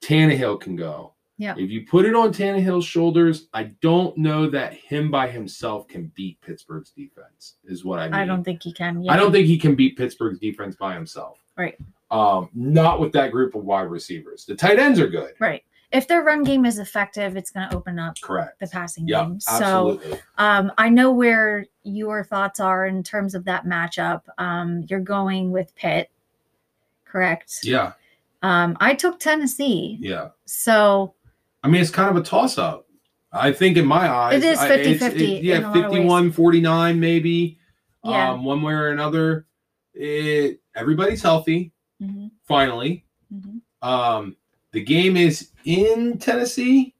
[0.00, 1.13] Tannehill can go.
[1.36, 1.54] Yeah.
[1.58, 6.12] If you put it on Tannehill's shoulders, I don't know that him by himself can
[6.14, 7.54] beat Pittsburgh's defense.
[7.64, 8.14] Is what I mean.
[8.14, 9.02] I don't think he can.
[9.02, 9.12] Yeah.
[9.12, 11.38] I don't think he can beat Pittsburgh's defense by himself.
[11.56, 11.76] Right.
[12.10, 14.44] Um, not with that group of wide receivers.
[14.44, 15.32] The tight ends are good.
[15.40, 15.64] Right.
[15.90, 18.58] If their run game is effective, it's going to open up Correct.
[18.60, 19.40] the passing Yeah, game.
[19.40, 19.52] So
[19.92, 20.18] absolutely.
[20.38, 24.22] um, I know where your thoughts are in terms of that matchup.
[24.38, 26.10] Um, you're going with Pitt,
[27.04, 27.58] correct?
[27.62, 27.92] yeah,
[28.42, 29.98] Um, I took Tennessee.
[30.00, 30.28] yeah.
[30.46, 31.14] So
[31.64, 32.86] I mean, it's kind of a toss up.
[33.32, 35.76] I think in my eyes, It is I- it's- 50-50 it- yeah, in a lot
[35.76, 35.90] of ways.
[35.92, 37.58] 51 49, maybe.
[38.04, 38.32] Yeah.
[38.32, 39.46] Um, one way or another.
[39.94, 43.04] It everybody's healthy, mhm, finally.
[43.32, 43.60] mhm.
[43.80, 44.36] Um,
[44.72, 46.94] the game is in Tennessee,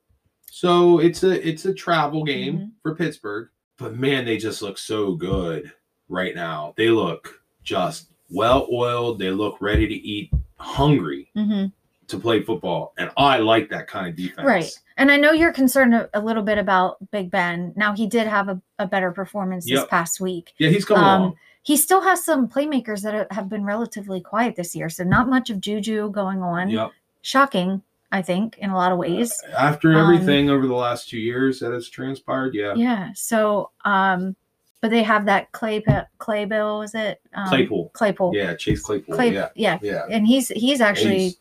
[0.51, 2.71] so it's a it's a travel game Mhm.
[2.83, 3.49] for Pittsburgh.
[3.77, 5.73] but man, they just look so good
[6.09, 6.73] right now.
[6.77, 9.19] They look just well oiled.
[9.19, 11.67] They look ready to eat, hungry hmm
[12.09, 14.47] to play football, and I like that kind of defense.
[14.47, 14.71] Right.
[14.97, 17.73] And I know you're concerned a, a little bit about Big Ben.
[17.77, 20.53] Now he did have a, a better performance this past week.
[20.59, 21.37] Yeah, he's coming Um, along.
[21.63, 25.49] He still has some playmakers that have been relatively quiet this year, so not much
[25.51, 26.69] of Juju going on.
[26.69, 26.91] Yep.
[27.23, 27.81] Shocking,
[28.13, 29.33] I think, in a lot of ways.
[29.57, 32.75] After um, everything over the last two years that has transpired, yeah.
[32.77, 33.11] Yeah.
[33.15, 34.37] So, um,
[34.83, 35.83] but they have that Clay
[36.19, 37.19] Clay Bill, is it?
[37.33, 37.91] Um, Claypool.
[37.95, 38.33] Claypool.
[38.35, 39.15] Yeah, Chase Claypool.
[39.15, 39.33] Clay.
[39.33, 39.79] yeah, Yeah.
[39.81, 40.05] yeah.
[40.11, 41.39] And he's he's actually He's,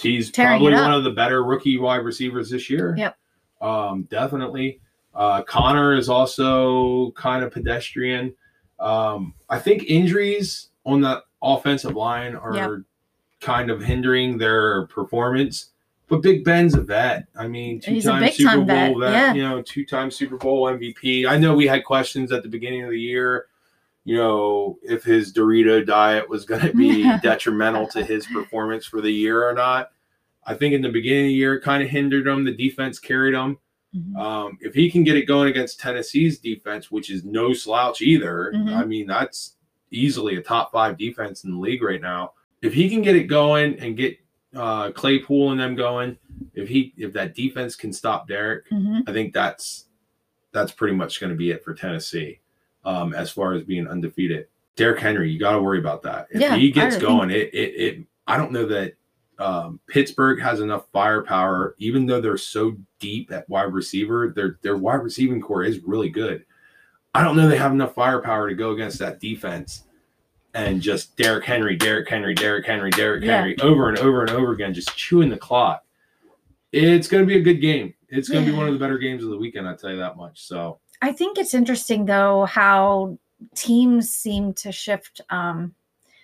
[0.00, 2.94] he's probably one of the better rookie wide receivers this year.
[2.96, 3.16] Yep.
[3.60, 4.80] Um, definitely.
[5.14, 8.34] Uh, Conner is also kind of pedestrian.
[8.78, 12.70] Um, I think injuries on the offensive line are Yep.
[13.40, 15.70] kind of hindering their performance.
[16.08, 17.26] But Big Ben's a vet.
[17.36, 19.12] I mean, two-time Super Bowl vet, vet.
[19.12, 19.34] yeah.
[19.34, 21.26] You know, two-time Super Bowl MVP.
[21.26, 23.46] I know we had questions at the beginning of the year.
[24.08, 29.02] You know, if his Dorito diet was going to be detrimental to his performance for
[29.02, 29.90] the year or not.
[30.46, 32.42] I think in the beginning of the year, it kind of hindered him.
[32.42, 33.58] The defense carried him.
[33.94, 34.16] Mhm.
[34.18, 38.52] Um, if he can get it going against Tennessee's defense, which is no slouch either,
[38.54, 38.74] Mhm.
[38.74, 39.56] I mean, that's
[39.90, 42.32] easily a top five defense in the league right now.
[42.62, 44.16] If he can get it going and get
[44.54, 46.16] uh, Claypool and them going,
[46.54, 49.02] if he if that defense can stop Derrick, Mhm.
[49.06, 49.84] I think that's
[50.52, 52.40] that's pretty much going to be it for Tennessee
[52.88, 54.46] um, as far as being undefeated.
[54.76, 56.28] Derrick Henry, you got to worry about that.
[56.30, 58.94] If Yeah, he gets think- going, it, it it I don't know that
[59.38, 64.32] um, Pittsburgh has enough firepower, even though they're so deep at wide receiver.
[64.34, 66.44] Their their wide receiving corps is really good.
[67.14, 69.84] I don't know they have enough firepower to go against that defense
[70.54, 73.36] and just Derrick Henry, Derrick Henry, Derrick Henry, Derrick Yeah.
[73.36, 75.84] Henry over and over and over again, just chewing the clock.
[76.72, 77.94] It's going to be a good game.
[78.08, 79.68] It's going to be one of the better games of the weekend.
[79.68, 80.42] I tell you that much.
[80.46, 83.18] So I think it's interesting though how
[83.54, 85.74] teams seem to shift um,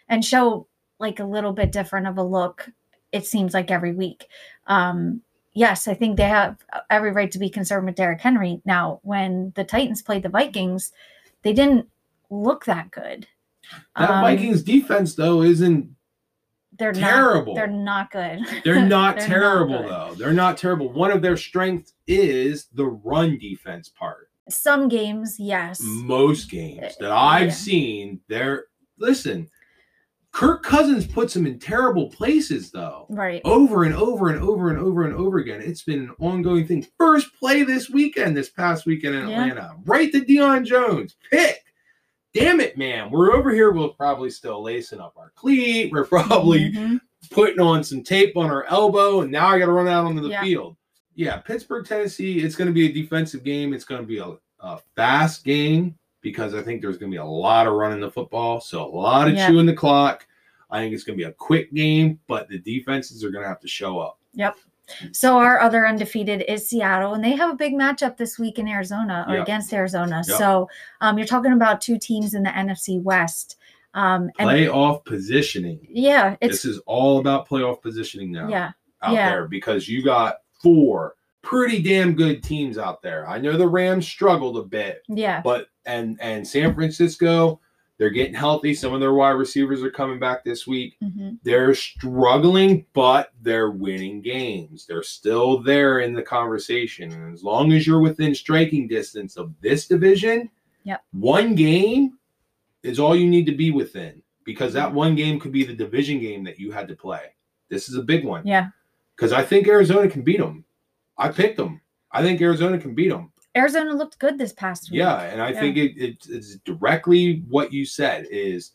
[0.09, 0.67] and show
[0.99, 2.71] like a little bit different of a look.
[3.13, 4.27] It seems like every week.
[4.67, 5.23] Um,
[5.53, 6.57] yes, I think they have
[6.91, 8.61] every right to be concerned with Derrick Henry.
[8.65, 10.93] Now, when the Titans played the Vikings,
[11.43, 11.89] they didn't
[12.31, 13.29] look that good.
[13.97, 15.95] that Um, Vikings defense though isn't
[16.77, 17.55] they're terrible.
[17.55, 18.41] Not, they're not good.
[18.65, 19.91] They're not They're terrible good.
[19.91, 20.15] though.
[20.17, 20.89] They're not terrible.
[20.93, 24.31] One of their strengths is the run defense part.
[24.49, 25.81] Some games, yes.
[25.83, 27.53] Most games that Uh, I've yeah.
[27.55, 28.67] seen, they're
[28.99, 29.49] listen.
[30.33, 33.07] Kirk Cousins puts them in terrible places though.
[33.09, 33.41] Right.
[33.45, 35.63] Over and over and over and over and over again.
[35.63, 36.85] It's been an ongoing thing.
[36.99, 39.45] First play this weekend, this past weekend in Yeah.
[39.47, 39.77] Atlanta.
[39.85, 41.15] Right to Deion Jones.
[41.31, 41.61] Pick.
[42.35, 43.13] Damn it, man.
[43.13, 43.73] We're over here.
[43.73, 45.93] We're probably still lacing up our cleat.
[45.93, 47.01] We're probably Mhm.
[47.31, 50.21] putting on some tape on our elbow, and now I got to run out onto
[50.21, 50.43] the Yeah.
[50.43, 50.77] field.
[51.15, 52.41] Yeah, Pittsburgh, Tennessee.
[52.41, 53.73] It's going to be a defensive game.
[53.73, 57.21] It's going to be a, a fast game because I think there's going to be
[57.21, 59.49] a lot of running the football, so a lot of Yeah.
[59.49, 60.27] chewing the clock.
[60.71, 63.49] I think it's going to be a quick game, but the defenses are going to
[63.49, 64.19] have to show up.
[64.33, 64.57] Yep.
[65.13, 68.67] So our other undefeated is Seattle, and they have a big matchup this week in
[68.69, 69.43] Arizona or Yep.
[69.45, 70.23] against Arizona.
[70.27, 70.37] Yep.
[70.39, 70.69] So
[71.01, 73.57] um, you're talking about two teams in the NFC West.
[73.95, 75.87] Um, and Playoff positioning.
[75.89, 78.49] yeah, it's This is all about playoff positioning now.
[78.49, 79.31] yeah, out Yeah.
[79.31, 83.29] there because you got four pretty damn good teams out there.
[83.29, 87.61] I know the Rams struggled a bit, yeah, but and and San Francisco,
[87.99, 88.75] they're getting healthy.
[88.75, 90.97] Some of their wide receivers are coming back this week.
[91.03, 94.87] mhm, They're struggling, but they're winning games.
[94.87, 97.13] They're still there in the conversation.
[97.13, 100.51] And as long as you're within striking distance of this division,
[100.85, 101.03] Yep.
[101.13, 102.19] one game
[102.83, 106.21] is all you need to be within because that one game could be the division
[106.21, 107.35] game that you had to play.
[107.71, 108.69] This is a big one yeah.
[109.17, 110.65] Because I think Arizona can beat them.
[111.17, 111.81] I picked them.
[112.11, 113.31] I think Arizona can beat them.
[113.57, 114.99] Arizona looked good this past week.
[114.99, 115.61] Yeah, and I Yeah.
[115.61, 118.73] think it, it, it's directly what you said is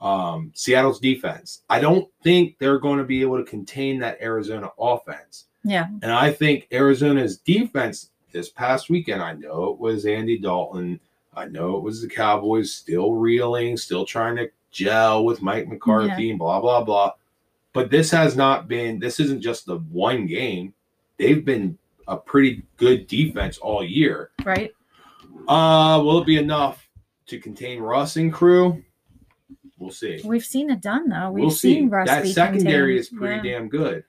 [0.00, 1.62] um, Seattle's defense.
[1.70, 6.10] I don't think they're going to be able to contain that Arizona offense, yeah, and
[6.12, 9.22] I think Arizona's defense this past weekend.
[9.22, 10.98] I know it was Andy Dalton.
[11.34, 16.30] I know it was the Cowboys still reeling, still trying to gel with Mike McCarthy
[16.30, 17.12] and blah blah blah.
[17.72, 18.98] But this has not been.
[18.98, 20.74] This isn't just the one game.
[21.18, 24.30] They've been a pretty good defense all year.
[24.44, 24.72] right.
[25.48, 26.88] Uh, will it be enough
[27.26, 28.82] to contain Russ and crew?
[29.78, 30.20] We'll see.
[30.24, 31.30] We've seen it done though.
[31.32, 31.74] We've we'll see.
[31.74, 32.98] seen Russ that secondary contained.
[33.00, 33.54] is pretty Yeah.
[33.58, 34.04] damn good,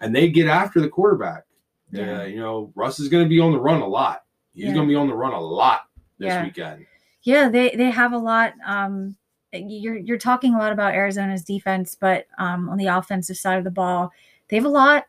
[0.00, 1.44] and they get after the quarterback.
[1.92, 2.22] Yeah.
[2.22, 4.24] Uh, you know, Russ is going to be on the run a lot.
[4.54, 4.74] He's Yeah.
[4.74, 5.82] going to be on the run a lot
[6.18, 6.42] this Yeah.
[6.44, 6.86] weekend.
[7.22, 8.54] Yeah, they they have a lot.
[8.66, 9.16] Um,
[9.54, 13.64] you're you're talking a lot about Arizona's defense, but um, on the offensive side of
[13.64, 14.10] the ball,
[14.48, 15.04] they have a lot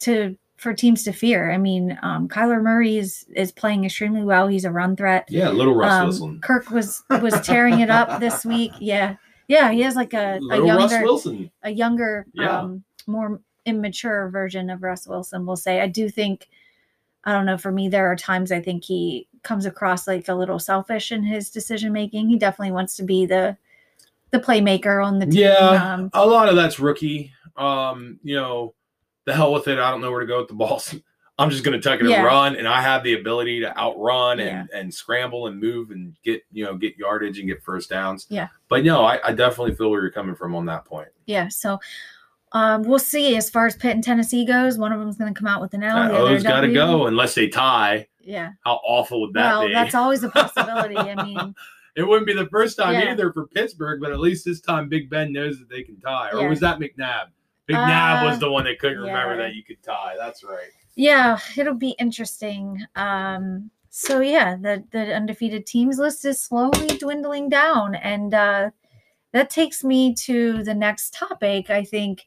[0.00, 1.50] to for teams to fear.
[1.50, 4.46] I mean, um, Kyler Murray is is playing extremely well.
[4.48, 5.26] He's a run threat.
[5.28, 6.40] Yeah, little Russ Um, Wilson.
[6.40, 8.72] Kirk was was tearing it up this week.
[8.78, 9.16] Yeah,
[9.48, 11.50] yeah, he has like a, a Little Russ younger Wilson.
[11.62, 12.60] a younger, Yeah.
[12.60, 15.46] um, more immature version of Russ Wilson.
[15.46, 15.80] We'll say.
[15.80, 16.48] I do think.
[17.24, 17.56] I don't know.
[17.58, 21.22] For me, there are times I think he comes across like a little selfish in
[21.22, 22.28] his decision making.
[22.28, 23.56] He definitely wants to be the
[24.32, 25.42] the playmaker on the team.
[25.42, 27.32] Yeah, Um, a lot of that's rookie.
[27.56, 28.74] Um, you know,
[29.24, 29.78] the hell with it.
[29.78, 30.94] I don't know where to go with the balls.
[31.38, 32.16] I'm just going to tuck it Yeah.
[32.16, 34.60] and run, and I have the ability to outrun Yeah.
[34.60, 38.26] and and scramble and move and get you know get yardage and get first downs.
[38.28, 38.48] Yeah.
[38.68, 41.08] but no, I, I definitely feel where you're coming from on that point.
[41.26, 41.48] yeah.
[41.48, 41.78] So.
[42.54, 44.76] Um, we'll see as far as Pitt and Tennessee goes.
[44.76, 45.96] One of them's going to come out with an L.
[45.96, 48.08] Other O's got to go unless they tie.
[48.20, 48.50] Yeah.
[48.62, 49.72] How awful would that well, be?
[49.72, 50.98] that's always a possibility.
[50.98, 51.54] I mean,
[51.96, 53.12] it wouldn't be the first time Yeah.
[53.12, 56.30] either for Pittsburgh, but at least this time Big Ben knows that they can tie.
[56.32, 56.48] Or Yeah.
[56.48, 57.26] was that McNabb?
[57.70, 60.14] McNabb was Uh, the one that couldn't remember that you could tie.
[60.18, 60.70] That's right.
[60.94, 62.84] yeah, it'll be interesting.
[62.96, 68.70] Um, so yeah, the the undefeated teams list is slowly dwindling down, and uh,
[69.32, 71.70] that takes me to the next topic.
[71.70, 72.26] I think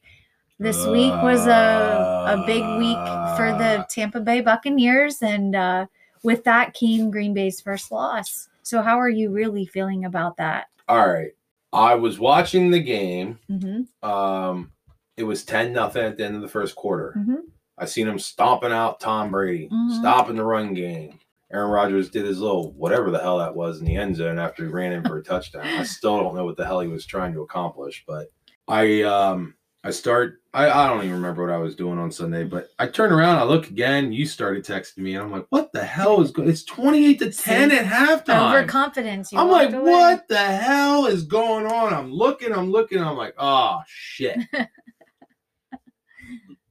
[0.58, 2.96] this week was a a big week
[3.36, 5.86] for the Tampa Bay Buccaneers, and uh,
[6.22, 8.48] with that came Green Bay's first loss.
[8.66, 10.66] So how are you really feeling about that?
[10.88, 11.30] All right.
[11.72, 13.38] I was watching the game.
[13.48, 14.72] hmm Um,
[15.16, 17.14] it was 10 nothing at the end of the first quarter.
[17.16, 17.42] Mhm.
[17.78, 20.00] I seen him stomping out Tom Brady, Mhm.
[20.00, 21.20] stopping the run game.
[21.52, 24.64] Aaron Rodgers did his little whatever the hell that was in the end zone after
[24.66, 25.64] he ran in for a touchdown.
[25.64, 28.32] I still don't know what the hell he was trying to accomplish, but
[28.66, 29.54] I um
[29.84, 32.86] I start I, I don't even remember what I was doing on Sunday, but I
[32.86, 36.22] turn around, I look again, you started texting me, and I'm like, what the hell
[36.22, 37.76] is going it's 28 to 10 See?
[37.76, 38.48] at halftime.
[38.48, 39.34] Overconfidence.
[39.34, 39.82] I'm like, away.
[39.82, 41.92] what the hell is going on?
[41.92, 44.38] I'm looking, I'm looking, I'm like, oh shit.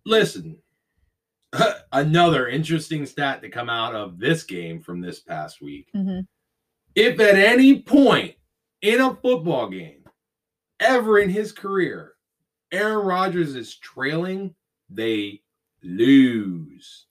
[0.08, 0.58] Listen,
[1.92, 5.90] another interesting stat to come out of this game from this past week.
[5.96, 6.26] Mhm.
[6.96, 8.34] If at any point
[8.82, 10.06] in a football game,
[10.80, 12.15] ever in his career,
[12.76, 14.54] Aaron Rodgers is trailing,
[14.90, 15.42] they
[15.84, 17.06] lose.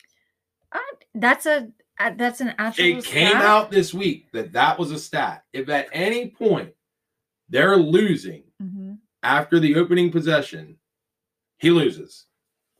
[1.14, 1.68] That's a
[2.00, 2.84] uh, that's an actual.
[2.84, 3.44] It came stat?
[3.44, 5.44] out this week that that was a stat.
[5.52, 6.72] If at any point
[7.48, 8.98] they're losing Mhm.
[9.22, 10.76] after the opening possession,
[11.58, 12.26] he loses.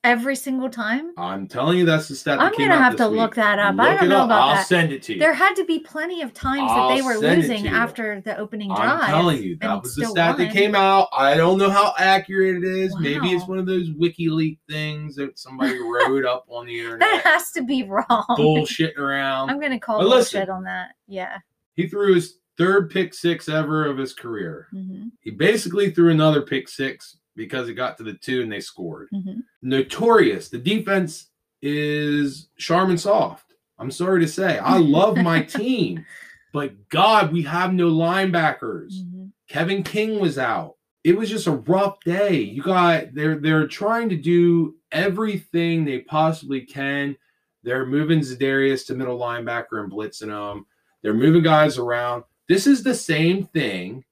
[0.05, 1.11] Every single time.
[1.17, 2.39] I'm telling you, that's the stat.
[2.39, 3.19] That I'm gonna have to week.
[3.19, 3.79] look that up.
[3.81, 4.25] I don't know up.
[4.27, 4.67] about I'll that.
[4.67, 5.19] send it to you.
[5.19, 8.69] There had to be plenty of times that they I'll were losing after the opening
[8.69, 9.01] drive.
[9.01, 11.09] I'm telling you, that was the stat that came out.
[11.17, 12.95] I don't know how accurate it is.
[13.01, 17.01] Maybe it's one of those WikiLeaks things that somebody wrote up on the internet.
[17.01, 18.25] That has to be wrong.
[18.37, 19.51] Bullshit around.
[19.51, 20.39] I'm gonna call But listen.
[20.41, 20.91] bullshit on that.
[21.09, 21.39] Yeah.
[21.75, 24.69] He threw his third pick six ever of his career.
[24.71, 28.61] hmm He basically threw another pick six because it got to the two and they
[28.61, 29.09] scored.
[29.11, 30.49] hmm Notorious.
[30.51, 31.29] The defense
[31.63, 33.55] is Charmin soft.
[33.79, 34.59] I'm sorry to say.
[34.59, 36.05] I love my team,
[36.53, 39.03] but God, we have no linebackers.
[39.03, 40.77] hmm Kevin King was out.
[41.05, 42.37] It was just a rough day.
[42.39, 47.17] You got they're they're trying to do everything they possibly can.
[47.63, 50.67] They're moving Za'Darius to middle linebacker and blitzing them.
[51.03, 52.25] They're moving guys around.
[52.49, 54.05] This is the same thing.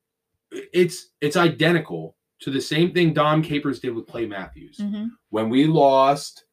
[0.51, 5.49] It's it's identical to the same thing Dom Capers did with Clay Matthews hmm when
[5.49, 6.45] we lost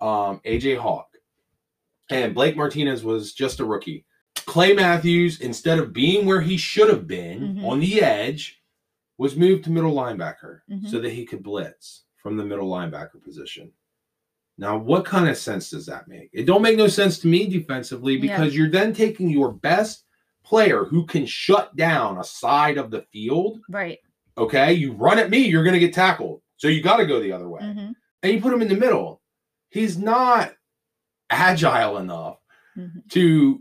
[0.00, 1.08] um, AJ Hawk
[2.10, 4.04] and Blake Martinez was just a rookie.
[4.46, 7.64] Clay Matthews, instead of being where he should have been Mhm.
[7.64, 8.62] on the edge,
[9.18, 10.88] was moved to middle linebacker Mhm.
[10.88, 13.72] so that he could blitz from the middle linebacker position.
[14.56, 16.30] Now, what kind of sense does that make?
[16.32, 18.20] It don't make no sense to me defensively Yeah.
[18.20, 20.04] because you're then taking your best
[20.44, 23.60] player who can shut down a side of the field.
[23.68, 23.98] Right.
[24.38, 26.40] Okay, you run at me, you're going to get tackled.
[26.56, 28.74] So you got to go the other way hmm and you put him in the
[28.74, 29.20] middle.
[29.70, 30.52] He's not
[31.30, 32.38] agile enough
[32.74, 33.60] hmm to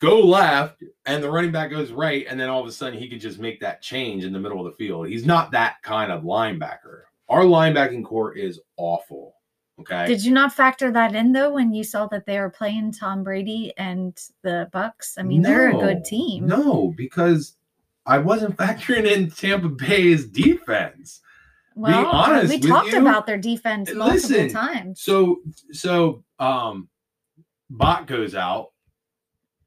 [0.00, 3.08] go left and the running back goes right, and then all of a sudden he
[3.08, 5.08] can just make that change in the middle of the field.
[5.08, 7.02] He's not that kind of linebacker.
[7.28, 9.34] Our linebacking corps is awful.
[9.80, 10.06] Okay.
[10.06, 13.22] Did you not factor that in though when you saw that they were playing Tom
[13.22, 15.16] Brady and the Bucks?
[15.18, 16.46] I mean, they're a good team.
[16.46, 17.55] No, because
[18.06, 21.20] I wasn't factoring in Tampa Bay's defense.
[21.74, 23.00] well, honest we talked you.
[23.00, 25.00] about their defense multiple Listen, times.
[25.00, 25.40] So
[25.72, 26.88] so um
[27.70, 28.68] Bach goes out.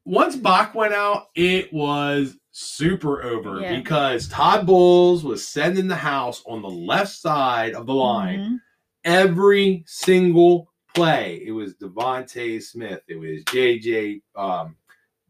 [0.06, 3.76] Once Bach went out, it was super over Yeah.
[3.76, 8.60] because Todd Bowles was sending the house on the left side of the line Mhm.
[9.04, 11.42] every single play.
[11.46, 13.02] It was Devontae Smith.
[13.06, 14.76] It was JJ um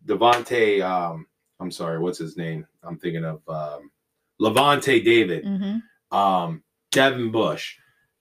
[0.06, 1.26] Devontae um
[1.60, 2.66] I'm sorry, what's his name?
[2.82, 3.90] I'm thinking of um
[4.40, 5.82] Lavonte David Mhm.
[6.10, 7.76] um, Devin Bush,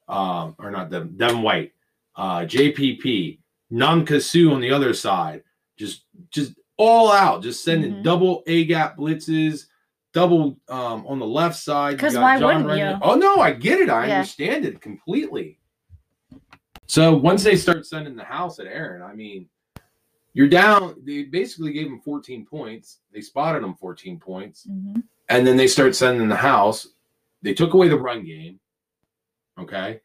[0.07, 1.73] um, or not Devin, Devin White,
[2.15, 3.39] uh, JPP,
[3.71, 5.43] Nankasu on the other side,
[5.77, 8.03] just just all out, just sending Mhm.
[8.03, 9.67] double A gap blitzes,
[10.13, 11.93] double um, on the left side.
[11.93, 12.97] you 'Cause got why John wouldn't you?
[13.01, 13.89] Oh no, I get it.
[13.89, 14.15] I Yeah.
[14.19, 15.59] understand it completely.
[16.87, 19.47] So once they start sending the house at Aaron, I mean,
[20.33, 20.95] you're down.
[21.03, 22.99] They basically gave him 14 points.
[23.11, 25.03] They spotted him 14 points, Mhm.
[25.29, 26.87] and then they start sending the house.
[27.41, 28.59] They took away the run game.
[29.57, 30.01] Okay.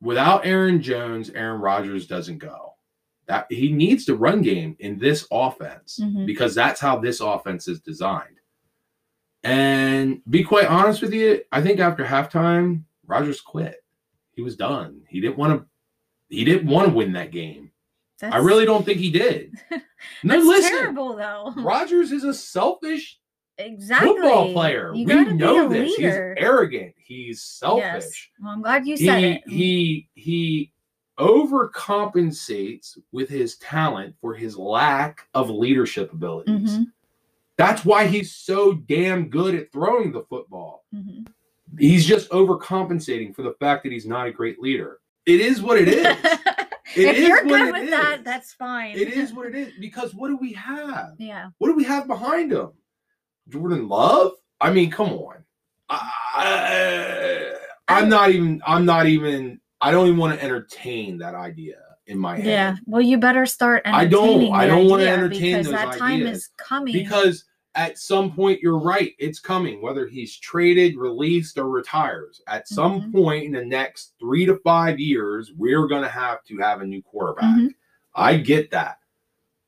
[0.00, 2.74] Without Aaron Jones, Aaron Rodgers doesn't go.
[3.26, 6.24] That he needs the run game in this offense Mhm.
[6.26, 8.36] because that's how this offense is designed.
[9.44, 13.84] And be quite honest with you, I think after halftime, Rodgers quit.
[14.32, 15.02] He was done.
[15.08, 15.66] He didn't want to.
[16.28, 17.67] He didn't want to win that game.
[18.22, 19.54] I really don't think he did.
[19.70, 19.78] No,
[20.24, 20.70] That's listen.
[20.72, 21.52] terrible though.
[21.58, 23.18] Rodgers is a selfish
[23.58, 24.08] Exactly.
[24.10, 24.92] football player.
[24.92, 25.94] We know this.
[25.96, 26.94] He's arrogant.
[26.96, 27.82] He's selfish.
[27.84, 28.28] Yes.
[28.40, 29.42] Well, I'm glad you said he it.
[29.48, 30.72] he he
[31.18, 36.78] overcompensates with his talent for his lack of leadership abilities.
[36.78, 36.86] Mhm,
[37.56, 40.84] That's why he's so damn good at throwing the football.
[40.94, 41.26] mhm.
[41.78, 45.00] He's just overcompensating for the fact that he's not a great leader.
[45.26, 46.38] It is what it is.
[46.96, 48.24] It if you're good it with that, is.
[48.24, 48.96] that's fine.
[48.96, 51.14] it is what it is because what do we have?
[51.18, 51.50] Yeah.
[51.58, 52.70] What do we have behind him?
[53.48, 54.32] Jordan Love?
[54.60, 55.44] I mean, come on.
[55.90, 57.54] I,
[57.88, 58.60] I'm not even.
[58.66, 59.60] I'm not even.
[59.80, 61.76] I don't even want to entertain that idea
[62.06, 62.46] in my head.
[62.46, 62.76] Yeah.
[62.86, 64.52] Well, you better start entertaining.
[64.52, 66.92] I don't- I don't wanna entertain because those that time ideas is coming.
[66.92, 67.44] Because
[67.78, 69.14] at some point, you're right.
[69.20, 69.80] It's coming.
[69.80, 73.12] Whether he's traded, released, or retires, at some Mhm.
[73.12, 76.84] point in the next three to five years, we're going to have to have a
[76.86, 77.56] new quarterback.
[77.56, 77.74] Mhm.
[78.16, 78.98] I get that.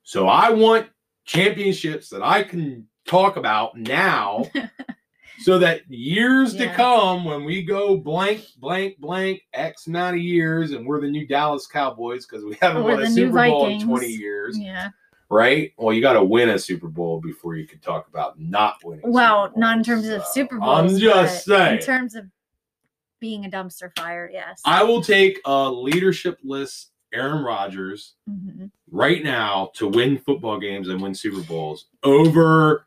[0.03, 0.89] So I want
[1.25, 4.45] championships that I can talk about now
[5.43, 10.73] so that years to come when we go blank, blank, blank, X amount of years
[10.73, 13.81] and we're the new Dallas Cowboys because we haven't Or won a Super Bowl in
[13.81, 14.89] 20 years, yeah.
[15.31, 15.73] Right?
[15.79, 19.11] Well, you got to win a Super Bowl before you can talk about not winning.
[19.11, 20.93] Well, not in terms of Super Bowls.
[20.93, 21.79] I'm just saying.
[21.79, 22.27] In terms of
[23.21, 24.61] being a dumpster fire, yes.
[24.65, 28.71] I will take a leadership-less Aaron Rodgers Mhm.
[28.91, 32.87] right now to win football games and win Super Bowls over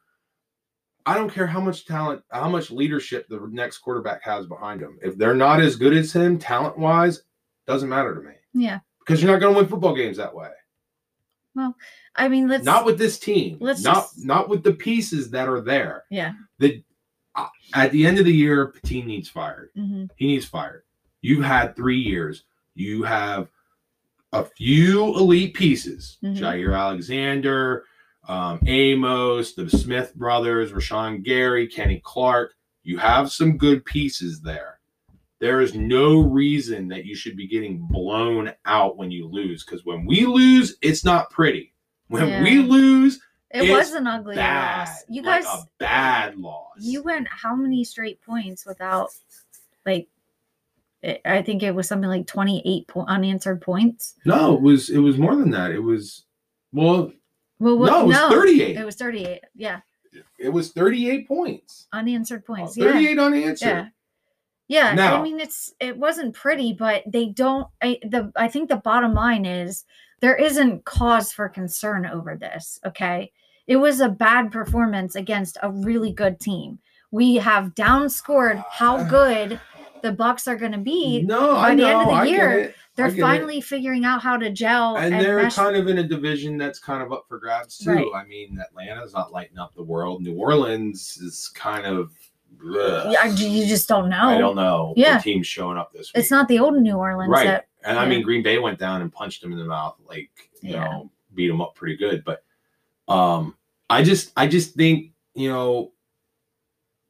[1.05, 4.97] I don't care how much talent, how much leadership the next quarterback has behind him.
[5.01, 7.23] If they're not as good as him talent wise,
[7.67, 8.79] doesn't matter to me Yeah.
[8.99, 10.51] because you're not going to win football games that way.
[12.15, 13.57] I mean, let's not with this team.
[13.59, 16.03] let's not just- not with the pieces that are there.
[16.09, 16.33] Yeah.
[16.59, 16.83] The
[17.35, 19.69] uh, at the end of the year, Pettine needs fired.
[19.75, 20.09] mhm.
[20.15, 20.83] He needs fired.
[21.21, 22.43] You've had three years.
[22.75, 23.49] You have
[24.31, 26.37] a few elite pieces: Mhm.
[26.37, 27.85] Jaire Alexander,
[28.27, 32.53] um, Amos, the Smith brothers, Rashan Gary, Kenny Clark.
[32.83, 34.72] You have some good pieces there.
[35.43, 39.65] There is no reason that you should be getting blown out when you lose.
[39.65, 41.73] Because when we lose, it's not pretty.
[42.07, 43.19] When we lose,
[43.51, 44.87] It was an ugly bad.
[44.87, 45.03] loss.
[45.09, 46.77] You like guys, a bad loss.
[46.79, 49.09] you went how many straight points without,
[49.85, 50.07] like,
[51.01, 54.15] it, I think it was something like 28 po- unanswered points.
[54.25, 55.71] No, it was it was more than that.
[55.71, 56.23] It was
[56.71, 57.11] well,
[57.59, 58.77] Well, what, no, it was 38.
[58.77, 59.39] It was 38.
[59.55, 59.81] Yeah.
[60.39, 61.87] It was 38 points.
[61.91, 62.77] Unanswered points.
[62.77, 62.91] Uh, yeah.
[62.93, 63.67] 38 unanswered.
[63.67, 63.87] Yeah.
[64.67, 68.69] Yeah, Now- I mean it's it wasn't pretty, but they don't I the I think
[68.69, 69.85] the bottom line is
[70.21, 73.31] there isn't cause for concern over this, okay?
[73.67, 76.79] It was a bad performance against a really good team.
[77.11, 79.03] We have downscored how ah.
[79.03, 79.59] good
[80.01, 81.23] the Bucks are going to be.
[81.23, 81.87] No, by I the know.
[81.87, 82.75] end of the I year.
[82.95, 83.21] They're get it.
[83.21, 85.55] finally figuring out how to gel and and, they're mesh.
[85.55, 87.91] kind of in a division that's kind of up for grabs too.
[87.91, 88.07] Right.
[88.13, 90.21] I mean, Atlanta's not lighting up the world.
[90.21, 92.13] New Orleans is kind of.
[92.63, 94.23] Yeah, you just don't know.
[94.29, 94.93] I don't know.
[94.95, 95.17] Yeah.
[95.17, 96.21] The team's showing up this week.
[96.21, 97.45] It's not the old New Orleans right.
[97.45, 100.29] that and I mean, Green Bay went down and punched him in the mouth, like
[100.61, 100.85] you Yeah.
[100.85, 102.23] know, beat him up pretty good.
[102.23, 102.43] But
[103.07, 103.55] um,
[103.89, 105.91] I just, I just think you know,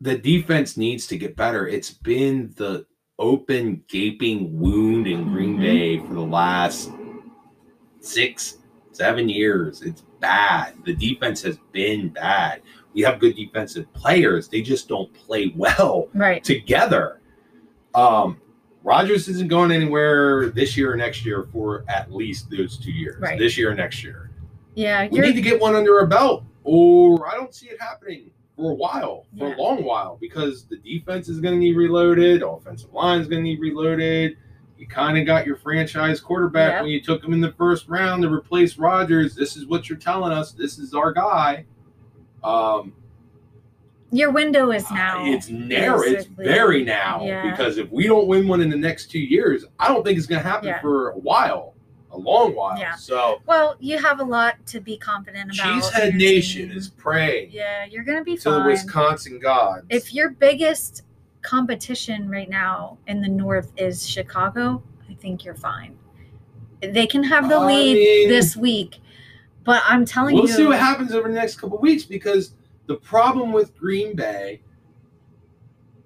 [0.01, 1.67] the defense needs to get better.
[1.67, 2.85] It's been the
[3.19, 5.61] open, gaping wound in Green Mhm.
[5.61, 6.89] Bay for the last
[7.99, 8.57] six,
[8.91, 9.81] seven years.
[9.81, 10.73] It's bad.
[10.85, 12.61] The defense has been bad.
[12.93, 14.47] We have good defensive players.
[14.47, 16.43] They just don't play well right.
[16.43, 17.19] together.
[17.95, 18.39] Um,
[18.83, 23.19] Rodgers isn't going anywhere this year or next year for at least those two years.
[23.21, 23.39] Right.
[23.39, 24.29] This year or next year.
[24.75, 28.31] Yeah, We need to get one under our belt, or I don't see it happening
[28.55, 29.55] for a while, for Yeah.
[29.55, 33.43] a long while, because the defense is going to need reloaded, offensive line is going
[33.43, 34.35] to need reloaded.
[34.77, 36.81] You kind of got your franchise quarterback Yep.
[36.81, 39.35] when you took him in the first round to replace Rodgers.
[39.35, 40.51] This is what you're telling us.
[40.51, 41.65] This is our guy.
[42.43, 42.93] Um,
[44.11, 45.25] Your window is uh, now.
[45.25, 46.01] it's narrow.
[46.01, 47.49] It's very now Yeah.
[47.49, 50.27] because if we don't win one in the next two years, I don't think it's
[50.27, 50.81] going to happen Yeah.
[50.81, 51.73] for a while,
[52.11, 52.77] a long while.
[52.77, 52.95] Yeah.
[52.95, 55.81] So well, you have a lot to be confident about.
[55.83, 56.77] Cheesehead Nation team.
[56.77, 58.63] is praying Yeah, you're gonna be to the.
[58.63, 59.85] Wisconsin gods.
[59.89, 61.03] If your biggest
[61.41, 65.97] competition right now in the North is Chicago, I think you're fine.
[66.81, 68.99] They can have the I lead mean- this week,
[69.64, 72.53] but I'm telling you, we'll you, see what happens over the next couple weeks because
[72.88, 74.61] the problem with Green Bay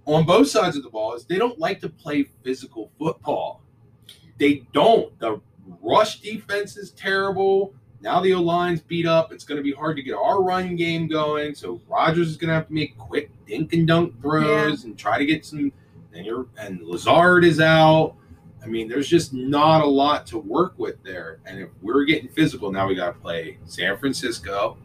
[0.05, 3.62] on both sides of the ball is they don't like to play physical football.
[4.38, 5.18] They don't.
[5.20, 5.41] The
[5.82, 7.74] rush defense is terrible.
[7.99, 9.34] Now the O line's beat up.
[9.34, 11.55] It's going to be hard to get our run game going.
[11.55, 15.18] So Rodgers is going to have to make quick dink and dunk throws and try
[15.18, 15.72] to get some.
[16.14, 18.16] And you're and Lazard is out.
[18.68, 21.39] I mean, there's just not a lot to work with there.
[21.45, 24.78] And if we're getting physical, now we got to play San Francisco.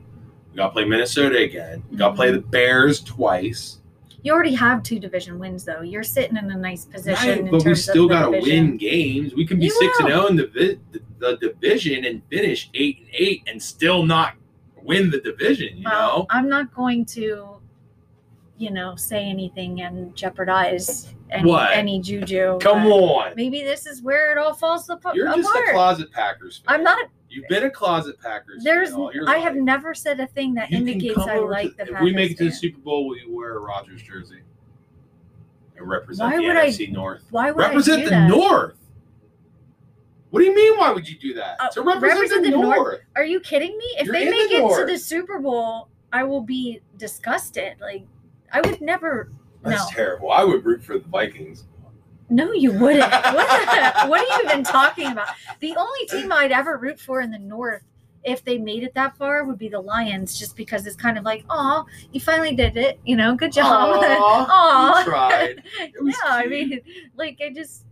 [0.52, 1.82] We got to play Minnesota again.
[1.90, 2.50] We got to play the mm-hmm.
[2.50, 3.78] Bears twice.
[4.22, 5.80] you already have two division wins, though.
[5.80, 7.42] You're sitting in a nice position.
[7.42, 9.34] Right, but we still got to win games.
[9.34, 10.14] We can be You six and will.
[10.14, 14.34] zero in the, the the division and finish eight and eight and still not
[14.80, 15.76] win the division.
[15.78, 17.56] You Well, know, I'm not going to,
[18.62, 21.72] you know, say anything and jeopardize any, What?
[21.72, 22.58] any juju.
[22.60, 23.32] come but on.
[23.36, 25.16] Maybe this is where it all falls apart.
[25.16, 26.76] You're just a closet Packers fan.
[26.76, 27.08] I'm not.
[27.28, 28.62] You've been a closet Packers.
[28.62, 28.90] There's.
[28.90, 31.84] fan all your I have never said a thing that You indicates I like to-
[31.86, 34.42] the If we make it to the Super Bowl, will you wear a Rodgers jersey
[35.76, 37.24] and represent Why the would I- NFC North?
[37.30, 38.28] Why would I Represent do the that?
[38.28, 38.76] North.
[40.30, 40.78] What do you mean?
[40.78, 41.56] Why would you do that?
[41.60, 42.76] Uh, to represent, represent the, the North?
[42.76, 43.00] North.
[43.16, 43.84] Are you kidding me?
[43.98, 47.74] If You're they make the it to the Super Bowl, I will be disgusted.
[47.80, 48.04] Like
[48.52, 49.32] I would never.
[49.62, 50.30] That's no, terrible.
[50.30, 51.64] I would root for the Vikings.
[52.28, 53.10] no, you wouldn't.
[53.10, 55.28] what, what are you even talking about?
[55.60, 57.82] The only team I'd ever root for in the North,
[58.24, 61.24] if they made it that far, would be the Lions, just because it's kind of
[61.24, 63.00] like, oh, you finally did it.
[63.04, 64.00] You know, good job.
[64.02, 65.62] Aw, tried.
[66.00, 66.80] Was yeah, I mean,
[67.16, 67.84] like I just,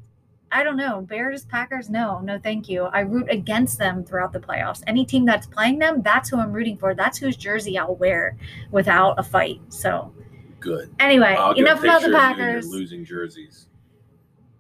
[0.52, 1.02] I don't know.
[1.02, 2.84] Bears, Packers, no, no, thank you.
[2.84, 4.82] I root against them throughout the playoffs.
[4.88, 6.94] Any team that's playing them, that's who I'm rooting for.
[6.94, 8.36] That's whose jersey I'll wear
[8.72, 9.61] without a fight.
[9.68, 10.12] So
[10.61, 10.94] Good.
[11.00, 12.68] anyway, I'll enough about the picture of you Packers.
[12.68, 13.66] losing jerseys.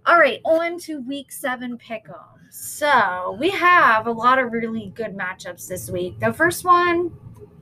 [0.06, 2.16] All right, on to Week Seven pick'em.
[2.50, 6.18] So we have a lot of really good matchups this week.
[6.18, 7.12] The first one,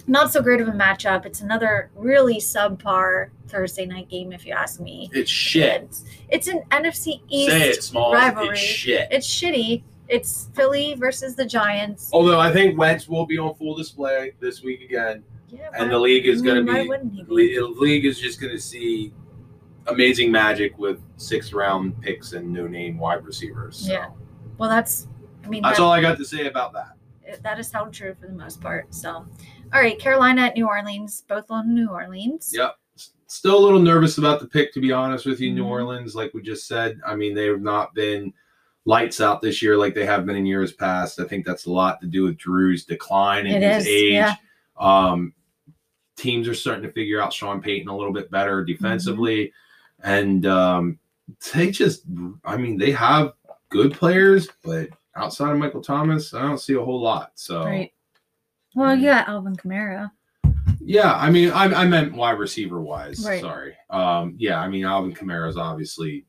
[0.07, 1.27] not so great of a matchup.
[1.27, 5.11] It's another really subpar Thursday night game, if you ask me.
[5.13, 5.83] It's shit.
[5.83, 8.15] It's, it's an NFC East Say it, small.
[8.15, 8.51] rivalry.
[8.51, 9.09] It's shit.
[9.11, 9.83] It's shitty.
[10.09, 12.09] It's Philly versus the Giants.
[12.15, 15.99] Although I think Wentz will be on full display this week again, Yeah, and the
[15.99, 16.89] league is going to be
[17.27, 17.55] be?
[17.57, 19.13] the league is just going to see
[19.87, 23.77] amazing magic with sixth round picks and no name wide receivers.
[23.87, 24.09] So Yeah.
[24.59, 25.09] Well, that's.
[25.45, 27.43] I mean, that's that, all I got to say about that.
[27.43, 28.93] that is held true for the most part.
[28.95, 29.27] So, all
[29.73, 32.51] right, Carolina at New Orleans, both on New Orleans.
[32.55, 32.75] Yep.
[33.29, 35.53] Still a little nervous about the pick, to be honest with you.
[35.55, 35.69] New Mhm.
[35.71, 38.33] Orleans, like we just said, I mean, they have not been
[38.85, 41.21] lights out this year like they have been in years past.
[41.21, 44.13] I think that's a lot to do with Drew's decline in It his is, age.
[44.15, 44.35] yeah.
[44.79, 45.33] Um,
[46.19, 49.53] teams are starting to figure out Sean Payton a little bit better defensively.
[50.03, 50.99] And um,
[51.55, 52.03] they just,
[52.45, 53.33] I mean, they have
[53.71, 57.33] good players, but outside of Michael Thomas, I don't see a whole lot.
[57.37, 57.93] So, Right.
[58.75, 60.11] Well, you got Alvin Kamara.
[60.81, 63.25] yeah, I mean, I, I meant wide receiver wise.
[63.27, 63.41] Right.
[63.41, 63.75] Sorry.
[63.91, 66.27] Um, yeah, I mean, Alvin Kamara is obviously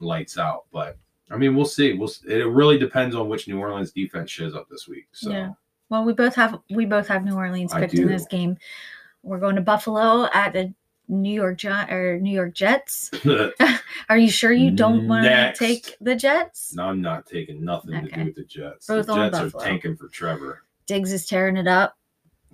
[0.00, 0.96] lights out, but
[1.30, 1.92] I mean, we'll see.
[1.92, 2.08] We'll.
[2.08, 5.06] s- It really depends on which New Orleans defense shows up this week.
[5.12, 5.50] So, Yeah.
[5.88, 8.56] Well, we both have we both have New Orleans picked in this game.
[9.24, 10.72] We're going to Buffalo at the
[11.08, 13.10] New York Gi- or New York Jets.
[14.08, 15.58] Are you sure you don't want to Next.
[15.58, 16.74] take the Jets?
[16.74, 18.16] no, I'm not taking nothing to Okay.
[18.16, 18.86] do with the Jets.
[18.86, 20.62] Both the on Jets are tanking for Trevor.
[20.86, 21.96] Diggs is tearing it up.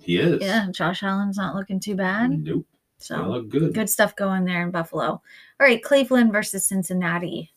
[0.01, 0.41] He is.
[0.41, 2.31] Yeah, Josh Allen's not looking too bad.
[2.43, 2.65] Nope.
[2.99, 3.73] They So look good.
[3.73, 5.03] good stuff going there in Buffalo.
[5.09, 5.21] All
[5.59, 7.51] right, Cleveland versus Cincinnati.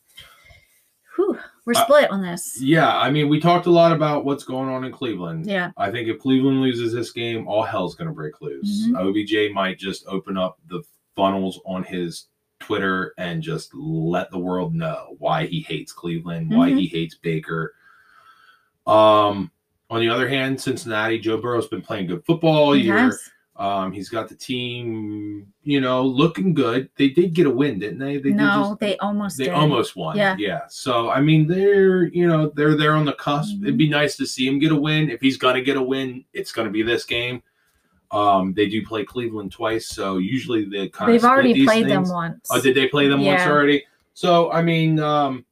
[1.16, 2.60] Whew, we're split on this.
[2.60, 5.46] Yeah, I mean, we talked a lot about what's going on in Cleveland.
[5.46, 5.70] Yeah.
[5.76, 8.86] I think if Cleveland loses this game, all hell's going to break loose.
[8.88, 8.96] Mhm.
[8.98, 10.82] OBJ might just open up the
[11.16, 12.26] funnels on his
[12.60, 16.78] Twitter and just let the world know why he hates Cleveland, why Mhm.
[16.80, 17.74] he hates Baker.
[18.86, 19.50] Um,
[19.90, 22.96] on the other hand, Cincinnati, Joe Burrow's been playing good football all year.
[22.96, 23.30] Yes.
[23.56, 26.88] Um, he's got the team, you know, looking good.
[26.96, 28.16] They did get a win, didn't they?
[28.16, 29.52] They did no, just they almost they did.
[29.54, 30.16] almost won.
[30.16, 30.34] Yeah.
[30.38, 30.62] Yeah.
[30.68, 33.54] So I mean, they're you know they're there on the cusp.
[33.56, 33.62] Mhm.
[33.62, 35.08] It'd be nice to see him get a win.
[35.08, 37.42] If he's gonna get a win, it's gonna be this game.
[38.10, 42.08] Um, they do play Cleveland twice, so usually they kind of They've already played them
[42.08, 42.48] once.
[42.50, 43.84] Oh, did they play them once already?
[44.14, 45.44] So I mean, um,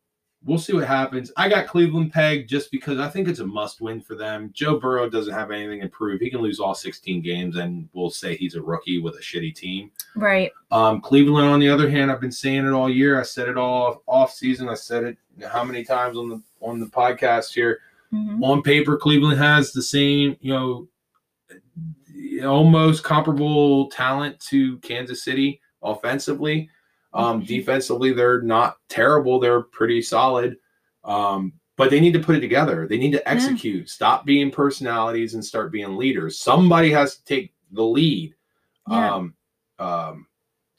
[0.44, 1.30] we'll see what happens.
[1.36, 4.50] I got Cleveland pegged just because I think it's a must win for them.
[4.52, 6.20] Joe Burrow doesn't have anything to prove.
[6.20, 9.54] He can lose all 16 games and we'll say he's a rookie with a shitty
[9.54, 9.90] team.
[10.16, 10.50] Right.
[10.70, 13.18] Um, Cleveland, on the other hand, I've been saying it all year.
[13.20, 14.68] I said it all off season.
[14.68, 15.16] I said it
[15.48, 17.80] how many times on the on the podcast here.
[18.12, 18.42] Mhm.
[18.42, 20.88] On paper, Cleveland has the same, you know,
[22.46, 26.68] almost comparable talent to Kansas City offensively.
[27.14, 29.38] Um, defensively, they're not terrible.
[29.38, 30.56] They're pretty solid.
[31.04, 32.86] Um, but they need to put it together.
[32.86, 33.88] They need to execute.
[33.88, 36.38] Stop being personalities and start being leaders.
[36.38, 38.34] Somebody has to take the lead.
[38.88, 39.14] Yeah.
[39.14, 39.34] Um,
[39.78, 40.26] um,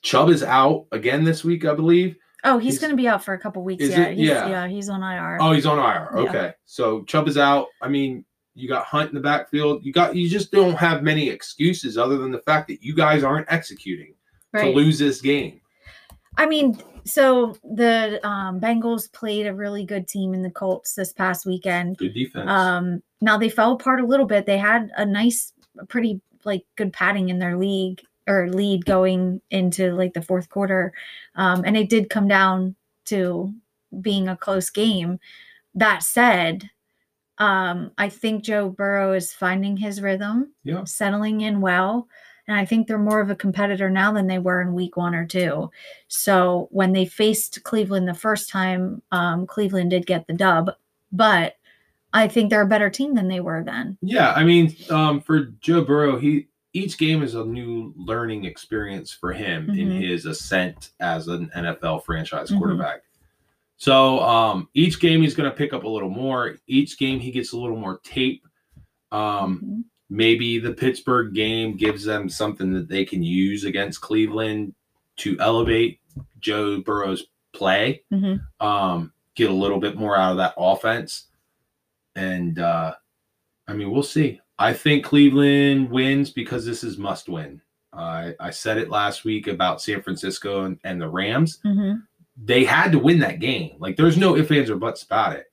[0.02, 2.16] Chubb is out again this week, I believe.
[2.44, 3.86] Oh, he's, He's- going to be out for a couple weeks.
[3.86, 4.10] Yeah.
[4.10, 4.48] He's, Yeah.
[4.50, 4.68] yeah.
[4.68, 5.38] He's on IR.
[5.42, 6.10] Oh, he's on IR.
[6.14, 6.30] Yeah.
[6.30, 6.54] Okay.
[6.66, 7.68] So Chubb is out.
[7.82, 9.84] I mean, you got Hunt in the backfield.
[9.84, 13.24] You got you just don't have many excuses other than the fact that you guys
[13.24, 14.14] aren't executing
[14.56, 15.60] to lose this game.
[16.38, 21.14] I mean, so the um, Bengals played a really good team in the Colts this
[21.14, 21.98] past weekend.
[21.98, 22.50] Good defense.
[22.50, 24.46] Um, now they fell apart a little bit.
[24.46, 25.54] They had a nice,
[25.90, 30.94] pretty like good padding in their league or lead going into like the fourth quarter,
[31.36, 32.76] um, and it did come down
[33.06, 33.54] to
[34.02, 35.20] being a close game.
[35.76, 36.70] That said,
[37.38, 40.84] um, I think Joe Burrow is finding his rhythm, Yeah.
[40.86, 42.08] settling in well.
[42.48, 45.16] And I think they're more of a competitor now than they were in week one
[45.16, 45.72] or two.
[46.10, 50.72] So when they faced Cleveland the first time, um, Cleveland did get the dub,
[51.12, 51.56] but
[52.12, 53.98] I think they're a better team than they were then.
[54.02, 59.12] yeah, I mean, um, for Joe Burrow, he each game is a new learning experience
[59.12, 60.02] for him in Mhm.
[60.10, 62.58] his ascent as an NFL franchise Mhm.
[62.58, 63.02] quarterback.
[63.78, 66.56] So um, each game he's going to pick up a little more.
[66.68, 68.48] Each game he gets a little more tape.
[69.12, 69.84] Um, Mhm.
[70.14, 74.76] Maybe the Pittsburgh game gives them something that they can use against Cleveland
[75.18, 76.00] to elevate
[76.40, 78.40] Joe Burrow's play, Mhm.
[78.60, 81.28] um, get a little bit more out of that offense.
[82.16, 82.94] And uh,
[83.68, 84.40] I mean, we'll see.
[84.60, 87.60] I think Cleveland wins because this is must win.
[87.92, 92.04] I I said it last week about San Francisco and, and the Rams Mhm.
[92.38, 93.76] they had to win that game.
[93.80, 95.46] Like there's no ifs, ands, or buts about it.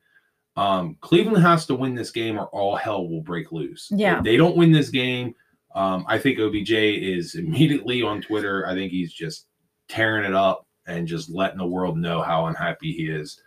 [0.57, 3.88] Um, Cleveland has to win this game or all hell will break loose.
[3.90, 4.18] Yeah.
[4.18, 5.34] If they don't win this game,
[5.74, 8.66] um, I think OBJ is immediately on Twitter.
[8.66, 9.46] I think he's just
[9.88, 13.40] tearing it up and just letting the world know how unhappy he is.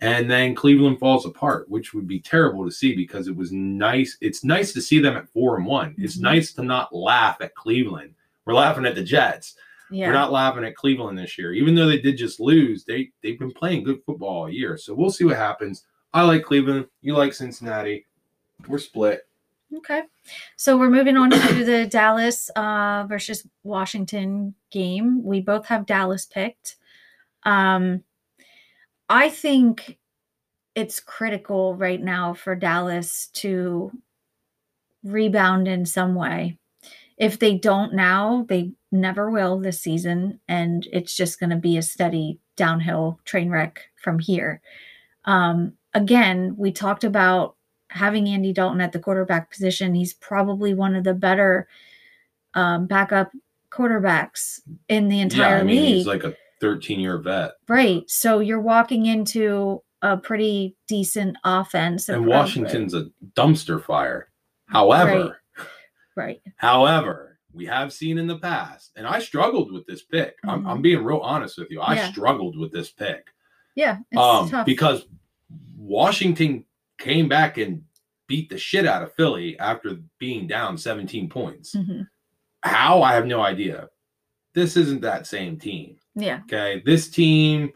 [0.00, 4.16] And then Cleveland falls apart, which would be terrible to see because it was nice.
[4.20, 5.94] It's nice to see them at four and one.
[5.98, 6.22] It's Mhm.
[6.22, 8.14] nice to not laugh at Cleveland.
[8.46, 9.56] We're laughing at the Jets.
[9.90, 10.06] Yeah.
[10.06, 12.84] We're not laughing at Cleveland this year, even though they did just lose.
[12.84, 15.84] They they've been playing good football all year, so we'll see what happens.
[16.12, 16.86] I like Cleveland.
[17.00, 18.06] You like Cincinnati.
[18.66, 19.26] We're split.
[19.76, 20.02] Okay.
[20.56, 25.22] So we're moving on to the Dallas uh, versus Washington game.
[25.22, 26.76] We both have Dallas picked.
[27.44, 28.02] Um,
[29.08, 29.98] I think
[30.74, 33.92] it's critical right now for Dallas to
[35.02, 36.58] rebound in some way.
[37.16, 41.76] If they don't now, they never will this season, and it's just going to be
[41.76, 44.60] a steady downhill train wreck from here.
[45.24, 47.56] Um, again, we talked about
[47.90, 49.94] having Andy Dalton at the quarterback position.
[49.94, 51.68] He's probably one of the better
[52.54, 53.30] um, backup
[53.70, 55.94] quarterbacks in the entire yeah, I mean league.
[55.96, 58.08] he's like a 13 year vet, right.
[58.08, 62.08] So you're walking into a pretty decent offense.
[62.08, 64.30] and Washington's a dumpster fire.
[64.66, 65.40] However,
[66.16, 66.40] right.
[66.56, 70.36] however, we have seen in the past, and I struggled with this pick.
[70.44, 71.80] I'm, I'm being real honest with you.
[71.80, 72.10] I Yeah.
[72.10, 73.26] struggled with this pick.
[73.74, 73.98] Yeah.
[74.10, 74.66] It's um, tough.
[74.66, 75.06] because
[75.76, 76.64] Washington
[76.98, 77.82] came back and
[78.26, 81.74] beat the shit out of Philly after being down 17 points.
[81.74, 82.06] Mhm.
[82.62, 83.02] How?
[83.02, 83.88] I have no idea.
[84.54, 85.96] This isn't that same team.
[86.14, 86.40] Yeah.
[86.44, 86.82] Okay.
[86.84, 87.70] This team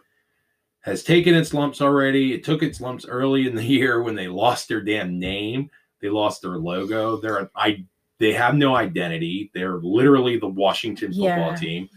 [0.80, 2.34] has taken its lumps already.
[2.34, 5.70] It took its lumps early in the year when they lost their damn name.
[6.00, 7.16] They lost their logo.
[7.18, 7.84] They're I
[8.18, 9.50] they have no identity.
[9.54, 11.54] They're literally the Washington football Yeah.
[11.56, 11.88] team.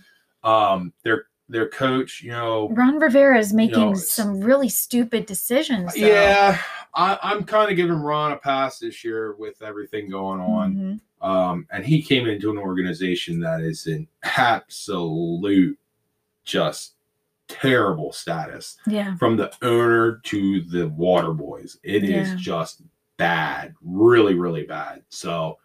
[0.44, 5.94] Um their their coach, you know, Ron Rivera is making it's- some really stupid decisions.
[5.94, 6.06] though.
[6.08, 6.58] Yeah,
[6.96, 10.76] I, I'm kind of giving Ron a pass this year with everything going on.
[10.76, 11.00] Mhm.
[11.28, 15.78] Um, and he came into an organization that is in absolute,
[16.44, 16.94] just
[17.48, 19.16] terrible status Yeah.
[19.18, 21.78] from the owner to the water boys.
[21.84, 22.36] It is Yeah.
[22.38, 22.82] just
[23.18, 25.04] bad, really, really bad.
[25.10, 25.58] So,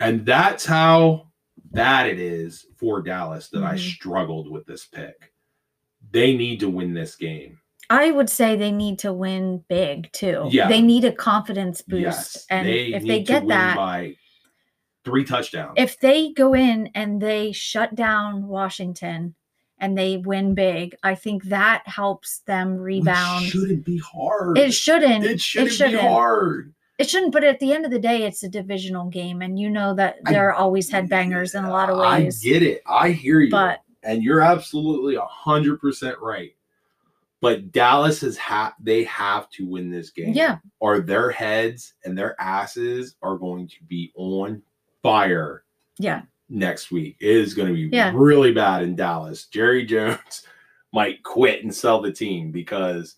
[0.00, 1.28] and that's how
[1.72, 3.94] bad it is for Dallas that I Mhm.
[3.94, 5.32] struggled with this pick.
[6.10, 7.58] They need to win this game.
[7.88, 10.48] I would say they need to win big too.
[10.50, 10.68] Yeah.
[10.68, 12.02] They need a confidence boost.
[12.02, 14.16] Yes, and they if they get that, by
[15.04, 15.74] three touchdowns.
[15.76, 19.36] if they go in and they shut down Washington
[19.78, 23.44] and they win big, I think that helps them rebound.
[23.46, 24.58] It shouldn't be hard.
[24.58, 25.24] It shouldn't.
[25.24, 26.00] It shouldn't, shouldn't.
[26.00, 26.74] be hard.
[26.98, 29.68] It shouldn't, but at the end of the day, it's a divisional game, and you
[29.68, 32.42] know that I- there are always headbangers in a lot of ways.
[32.44, 32.82] I get it.
[32.86, 33.50] I hear you.
[33.50, 36.54] But and you're absolutely a hundred percent right.
[37.42, 40.32] But Dallas has ha- they have to win this game.
[40.32, 44.62] yeah, Or their heads and their asses are going to be on
[45.02, 45.64] fire
[45.98, 47.16] yeah, next week.
[47.20, 48.10] It is going to be Yeah.
[48.14, 49.44] really bad in Dallas.
[49.46, 50.46] Jerry Jones
[50.94, 53.16] might quit and sell the team because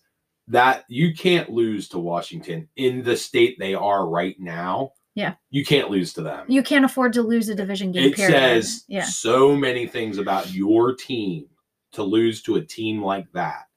[0.49, 4.91] that you can't lose to Washington in the state they are right now.
[5.15, 5.35] Yeah.
[5.49, 6.45] You can't lose to them.
[6.47, 8.11] you can't afford to lose a division game.
[8.11, 8.33] it period.
[8.63, 11.45] says yeah, so many things about your team
[11.93, 13.67] to lose to a team like that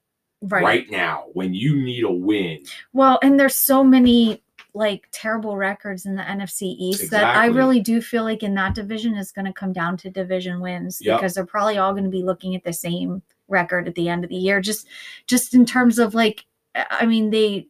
[0.43, 0.63] right.
[0.63, 2.63] right, now when you need a win.
[2.93, 4.43] Well, and there's so many
[4.75, 8.73] like terrible records in the NFC East that I really do feel like in that
[8.73, 11.19] division is going to come down to division wins Yep.
[11.19, 14.23] because they're probably all going to be looking at the same record at the end
[14.23, 14.61] of the year.
[14.61, 14.87] Just,
[15.27, 16.45] just in terms of like,
[16.75, 17.67] I mean, they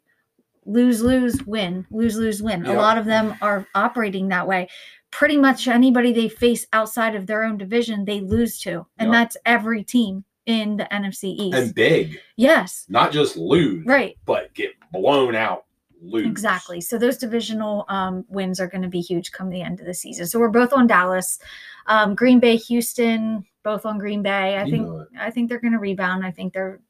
[0.65, 2.65] lose, lose, win, lose, lose, win.
[2.65, 4.69] A lot of them are operating that way.
[5.11, 9.11] Pretty much anybody they face outside of their own division, they lose to, and Yep.
[9.11, 11.55] that's every team in the NFC East.
[11.57, 14.17] And big, yes, not just lose, right.
[14.25, 15.65] but get blown out.
[16.01, 16.25] Lose.
[16.25, 16.81] Exactly.
[16.81, 19.93] So those divisional um, wins are going to be huge come the end of the
[19.93, 20.27] season.
[20.27, 21.39] So we're both on Dallas,
[21.87, 24.57] um, Green Bay, Houston, both on Green Bay.
[24.57, 25.07] I You think.
[25.17, 26.25] I think they're going to rebound.
[26.25, 26.81] I think they're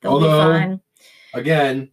[0.00, 0.80] they'll Although- be fine.
[1.34, 1.90] Again,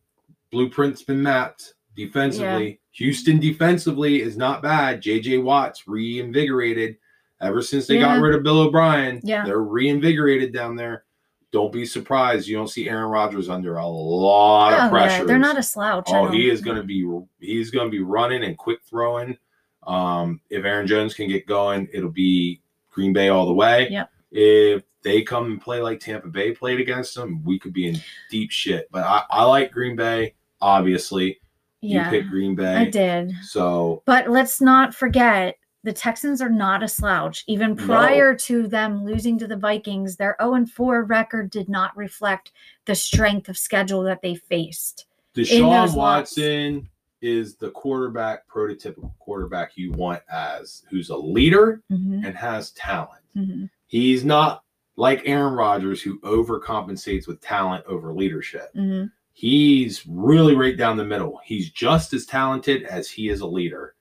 [0.52, 2.80] blueprint's been mapped defensively.
[2.94, 5.02] Houston defensively is not bad.
[5.02, 6.98] JJ Watt's reinvigorated
[7.42, 9.20] ever since they got rid of Bill O'Brien.
[9.24, 9.46] Yeah.
[9.46, 11.06] They're reinvigorated down there.
[11.52, 12.48] Don't be surprised.
[12.48, 15.26] You don't see Aaron Rodgers under a lot Oh, of yeah, pressure.
[15.26, 16.06] they're not a slouch.
[16.08, 17.06] Oh, he is going to be
[17.40, 19.38] he's going to be running and quick throwing.
[19.86, 23.90] Um, if Aaron Jones can get going, it'll be Green Bay all the way.
[23.90, 24.10] Yep.
[24.32, 27.98] If they come and play like Tampa Bay played against them, we could be in
[28.30, 28.88] deep shit.
[28.92, 30.36] But I, I like Green Bay.
[30.62, 31.40] Obviously,
[31.82, 32.76] Yeah, you picked Green Bay.
[32.76, 33.32] I did.
[33.44, 37.44] So But let's not forget the Texans are not a slouch.
[37.48, 37.86] Even No.
[37.86, 42.52] prior to them losing to the Vikings, their 0 4 record did not reflect
[42.86, 45.08] the strength of schedule that they faced.
[45.34, 46.38] Deshaun those lots.
[46.38, 46.88] Watson
[47.24, 53.24] is the quarterback, prototypical quarterback you want as who's a leader Mhm, and has talent.
[53.36, 53.70] mhm.
[53.88, 54.64] He's not
[54.98, 58.70] like Aaron Rodgers who overcompensates with talent over leadership.
[58.76, 61.40] hmm He's really right down the middle.
[61.44, 63.96] He's just as talented as he is a leader,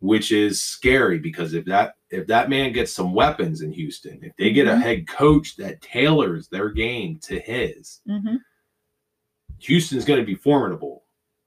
[0.00, 4.34] which is scary because if that if that man gets some weapons in Houston, if
[4.36, 4.82] they get a Mhm.
[4.82, 8.36] head coach that tailors their game to his, hmm
[9.60, 11.04] Houston's going to be formidable.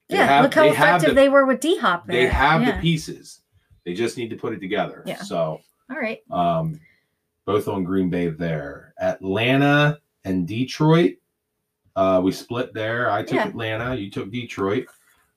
[0.10, 2.08] They Yeah, have- look how they effective the- they were with D Hop.
[2.08, 2.76] They have yeah.
[2.76, 3.42] the pieces.
[3.86, 5.04] They just need to put it together.
[5.06, 5.22] Yeah.
[5.22, 5.60] So
[5.90, 6.20] All right.
[6.32, 6.80] um,
[7.46, 8.94] both on Green Bay there.
[9.00, 11.16] Atlanta and Detroit.
[11.96, 13.10] Uh, we split there.
[13.10, 13.48] I took Yeah.
[13.48, 13.96] Atlanta.
[13.96, 14.88] You took Detroit.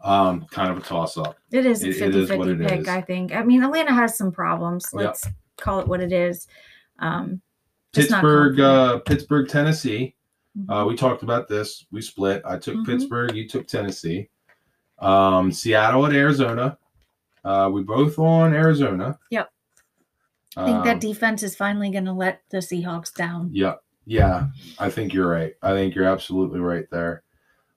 [0.01, 1.37] Um, kind of a toss up.
[1.51, 2.89] It is a It- it 50 50 pick, is.
[2.89, 3.35] I think.
[3.35, 4.93] I mean, Atlanta has some problems.
[4.93, 5.27] Let's
[5.57, 6.47] call it what it is.
[7.01, 7.41] Um,
[7.93, 10.15] Pittsburgh, uh, Pittsburgh, Tennessee.
[10.57, 10.71] mhm.
[10.83, 11.85] Uh, we talked about this.
[11.91, 12.43] We split.
[12.45, 12.87] I took Mhm.
[12.87, 13.35] Pittsburgh.
[13.35, 14.29] You took Tennessee.
[15.01, 16.79] Um, Seattle at Arizona.
[17.45, 19.19] Uh, we both on Arizona.
[19.31, 19.51] Yep.
[20.57, 23.51] I think Um, that defense is finally going to let the Seahawks down.
[23.53, 23.75] Yeah,
[24.07, 24.47] yeah,
[24.79, 25.55] I think you're right.
[25.63, 27.23] I think you're absolutely right there.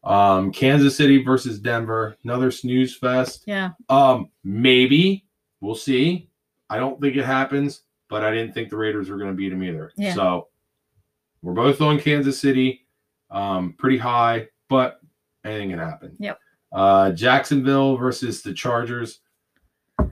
[0.03, 3.43] Um, Kansas City versus Denver, another snooze fest.
[3.45, 3.71] Yeah.
[3.89, 5.25] Um, maybe
[5.59, 6.29] we'll see.
[6.69, 9.49] I don't think it happens, but I didn't think the Raiders were going to beat
[9.49, 9.91] them either.
[9.97, 10.15] Yeah.
[10.15, 10.47] So
[11.43, 12.87] we're both on Kansas City,
[13.29, 15.01] um, pretty high, but
[15.45, 16.15] anything can happen.
[16.17, 16.39] Yep.
[16.71, 19.19] Uh, Jacksonville versus the Chargers.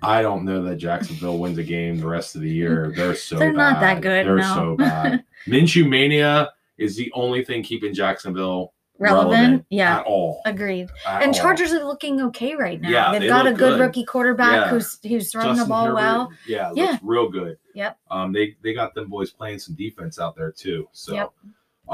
[0.02, 2.94] I don't know that Jacksonville wins a game the rest of the year.
[2.96, 4.54] They're so They're not that good, They're no.
[4.56, 5.24] so bad.
[5.48, 9.32] Minshew mania is the only thing keeping Jacksonville Relevant?
[9.32, 10.00] relevant, Yeah.
[10.00, 10.42] at all.
[10.46, 10.90] Agreed.
[11.08, 11.40] at And all.
[11.42, 12.90] Chargers are looking okay right now.
[12.90, 13.80] Yeah, They've they got a good, good.
[13.80, 14.70] rookie quarterback Yeah.
[14.70, 16.32] who's who's throwing the ball Herbert, well.
[16.48, 16.92] Yeah, Yeah.
[16.92, 17.58] looks real good.
[17.76, 17.98] Yep.
[18.12, 20.90] Um, they they got them boys playing some defense out there too.
[20.92, 21.32] So, Yep.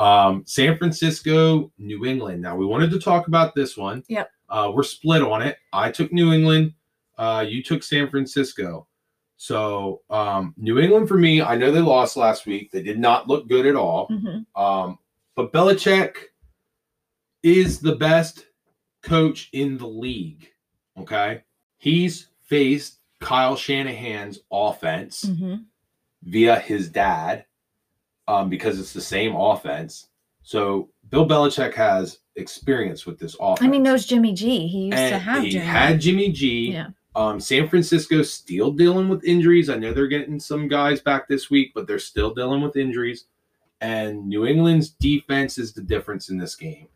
[0.01, 2.41] um, San Francisco, New England.
[2.41, 4.03] Now we wanted to talk about this one.
[4.07, 4.29] Yep.
[4.49, 5.57] Uh, we're split on it.
[5.73, 6.73] I took New England.
[7.17, 8.87] Uh, you took San Francisco.
[9.37, 11.41] So, um, New England for me.
[11.41, 12.71] I know they lost last week.
[12.71, 14.07] They did not look good at all.
[14.09, 14.45] Mhm.
[14.55, 14.97] Um,
[15.35, 16.15] but Belichick
[17.43, 18.45] is the best
[19.01, 20.49] coach in the league.
[20.97, 21.43] Okay.
[21.77, 25.65] He's faced Kyle Shanahan's offense Mhm.
[26.23, 27.45] via his dad
[28.27, 30.09] um, because it's the same offense.
[30.43, 33.61] So Bill Belichick has experience with this offense.
[33.61, 34.67] I mean, knows Jimmy G.
[34.67, 35.65] He used to have he Jimmy.
[35.65, 36.71] had Jimmy G.
[36.71, 36.87] Yeah.
[37.15, 39.69] Um, San Francisco still dealing with injuries.
[39.69, 43.25] I know they're getting some guys back this week, but they're still dealing with injuries.
[43.81, 46.87] And New England's defense is the difference in this game.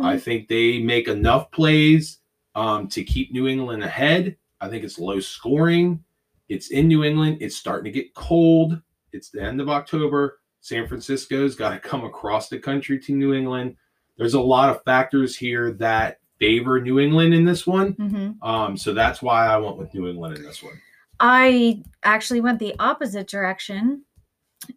[0.00, 0.20] I Mhm.
[0.22, 2.18] think they make enough plays
[2.54, 4.36] um, to keep New England ahead.
[4.60, 6.02] I think it's low scoring.
[6.48, 7.38] It's in New England.
[7.40, 8.80] It's starting to get cold.
[9.12, 10.40] It's the end of October.
[10.60, 13.76] San Francisco's got to come across the country to New England.
[14.16, 17.94] There's a lot of factors here that favor New England in this one.
[17.94, 18.36] Mhm.
[18.42, 20.80] Um, so that's why I went with New England in this one.
[21.20, 24.04] I actually went the opposite direction.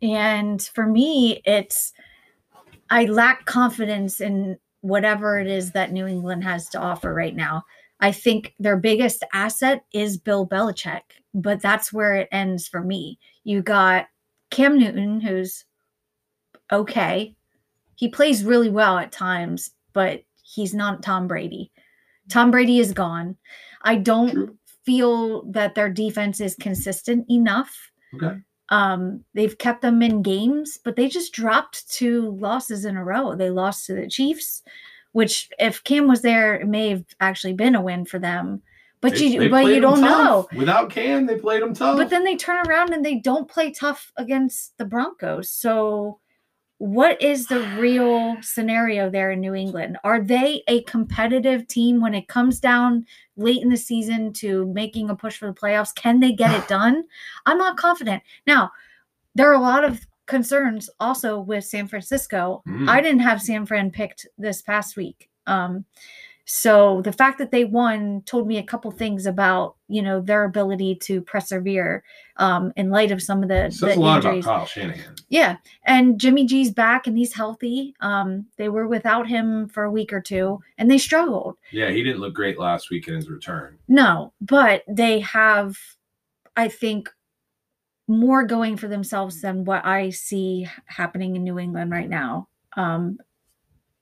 [0.02, 1.94] And for me, it's
[2.90, 7.64] I lack confidence in whatever it is that New England has to offer right now.
[8.00, 11.02] I think their biggest asset is Bill Belichick,
[11.34, 13.20] but that's where it ends for me.
[13.44, 14.08] You got
[14.50, 15.66] Cam Newton, who's
[16.72, 17.36] okay.
[17.96, 21.72] He plays really well at times, but he's not Tom Brady.
[22.30, 23.36] Tom Brady is gone.
[23.84, 24.58] I don't True.
[24.86, 27.92] feel that their defense is consistent enough.
[28.16, 28.38] Okay.
[28.70, 33.36] Um, they've kept them in games, but they just dropped two losses in a row.
[33.36, 34.64] They lost to the Chiefs,
[35.12, 38.62] which if Cam was there, it may have actually been a win for them.
[39.02, 40.48] But They- you they but you don't know.
[40.56, 41.98] Without Cam, they played them tough.
[41.98, 45.50] But then they turn around and they don't play tough against the Broncos.
[45.50, 46.21] So,
[46.82, 50.00] what is the real scenario there in New England?
[50.04, 53.06] Are they a competitive team when it comes down
[53.38, 55.94] late in the season to making a push for the playoffs?
[55.94, 57.04] Can they get it done?
[57.46, 58.24] I'm not confident.
[58.48, 58.72] Now,
[59.36, 62.64] there are a lot of concerns also with San Francisco.
[62.68, 62.90] Mm.
[62.90, 65.30] I didn't have San Fran picked this past week.
[65.46, 65.86] Um,
[66.46, 70.44] so the fact that they won told me a couple things about you know their
[70.44, 72.04] ability to persevere
[72.38, 74.46] um, in light of some of the, It the a lot injuries.
[74.46, 75.16] about Kyle Shanahan.
[75.30, 77.94] Yeah, and Jimmy G's back and he's healthy.
[78.02, 81.58] Um, they were without him for a week or two, and they struggled.
[81.72, 83.78] Yeah, he didn't look great last week in his return.
[83.88, 85.78] No, but they have,
[86.58, 87.10] I think,
[88.08, 92.48] more going for themselves than what I see happening in New England right now.
[92.76, 93.20] Um,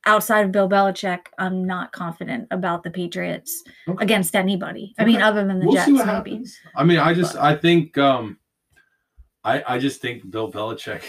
[0.10, 4.04] outside of Bill Belichick, I'm not confident about the Patriots Okay.
[4.04, 4.94] against anybody.
[4.98, 6.04] I mean, other than the we'll Jets, maybe.
[6.04, 6.58] happens.
[6.76, 8.38] I mean, I just But- I think um
[9.44, 11.04] I I just think Bill Belichick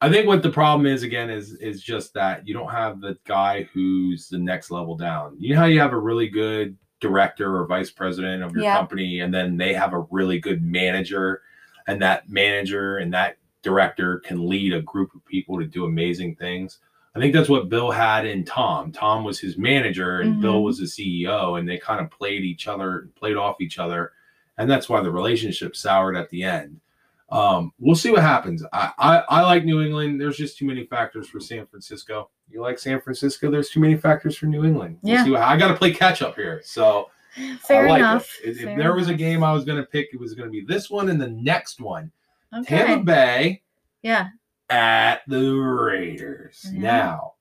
[0.00, 3.16] I think what the problem is again is is just that you don't have the
[3.26, 5.36] guy who's the next level down.
[5.38, 8.76] You know how you have a really good director or vice president of your Yeah.
[8.76, 11.40] company and then they have a really good manager
[11.86, 16.34] and that manager and that director can lead a group of people to do amazing
[16.36, 16.80] things.
[17.14, 18.90] I think that's what Bill had in Tom.
[18.90, 20.64] Tom was his manager and Bill Mhm.
[20.64, 24.12] was the CEO, and they kind of played each other, played off each other,
[24.58, 26.80] and that's why the relationship soured at the end.
[27.30, 28.64] Um, we'll see what happens.
[28.72, 30.20] I, I I like New England.
[30.20, 32.30] There's just too many factors for San Francisco.
[32.50, 33.50] You like San Francisco?
[33.50, 34.98] There's too many factors for New England.
[35.02, 35.28] We'll Yeah.
[35.30, 36.60] what- I got to play catch up here.
[36.64, 37.10] So
[37.60, 38.30] Fair like enough.
[38.44, 38.50] It.
[38.50, 40.46] If, if Fair there was a game I was going to pick, it was going
[40.48, 42.12] to be this one and the next one.
[42.56, 42.76] Okay.
[42.76, 43.62] Tampa Bay
[44.02, 44.28] Yeah.
[44.70, 46.66] At the Raiders.
[46.68, 46.78] Mhm.
[46.78, 47.34] Now,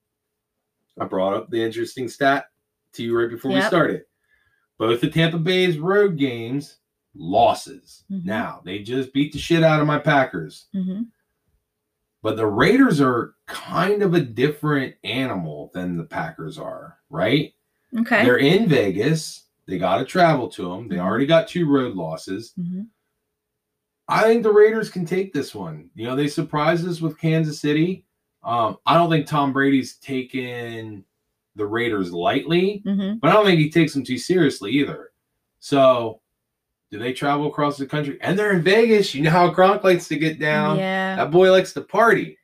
[0.99, 2.45] I brought up the interesting stat
[2.93, 4.03] to you right before we started.
[4.77, 6.77] Both the Tampa Bay's road games,
[7.15, 8.03] losses.
[8.11, 8.25] Mhm.
[8.25, 10.67] Now, they just beat the shit out of my Packers.
[10.73, 11.03] hmm
[12.21, 17.53] But the Raiders are kind of a different animal than the Packers are, right?
[17.97, 18.23] Okay.
[18.23, 19.47] They're in Vegas.
[19.65, 20.87] They got to travel to them.
[20.87, 21.03] They Mhm.
[21.03, 22.53] already got two road losses.
[22.53, 22.83] hmm
[24.07, 25.89] I think the Raiders can take this one.
[25.95, 28.05] You know, they surprised us with Kansas City.
[28.43, 31.05] Um, I don't think Tom Brady's taken
[31.55, 35.11] the Raiders lightly, hmm but I don't think he takes them too seriously either.
[35.59, 36.19] So,
[36.91, 38.17] do they travel across the country?
[38.21, 39.15] And they're in Vegas.
[39.15, 40.77] You know how Gronk likes to get down.
[40.77, 41.15] Yeah.
[41.15, 42.37] That boy likes to party.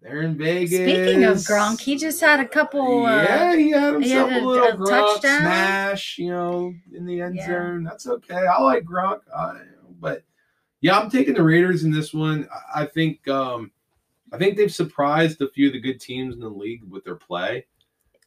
[0.00, 0.70] They're in Vegas.
[0.70, 3.04] Speaking of Gronk, he just had a couple.
[3.06, 5.40] Uh, yeah, he had he himself had a, a- little a Gronk touchdown.
[5.40, 7.46] smash, you know, in the end Yeah.
[7.46, 7.84] zone.
[7.84, 8.46] That's okay.
[8.46, 9.60] I like Gronk, I,
[10.00, 10.22] but
[10.84, 12.46] yeah, I'm taking the Raiders in this one.
[12.74, 13.70] I, think, um,
[14.30, 17.14] I think they've surprised a few of the good teams in the league with their
[17.16, 17.64] play.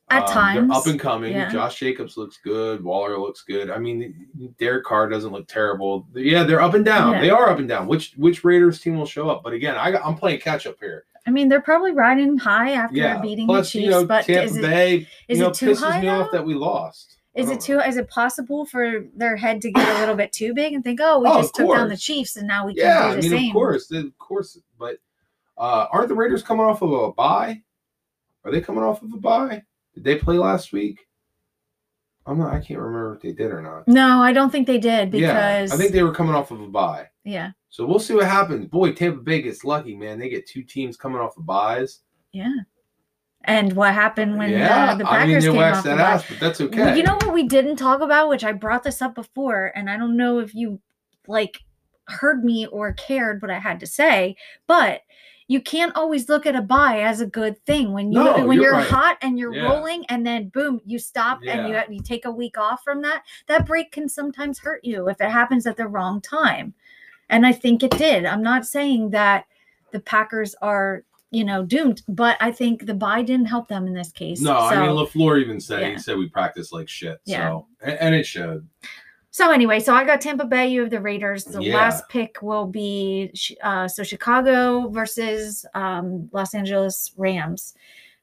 [0.09, 1.34] At Um, times, they're up and coming.
[1.34, 1.51] yeah.
[1.51, 2.84] Josh Jacobs looks good.
[2.84, 3.69] Waller looks good.
[3.69, 4.25] I mean,
[4.57, 6.07] Derek Carr doesn't look terrible.
[6.15, 7.11] Yeah, they're up and down.
[7.13, 7.21] Yeah.
[7.21, 7.85] They are up and down.
[7.88, 9.43] Which which Raiders team will show up?
[9.43, 11.03] But again, I, I'm playing catch up here.
[11.27, 13.19] I mean, they're probably riding high after Yeah.
[13.21, 15.55] beating Plus, the Chiefs, you know, but Tampa is it Bay, is you know, it
[15.55, 16.31] too pisses high me off now?
[16.31, 17.16] that we lost.
[17.38, 17.80] Is it too?
[17.80, 20.99] Is it possible for their head to get a little bit too big and think,
[21.01, 21.97] "Oh, we Oh, just took down the.
[21.97, 23.49] Chiefs and now we Yeah, can do the I mean, same"?
[23.49, 24.59] of course, of course.
[24.80, 24.97] But
[25.57, 27.61] uh, aren't the Raiders coming off of a bye?
[28.43, 29.64] Are they coming off of a bye?
[29.93, 31.07] Did they play last week?
[32.26, 32.53] I'm not.
[32.53, 33.88] I can't remember if they did or not.
[33.88, 36.59] No, I don't think they did because yeah, I think they were coming off of
[36.59, 37.07] a bye.
[37.23, 38.65] yeah, So we'll see what happens.
[38.65, 40.19] Boy, Tampa Bay gets lucky, man.
[40.19, 42.01] They get two teams coming off of byes.
[42.34, 42.53] yeah.
[43.47, 46.39] And what happened when yeah, uh, the I mean Packers came off the ass, but
[46.39, 46.83] that's okay.
[46.83, 49.89] Well, you know what we didn't talk about, which I brought this up before, and
[49.89, 50.79] I don't know if you
[51.27, 51.61] like
[52.09, 54.35] heard me or cared what I had to say,
[54.67, 55.01] but
[55.49, 58.57] you can't always look at a bye as a good thing when you No, when
[58.57, 58.87] you're you're right.
[58.87, 59.69] hot and you're Yeah.
[59.69, 63.23] rolling and then boom you stop and you you take a week off from that
[63.47, 66.73] that break can sometimes hurt you if it happens at the wrong time
[67.29, 69.45] and i think it did i'm not saying that
[69.91, 73.93] the packers are you know doomed but i think the bye didn't help them in
[73.93, 75.89] this case No, I mean So- LaFleur even said Yeah.
[75.91, 77.19] he said we practice like shit.
[77.25, 77.49] Yeah.
[77.49, 78.67] So and, and it showed.
[79.31, 80.67] So anyway, so I got Tampa Bay.
[80.69, 81.43] You have the Raiders.
[81.43, 81.75] The Yeah.
[81.75, 83.31] last pick will be
[83.61, 87.75] uh, so Chicago versus um, Los Angeles Rams.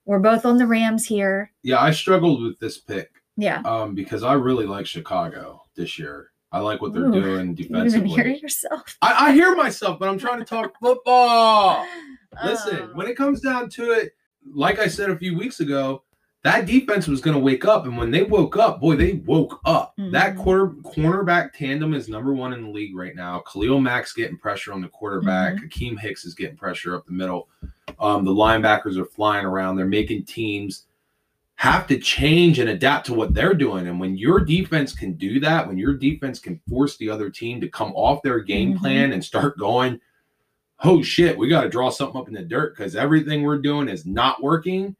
[0.06, 1.52] We're both on the Rams here.
[1.62, 6.30] Yeah, I struggled with this pick Yeah, um, because I really like Chicago this year.
[6.50, 8.38] I like what they're Ooh, doing you even hear defensively.
[8.40, 8.96] yourself.
[9.02, 11.86] I, I hear myself, but I'm trying to talk football.
[12.44, 12.90] Listen, Oh.
[12.94, 14.14] when it comes down to it,
[14.52, 16.02] like I said a few weeks ago,
[16.42, 19.60] that defense was going to wake up, and when they woke up, boy, they woke
[19.64, 19.94] up.
[19.96, 20.36] That Mhm.
[20.36, 23.38] quarter cornerback tandem is number one in the league right now.
[23.50, 25.54] Khalil Mack's getting pressure on the quarterback.
[25.54, 25.66] Mm-hmm.
[25.66, 27.48] Akiem Hicks is getting pressure up the middle.
[27.98, 29.76] Um, the linebackers are flying around.
[29.76, 30.84] They're making teams
[31.56, 33.86] have to change and adapt to what they're doing.
[33.86, 37.60] And when your defense can do that, when your defense can force the other team
[37.62, 38.78] to come off their game Mhm.
[38.80, 39.98] plan and start going,
[40.84, 43.88] oh shit, we got to draw something up in the dirt because everything we're doing
[43.88, 44.94] is not working.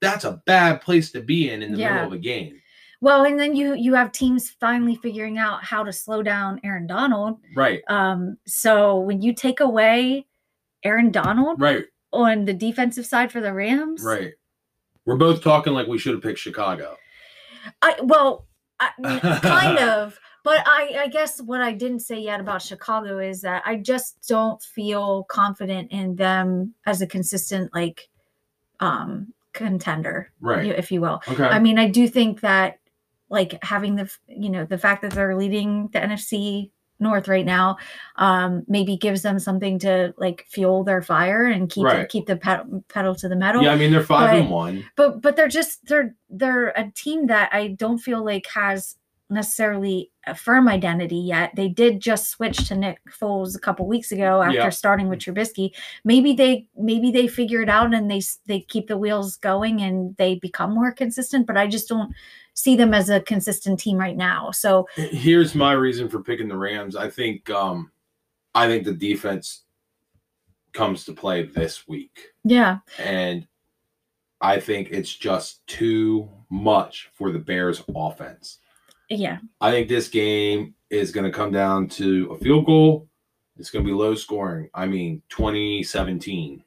[0.00, 1.94] That's a bad place to be in in the Yeah.
[1.94, 2.60] middle of a game.
[3.00, 6.86] Well, and then you you have teams finally figuring out how to slow down Aaron
[6.86, 7.38] Donald.
[7.54, 10.26] Right, Um, so when you take away
[10.84, 14.32] Aaron Donald right, on the defensive side for the Rams, right.
[15.04, 16.96] We're both talking like we should have picked Chicago.
[17.82, 18.46] I well,
[18.80, 18.90] I,
[19.42, 20.18] kind of.
[20.48, 24.26] But I, I guess what I didn't say yet about Chicago is that I just
[24.26, 28.08] don't feel confident in them as a consistent like
[28.80, 30.66] um contender, Right.
[30.66, 31.20] if you will.
[31.28, 31.44] Okay.
[31.44, 32.78] I mean, I do think that
[33.28, 37.76] like having the you know the fact that they're leading the NFC North right now,
[38.16, 42.08] um, maybe gives them something to like fuel their fire and keep Right.
[42.08, 44.84] keep the pedal, pedal to the metal yeah, I mean they're five and one.
[44.96, 48.96] but but they're just they're they're a team that I don't feel like has
[49.30, 51.54] necessarily a firm identity yet.
[51.54, 54.68] They did just switch to Nick Foles a couple weeks ago after Yeah.
[54.70, 55.70] starting with Trubisky.
[56.04, 60.16] Maybe they maybe they figure it out and they they keep the wheels going and
[60.16, 61.46] they become more consistent.
[61.46, 62.12] But I just don't
[62.54, 64.50] see them as a consistent team right now.
[64.50, 66.96] So Here's my reason for picking the Rams.
[66.96, 67.92] I think um
[68.54, 69.64] I think the defense
[70.72, 72.28] comes to play this week.
[72.44, 73.46] yeah, And
[74.40, 78.58] I think it's just too much for the Bears offense.
[79.08, 83.08] Yeah, I think this game is going to come down to a field goal.
[83.58, 84.70] It's going to be low scoring.
[84.74, 86.62] I mean, 2017,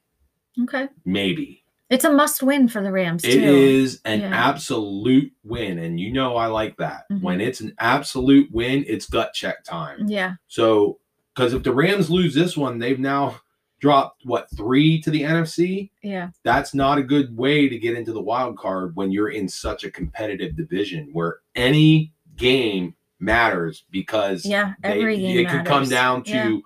[0.63, 0.87] okay.
[1.05, 1.63] maybe.
[1.89, 3.43] It's a must win for the Rams It too.
[3.43, 4.29] is an Yeah.
[4.49, 5.79] absolute win.
[5.79, 7.03] And you know, I like that.
[7.11, 7.21] Mhm.
[7.21, 10.07] When it's an absolute win, it's gut check time.
[10.07, 10.99] Yeah, So,
[11.35, 13.41] because if the Rams lose this one, they've now
[13.79, 15.91] dropped what three to the NFC.
[16.03, 19.49] yeah, That's not a good way to get into the wild card when you're in
[19.49, 24.73] such a competitive division where any game matters because yeah.
[24.83, 26.57] they- Every game it could come down to Yeah.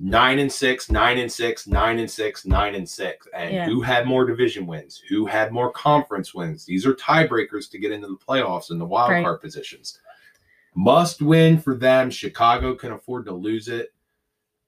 [0.00, 3.66] nine and six, nine and six, nine and six, nine and six, and Yeah.
[3.66, 6.64] who had more division wins, who had more conference wins.
[6.64, 9.22] These are tiebreakers to get into the playoffs and the wild Right.
[9.24, 10.00] card positions.
[10.74, 12.10] Must win for them.
[12.10, 13.92] Chicago can afford to lose it.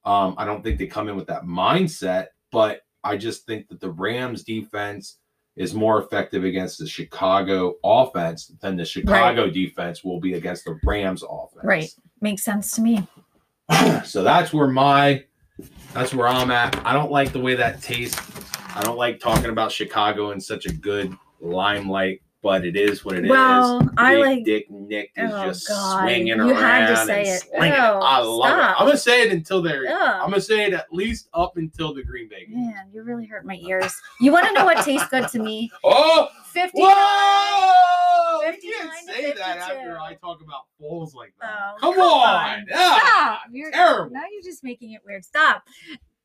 [0.04, 3.80] Um, I don't think they come in with that mindset, but I just think that
[3.80, 5.18] the Rams defense
[5.56, 10.78] is more effective against the Chicago offense than the Chicago defense will be against the
[10.84, 11.64] Rams offense.
[11.64, 11.90] Right.
[12.20, 13.06] Makes sense to me.
[14.04, 15.24] so that's where my
[15.94, 16.78] that's where I'm at.
[16.84, 18.20] I don't like the way that tastes.
[18.74, 23.16] I don't like talking about Chicago in such a good limelight, but it is what
[23.16, 23.30] it is.
[23.30, 26.02] Well, I Big like- Dick Nick is Oh, just God.
[26.02, 26.54] swinging You around.
[26.62, 27.42] had to say it.
[27.58, 28.70] I love stop.
[28.70, 28.80] it.
[28.80, 29.84] I'm gonna say it until they're.
[29.88, 29.92] Ugh.
[30.22, 32.66] I'm gonna say it at least up until the Green Bay game.
[32.66, 33.92] Man, you really hurt my ears.
[34.20, 35.68] You want to know what tastes good to me?
[35.84, 36.80] Oh, 50.
[36.80, 38.40] whoa!
[38.42, 41.50] You can't say that after I talk about bowls like that.
[41.82, 42.64] Oh, come, come on, on.
[42.70, 42.98] yeah.
[42.98, 43.40] Stop.
[43.50, 44.10] You're, terrible.
[44.14, 45.24] Now you're just making it weird.
[45.24, 45.64] Stop.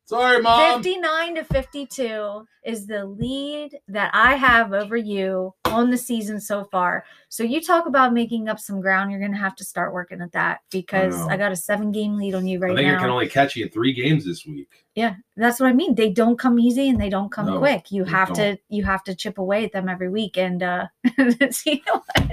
[0.04, 0.82] Sorry, mom.
[0.82, 6.64] 59 to 52 is the lead that I have over you on the season so
[6.64, 7.04] far.
[7.28, 9.10] So you talk about making up some ground.
[9.10, 11.28] You're going to have to start working at that because know.
[11.28, 12.74] I, got a seven game lead on you right now.
[12.74, 12.98] I think now.
[12.98, 14.68] I can only catch you in three games this week.
[14.94, 15.94] Yeah, that's what I mean.
[15.94, 17.90] They don't come easy and they don't come No, quick.
[17.90, 18.60] You have to don't.
[18.68, 20.36] you have to chip away at them every week.
[20.36, 22.30] And uh so you know what?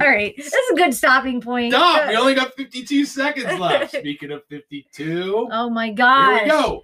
[0.00, 0.34] all right.
[0.36, 1.72] That's a good stopping point.
[1.72, 2.08] Stop!
[2.08, 3.94] We only got 52 seconds left.
[3.96, 6.82] Speaking of 52, oh my god, here we go.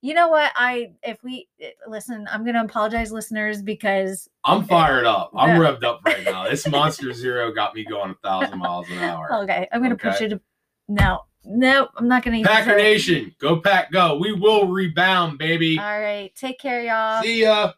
[0.00, 0.52] You know what?
[0.54, 5.32] I if we eh, listen, I'm gonna apologize, listeners, because I'm fired up.
[5.36, 6.48] I'm revved up right now.
[6.48, 9.42] This Monster Zero got me going a thousand miles an hour.
[9.42, 10.24] okay, I'm gonna push Okay.
[10.24, 10.40] you to
[10.88, 11.24] now.
[11.44, 12.36] Nope, I'm not gonna.
[12.38, 12.82] use Packer it.
[12.82, 14.18] Nation, go pack, go.
[14.18, 15.78] We will rebound, baby.
[15.78, 17.22] All right, take care, y'all.
[17.22, 17.72] See ya.